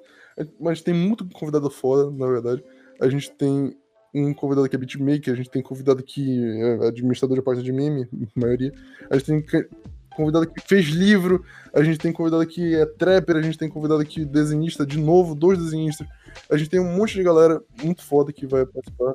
Mas 0.59 0.81
tem 0.81 0.93
muito 0.93 1.27
convidado 1.29 1.69
fora, 1.69 2.09
na 2.09 2.27
verdade. 2.27 2.63
A 3.01 3.09
gente 3.09 3.31
tem 3.31 3.75
um 4.13 4.33
convidado 4.33 4.67
que 4.67 4.75
é 4.75 4.79
beatmaker, 4.79 5.33
a 5.33 5.37
gente 5.37 5.49
tem 5.49 5.61
convidado 5.61 6.01
que 6.03 6.43
é 6.61 6.87
administrador 6.87 7.37
de 7.37 7.43
página 7.43 7.63
de 7.63 7.71
meme, 7.71 8.07
a 8.35 8.39
maioria. 8.39 8.73
A 9.09 9.17
gente 9.17 9.25
tem 9.25 9.67
convidado 10.15 10.47
que 10.47 10.61
fez 10.67 10.87
livro, 10.87 11.45
a 11.73 11.83
gente 11.83 11.97
tem 11.97 12.11
convidado 12.11 12.45
que 12.45 12.75
é 12.75 12.85
trapper, 12.85 13.37
a 13.37 13.41
gente 13.41 13.57
tem 13.57 13.69
convidado 13.69 14.03
que 14.05 14.25
desenhista, 14.25 14.85
de 14.85 14.97
novo, 14.97 15.35
dois 15.35 15.57
desenhistas. 15.57 16.07
A 16.49 16.57
gente 16.57 16.69
tem 16.69 16.79
um 16.79 16.95
monte 16.95 17.13
de 17.13 17.23
galera 17.23 17.61
muito 17.81 18.03
foda 18.03 18.33
que 18.33 18.45
vai 18.45 18.65
participar. 18.65 19.13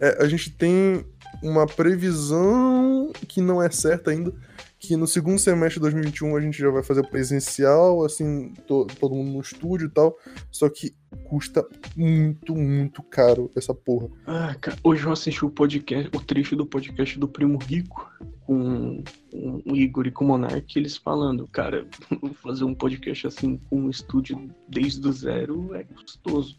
É, 0.00 0.22
a 0.22 0.28
gente 0.28 0.50
tem 0.50 1.04
uma 1.42 1.66
previsão 1.66 3.12
que 3.28 3.40
não 3.40 3.62
é 3.62 3.70
certa 3.70 4.10
ainda, 4.10 4.32
que 4.78 4.96
no 4.96 5.06
segundo 5.06 5.38
semestre 5.38 5.74
de 5.74 5.80
2021 5.80 6.36
a 6.36 6.40
gente 6.40 6.58
já 6.58 6.70
vai 6.70 6.82
fazer 6.82 7.06
presencial, 7.08 8.04
assim, 8.04 8.52
to- 8.66 8.86
todo 9.00 9.14
mundo 9.14 9.32
no 9.32 9.40
estúdio 9.40 9.86
e 9.86 9.90
tal, 9.90 10.16
só 10.50 10.68
que 10.68 10.94
custa 11.24 11.66
muito, 11.96 12.54
muito 12.54 13.02
caro 13.02 13.50
essa 13.56 13.74
porra. 13.74 14.08
Ah, 14.26 14.54
cara, 14.60 14.76
hoje 14.84 15.04
eu 15.04 15.12
assisti 15.12 15.44
o 15.44 15.50
podcast, 15.50 16.10
o 16.14 16.20
trecho 16.20 16.54
do 16.56 16.66
podcast 16.66 17.18
do 17.18 17.26
Primo 17.28 17.58
Rico 17.58 18.10
com, 18.40 19.02
com 19.32 19.62
o 19.66 19.76
Igor 19.76 20.06
e 20.06 20.10
com 20.12 20.24
o 20.24 20.28
Monark, 20.28 20.78
eles 20.78 20.96
falando, 20.96 21.48
cara, 21.48 21.86
fazer 22.42 22.64
um 22.64 22.74
podcast 22.74 23.26
assim 23.26 23.58
com 23.68 23.80
um 23.82 23.90
estúdio 23.90 24.48
desde 24.68 25.06
o 25.06 25.12
zero 25.12 25.74
é 25.74 25.84
custoso. 25.84 26.56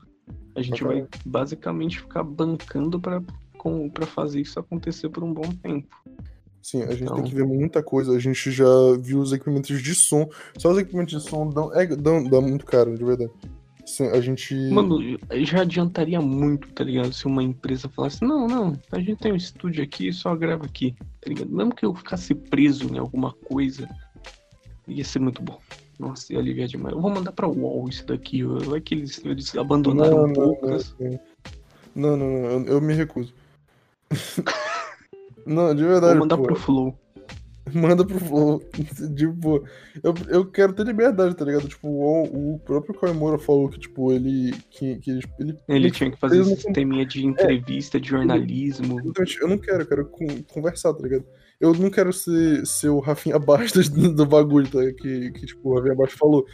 A 0.56 0.62
gente 0.62 0.84
vai 0.84 1.06
basicamente 1.26 2.00
ficar 2.00 2.24
bancando 2.24 3.00
pra 3.00 3.22
fazer 4.08 4.42
isso 4.42 4.60
acontecer 4.60 5.10
por 5.10 5.24
um 5.24 5.34
bom 5.34 5.50
tempo. 5.62 5.96
Sim, 6.62 6.84
a 6.84 6.92
gente 6.92 7.04
Então- 7.04 7.16
tem 7.18 7.26
que 7.26 7.36
ver 7.36 7.46
muita 7.46 7.82
coisa. 7.82 8.12
A 8.12 8.20
gente 8.20 8.52
já 8.52 8.66
viu 9.00 9.20
os 9.20 9.32
equipamentos 9.32 9.82
de 9.82 9.96
som. 9.96 10.28
Só 10.58 10.72
os 10.72 10.78
equipamentos 10.78 11.22
de 11.24 11.30
som 11.30 11.50
dão, 11.50 11.74
é, 11.74 11.86
dão, 11.88 12.24
dá 12.28 12.42
muito 12.42 12.66
caro, 12.66 12.98
de 12.98 13.04
verdade. 13.06 13.32
Sim, 13.86 14.08
a 14.08 14.20
gente. 14.20 14.54
Mano, 14.70 15.00
já 15.46 15.62
adiantaria 15.62 16.20
muito, 16.20 16.68
tá 16.74 16.84
ligado? 16.84 17.14
Se 17.14 17.26
uma 17.26 17.42
empresa 17.42 17.88
falasse, 17.88 18.22
não, 18.22 18.46
não, 18.46 18.74
a 18.92 19.00
gente 19.00 19.16
tem 19.16 19.32
um 19.32 19.36
estúdio 19.38 19.82
aqui, 19.82 20.12
só 20.12 20.36
grava 20.36 20.66
aqui, 20.66 20.94
tá 21.22 21.30
ligado? 21.30 21.50
Mesmo 21.50 21.74
que 21.74 21.86
eu 21.86 21.96
ficasse 21.96 22.36
preso 22.36 22.94
em 22.94 22.98
alguma 22.98 23.32
coisa, 23.32 23.88
ia 24.90 25.06
ser 25.06 25.20
muito 25.20 25.42
bom. 25.42 25.58
Nossa, 26.00 26.32
ia 26.32 26.40
aliviar 26.40 26.68
demais. 26.68 26.94
Eu 26.96 27.02
vou 27.02 27.10
mandar 27.12 27.32
pra 27.32 27.48
UOL 27.48 27.90
isso 27.90 28.06
daqui, 28.06 28.44
vai 28.44 28.80
que 28.80 28.94
eles, 28.94 29.20
eles 29.26 29.56
abandonaram 29.56 30.18
Não, 30.18 30.28
não, 30.28 30.34
poucas. 30.34 30.96
Não, 31.96 32.16
não, 32.16 32.18
não, 32.18 32.28
eu, 32.52 32.66
eu 32.66 32.82
me 32.82 32.94
recuso. 32.94 33.34
não, 35.46 35.74
de 35.74 35.82
Vou 35.84 35.92
verdade. 35.92 36.20
mandar 36.20 36.38
pô. 36.38 36.44
pro 36.44 36.56
Flow. 36.56 36.98
Manda 37.74 38.06
pro 38.06 38.20
Flow. 38.20 38.62
tipo, 39.16 39.66
eu, 40.02 40.14
eu 40.30 40.46
quero 40.46 40.72
ter 40.72 40.86
liberdade, 40.86 41.36
tá 41.36 41.44
ligado? 41.44 41.68
Tipo, 41.68 41.88
o, 41.90 42.54
o 42.56 42.60
próprio 42.60 42.94
Koimura 42.96 43.38
falou 43.38 43.68
que, 43.68 43.78
tipo, 43.80 44.12
ele. 44.14 44.54
Que, 44.70 44.96
que 45.00 45.12
ele, 45.12 45.22
ele, 45.40 45.58
Ele 45.68 45.92
tinha 45.92 46.10
que 46.10 46.18
fazer 46.18 46.40
esse 46.42 46.56
sisteminha 46.62 47.06
de 47.06 47.26
entrevista, 47.26 48.00
de 48.00 48.08
jornalismo. 48.08 49.02
Eu 49.42 49.48
não 49.50 49.58
quero, 49.58 49.82
eu 49.82 49.88
quero 49.88 50.06
con- 50.06 50.44
conversar, 50.48 50.94
tá 50.94 51.04
ligado? 51.04 51.26
Eu 51.60 51.74
não 51.74 51.90
quero 51.90 52.14
ser, 52.14 52.66
ser 52.66 52.90
o 52.90 53.00
Rafinha 53.00 53.40
Bastos 53.40 53.90
do, 53.90 54.26
bagulho, 54.26 54.68
tá? 54.70 54.80
Que, 54.94 55.32
que, 55.32 55.46
tipo, 55.48 55.70
o 55.70 55.76
Rafinha 55.76 55.96
Bastos 55.96 56.20
falou. 56.20 56.46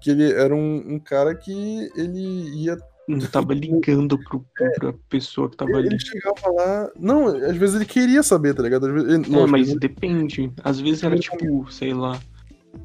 Que 0.00 0.10
ele 0.10 0.32
era 0.32 0.54
um, 0.54 0.94
um 0.94 0.98
cara 1.00 1.34
que 1.34 1.90
ele 1.96 2.20
ia 2.64 2.76
Não 3.08 3.18
tava 3.26 3.52
ligando 3.54 4.16
pro, 4.18 4.46
pra 4.78 4.94
pessoa 5.08 5.50
que 5.50 5.56
tava 5.56 5.72
ali. 5.72 5.88
Ele 5.88 5.98
chegava 5.98 6.52
lá. 6.52 6.90
Não, 6.96 7.26
às 7.26 7.56
vezes 7.56 7.74
ele 7.74 7.84
queria 7.86 8.22
saber, 8.22 8.54
tá 8.54 8.62
ligado? 8.62 8.86
Às 8.86 8.92
vezes, 8.92 9.08
ele, 9.08 9.18
Não, 9.28 9.40
lógico, 9.40 9.50
mas 9.50 9.68
ele- 9.70 9.80
depende. 9.80 10.52
Às 10.62 10.78
vezes 10.80 11.02
era 11.02 11.18
tipo, 11.18 11.70
sei 11.72 11.92
lá, 11.92 12.20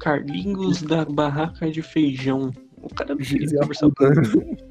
Carlinhos 0.00 0.82
da 0.82 1.04
barraca 1.04 1.70
de 1.70 1.82
feijão. 1.82 2.52
O 2.82 2.92
cara 2.92 3.10
não 3.14 3.18
queria 3.18 3.60
conversar 3.60 3.86
Arruda. 3.86 4.67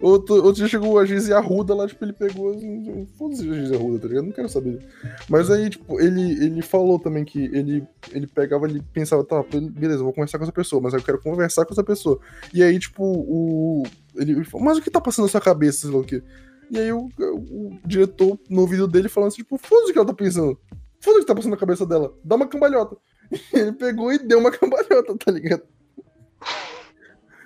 Outro, 0.00 0.34
outro 0.36 0.54
dia 0.54 0.68
chegou 0.68 0.98
a 0.98 1.04
Giz 1.04 1.30
Arruda 1.30 1.74
lá, 1.74 1.86
tipo, 1.86 2.04
ele 2.04 2.12
pegou. 2.12 2.50
assim, 2.54 3.06
Foda-se 3.18 3.48
a 3.48 3.54
Giz 3.54 3.72
Arruda, 3.72 3.98
tá 4.00 4.08
ligado? 4.08 4.24
Não 4.24 4.32
quero 4.32 4.48
saber. 4.48 4.84
Mas 5.28 5.50
aí, 5.50 5.68
tipo, 5.70 6.00
ele, 6.00 6.32
ele 6.44 6.62
falou 6.62 6.98
também 6.98 7.24
que 7.24 7.44
ele, 7.44 7.86
ele 8.12 8.26
pegava, 8.26 8.66
ele 8.66 8.82
pensava, 8.92 9.24
tá, 9.24 9.42
beleza, 9.72 10.02
vou 10.02 10.12
conversar 10.12 10.38
com 10.38 10.44
essa 10.44 10.52
pessoa, 10.52 10.80
mas 10.82 10.94
eu 10.94 11.02
quero 11.02 11.20
conversar 11.20 11.64
com 11.66 11.72
essa 11.72 11.84
pessoa. 11.84 12.18
E 12.54 12.62
aí, 12.62 12.78
tipo, 12.78 13.02
o. 13.04 13.82
Ele 14.16 14.42
falou, 14.44 14.64
mas 14.66 14.78
o 14.78 14.82
que 14.82 14.90
tá 14.90 15.00
passando 15.00 15.26
na 15.26 15.30
sua 15.30 15.40
cabeça, 15.40 15.82
sei 15.82 15.90
lá 15.90 15.98
o 15.98 16.04
quê? 16.04 16.22
E 16.70 16.78
aí 16.78 16.92
o, 16.92 17.08
o 17.18 17.78
diretor, 17.84 18.38
no 18.48 18.66
vídeo 18.66 18.86
dele, 18.86 19.08
falando 19.08 19.28
assim, 19.28 19.38
tipo, 19.42 19.58
foda-se 19.58 19.90
o 19.90 19.92
que 19.92 19.98
ela 19.98 20.06
tá 20.06 20.14
pensando. 20.14 20.58
Foda-se 21.00 21.18
o 21.18 21.20
que 21.22 21.26
tá 21.26 21.34
passando 21.34 21.50
na 21.52 21.56
cabeça 21.56 21.84
dela. 21.86 22.14
Dá 22.24 22.36
uma 22.36 22.46
cambalhota. 22.46 22.96
E 23.54 23.58
ele 23.58 23.72
pegou 23.72 24.12
e 24.12 24.18
deu 24.18 24.38
uma 24.40 24.50
cambalhota, 24.50 25.16
tá 25.16 25.30
ligado? 25.30 25.62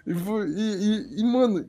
E, 0.07 0.15
foi- 0.15 0.49
e, 0.49 0.61
e- 0.61 1.21
e, 1.21 1.25
mano, 1.25 1.69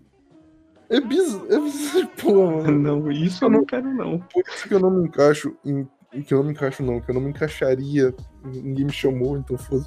é 0.89 0.99
bizarro. 1.01 1.47
É 1.49 1.59
bizarro, 1.59 2.07
porra, 2.21 2.63
mano. 2.63 2.79
Não, 3.01 3.11
isso 3.11 3.45
eu 3.45 3.49
não 3.49 3.65
quero, 3.65 3.93
não. 3.93 4.19
Por 4.19 4.43
isso 4.47 4.67
que 4.67 4.73
eu 4.73 4.79
não 4.79 4.91
me 4.91 5.07
encaixo 5.07 5.55
em. 5.65 5.87
Que 6.23 6.33
eu 6.33 6.37
não 6.37 6.45
me 6.45 6.51
encaixo, 6.51 6.81
não. 6.81 7.01
Que 7.01 7.11
eu 7.11 7.15
não 7.15 7.21
me 7.21 7.29
encaixaria. 7.29 8.13
Ninguém 8.45 8.85
me 8.85 8.91
chamou, 8.93 9.37
então 9.37 9.57
foda 9.57 9.85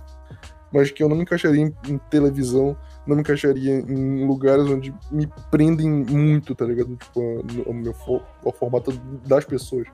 Mas 0.72 0.90
que 0.90 1.02
eu 1.02 1.08
não 1.08 1.16
me 1.16 1.22
encaixaria 1.22 1.62
em, 1.62 1.74
em 1.90 1.98
televisão. 2.10 2.76
Não 3.06 3.16
me 3.16 3.22
encaixaria 3.22 3.80
em 3.80 4.26
lugares 4.26 4.66
onde 4.66 4.94
me 5.10 5.26
prendem 5.50 5.88
muito, 5.90 6.54
tá 6.54 6.66
ligado? 6.66 6.94
Tipo, 6.96 7.42
no, 7.54 7.66
ao 7.66 7.72
meu 7.72 7.94
ao 8.44 8.52
formato 8.52 8.92
das 9.26 9.44
pessoas. 9.46 9.86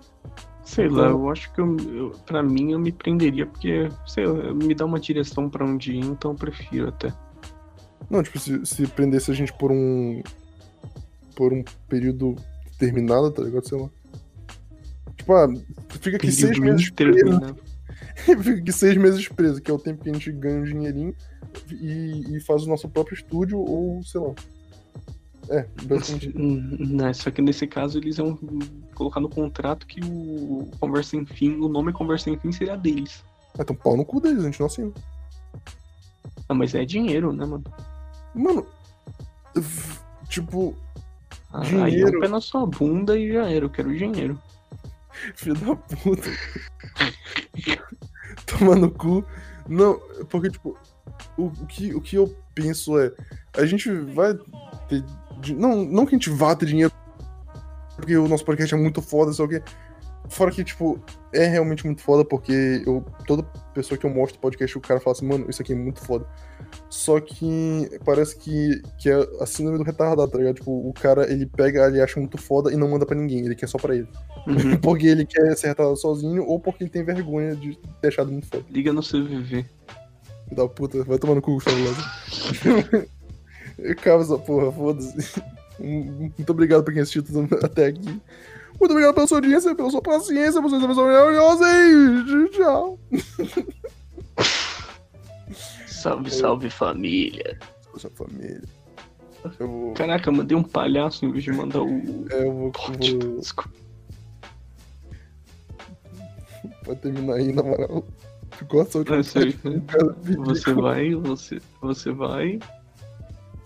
Sei 0.65 0.89
lá, 0.89 1.09
Então- 1.09 1.21
eu 1.21 1.31
acho 1.31 1.53
que 1.53 1.61
eu, 1.61 1.77
eu, 1.93 2.11
pra 2.27 2.43
mim 2.43 2.73
eu 2.73 2.79
me 2.81 2.91
prenderia, 2.91 3.47
porque, 3.47 3.89
sei 4.07 4.27
lá, 4.27 4.53
me 4.53 4.75
dá 4.75 4.85
uma 4.87 4.99
direção 4.99 5.49
pra 5.49 5.65
onde 5.65 5.93
ir, 5.93 6.05
então 6.05 6.33
eu 6.33 6.37
prefiro 6.37 6.89
até. 6.89 7.13
Não, 8.11 8.23
tipo, 8.23 8.39
se, 8.39 8.65
se 8.67 8.87
prendesse 8.87 9.31
a 9.31 9.35
gente 9.35 9.53
por 9.53 9.71
um. 9.71 10.23
Por 11.35 11.53
um 11.53 11.65
período 11.89 12.37
determinado, 12.73 13.31
tá 13.31 13.43
ligado? 13.43 13.69
Sei 13.69 13.79
lá. 13.79 13.89
Tipo, 15.17 15.33
ah, 15.35 15.49
fica 16.01 16.17
aqui 16.17 16.33
seis 16.33 16.59
Período 16.59 16.65
meses 16.73 16.91
preso. 16.91 17.19
interminável. 17.19 17.57
fica 18.43 18.61
aqui 18.61 18.73
seis 18.73 18.97
meses 18.97 19.29
preso, 19.29 19.61
que 19.63 19.71
é 19.71 19.75
o 19.75 19.79
tempo 19.79 20.03
que 20.03 20.11
a 20.11 20.13
gente 20.13 20.33
ganha 20.33 20.61
um 20.61 20.65
dinheirinho 20.65 21.15
e, 21.71 22.37
e 22.37 22.41
faz 22.41 22.65
o 22.65 22.69
nosso 22.69 22.89
próprio 22.89 23.15
estúdio, 23.15 23.59
ou 23.59 24.03
sei 24.03 24.21
lá. 24.21 24.35
É, 25.51 25.67
basicamente. 25.85 26.33
Hum, 26.37 26.97
Né, 26.97 27.13
só 27.13 27.31
que 27.31 27.43
nesse 27.43 27.67
caso 27.67 27.99
eles 27.99 28.19
iam 28.19 28.39
colocar 28.95 29.21
no 29.21 29.29
contrato 29.29 29.87
que 29.87 30.01
o 30.05 30.69
Conversa 30.81 31.11
Sem 31.11 31.27
Fim, 31.27 31.57
o 31.61 31.69
nome 31.69 31.93
Conversa 31.93 32.25
Sem 32.25 32.39
Fim 32.39 32.51
seria 32.51 32.77
deles. 32.77 33.23
Ah, 33.59 33.63
então 33.63 33.77
pau 33.77 33.97
no 33.97 34.05
cu 34.05 34.21
deles, 34.21 34.43
a 34.43 34.47
gente 34.47 34.59
não 34.61 34.67
assina. 34.67 34.93
Ah, 36.49 36.55
mas 36.55 36.75
é 36.75 36.85
dinheiro, 36.85 37.33
né, 37.33 37.45
mano? 37.47 37.65
Mano, 38.35 38.67
tipo, 40.29 40.75
Ah, 41.55 41.61
Aí 41.61 41.85
é 41.85 41.91
Dinheiro. 41.91 42.19
um 42.19 42.21
pé 42.21 42.29
na 42.29 42.41
sua 42.41 42.67
bunda 42.67 43.17
e 43.17 43.33
já 43.33 43.49
era, 43.49 43.65
eu 43.65 43.71
quero 43.71 43.97
dinheiro. 43.97 44.37
filho 45.37 45.55
da 45.55 45.77
puta. 45.77 46.29
Tomar 48.47 48.77
no 48.77 48.91
cu. 48.91 49.25
Não, 49.69 49.99
porque, 50.29 50.51
tipo, 50.51 50.77
o, 51.39 51.45
o 51.47 51.67
que, 51.67 51.95
o 51.95 52.01
que 52.01 52.17
eu 52.17 52.35
penso 52.55 52.99
é. 52.99 53.13
A 53.57 53.65
gente 53.65 53.91
vai 53.91 54.35
ter. 54.89 55.05
Não, 55.57 55.85
não 55.85 56.05
que 56.07 56.15
a 56.15 56.19
gente 56.19 56.31
vá 56.31 56.55
ter 56.57 56.67
dinheiro. 56.67 56.93
Porque 57.97 58.17
o 58.17 58.27
nosso 58.27 58.45
podcast 58.45 58.75
é 58.75 58.79
muito 58.79 59.01
foda, 59.01 59.33
só 59.33 59.47
que. 59.47 59.63
Fora 60.29 60.51
que, 60.51 60.65
tipo, 60.65 60.99
é 61.33 61.47
realmente 61.47 61.85
muito 61.85 62.03
foda, 62.03 62.25
porque 62.25 62.83
eu, 62.87 63.05
toda 63.27 63.43
pessoa 63.75 63.99
que 63.99 64.07
eu 64.07 64.11
mostro 64.11 64.41
podcast, 64.41 64.77
o 64.79 64.81
cara 64.81 65.01
fala 65.01 65.15
assim, 65.15 65.27
mano, 65.27 65.47
isso 65.49 65.61
aqui 65.61 65.73
é 65.73 65.77
muito 65.77 66.01
foda. 66.01 66.27
Só 66.89 67.21
que 67.21 67.91
parece 68.05 68.37
que, 68.39 68.83
que 68.99 69.11
é 69.11 69.15
a 69.41 69.47
síndrome 69.47 69.79
do 69.79 69.85
retardado, 69.85 70.31
tá 70.31 70.39
ligado? 70.39 70.57
Tipo, 70.57 70.89
o 70.89 70.93
cara, 70.93 71.31
ele 71.31 71.47
pega, 71.47 71.87
ele 71.87 72.01
acha 72.01 72.19
muito 72.19 72.39
foda 72.39 72.73
e 72.73 72.77
não 72.77 72.89
manda 72.89 73.05
pra 73.05 73.17
ninguém, 73.17 73.45
ele 73.45 73.55
quer 73.55 73.69
só 73.69 73.79
pra 73.79 73.95
ele. 73.95 74.09
Uhum. 74.47 74.77
Porque 74.83 75.07
ele 75.07 75.27
quer 75.27 75.57
ser 75.57 75.69
retardado 75.69 75.97
sozinho 75.97 76.45
ou 76.45 76.59
porque 76.59 76.85
ele 76.85 76.91
tem 76.91 77.05
vergonha 77.05 77.55
de 77.55 77.77
ter 77.77 77.91
deixado 78.03 78.31
muito 78.31 78.47
foda. 78.47 78.65
Liga 78.71 78.93
no 78.93 79.03
CVV. 79.03 79.45
Filho 79.45 79.67
Da 80.53 80.69
puta, 80.69 81.03
vai 81.05 81.19
tomar 81.19 81.35
no 81.35 81.43
cu, 81.43 81.55
Gustavo 81.55 81.77
Lázaro. 81.85 83.09
Acaba 83.91 84.23
essa 84.23 84.39
porra, 84.39 84.73
foda-se. 84.73 85.43
Muito 85.79 86.51
obrigado 86.51 86.85
por 86.85 86.93
quem 86.93 87.03
assistiu 87.03 87.23
tudo 87.25 87.49
até 87.65 87.87
aqui. 87.87 88.21
Muito 88.79 88.91
obrigado 88.91 89.15
pela 89.15 89.27
sua 89.27 89.39
audiência, 89.39 89.75
pela 89.75 89.91
sua 89.91 90.03
paciência, 90.03 90.61
vocês 90.61 90.81
são 90.81 90.89
pessoas 90.89 91.07
maravilhosas 91.07 91.69
e 91.69 92.49
tchau. 92.51 92.99
Salve, 95.87 96.31
salve 96.31 96.69
família. 96.69 97.59
Sua 97.97 98.11
família. 98.11 98.63
Eu 99.59 99.69
vou. 99.69 99.95
Caraca, 99.95 100.29
eu 100.29 100.35
mandei 100.35 100.55
um 100.55 100.63
palhaço 100.63 101.25
em 101.25 101.33
vez 101.33 101.45
de 101.45 101.53
mandar 101.53 101.83
o. 101.83 102.27
É, 102.31 102.47
eu 102.47 102.53
vou. 102.53 102.71
Pote. 102.73 103.17
vou 103.17 103.41
Desculpa. 103.41 103.71
vai 106.85 106.97
terminar 106.97 107.37
aí, 107.37 107.53
na 107.53 107.63
moral. 107.63 108.05
Ficou 108.53 108.83
aí. 108.83 109.05
Cara, 109.05 109.23
Você 109.23 110.75
vai, 110.75 111.15
você, 111.15 111.61
você 111.81 112.13
vai. 112.13 112.59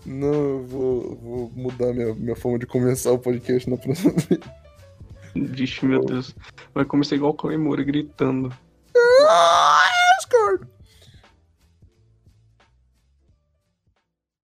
Não, 0.05 0.33
eu 0.33 0.65
vou, 0.65 1.15
vou 1.17 1.51
mudar 1.55 1.93
minha, 1.93 2.15
minha 2.15 2.35
forma 2.35 2.57
de 2.57 2.65
começar 2.65 3.11
o 3.11 3.19
podcast 3.19 3.69
na 3.69 3.77
próxima 3.77 4.13
vez. 4.13 4.39
Vixe, 5.35 5.85
meu 5.85 6.03
Deus. 6.03 6.35
Vai 6.73 6.85
começar 6.85 7.15
igual 7.15 7.31
o 7.31 7.35
Kalemura 7.35 7.83
gritando. 7.83 8.51
Ah, 9.27 9.81
é, 9.85 10.17
Asgard! 10.17 10.78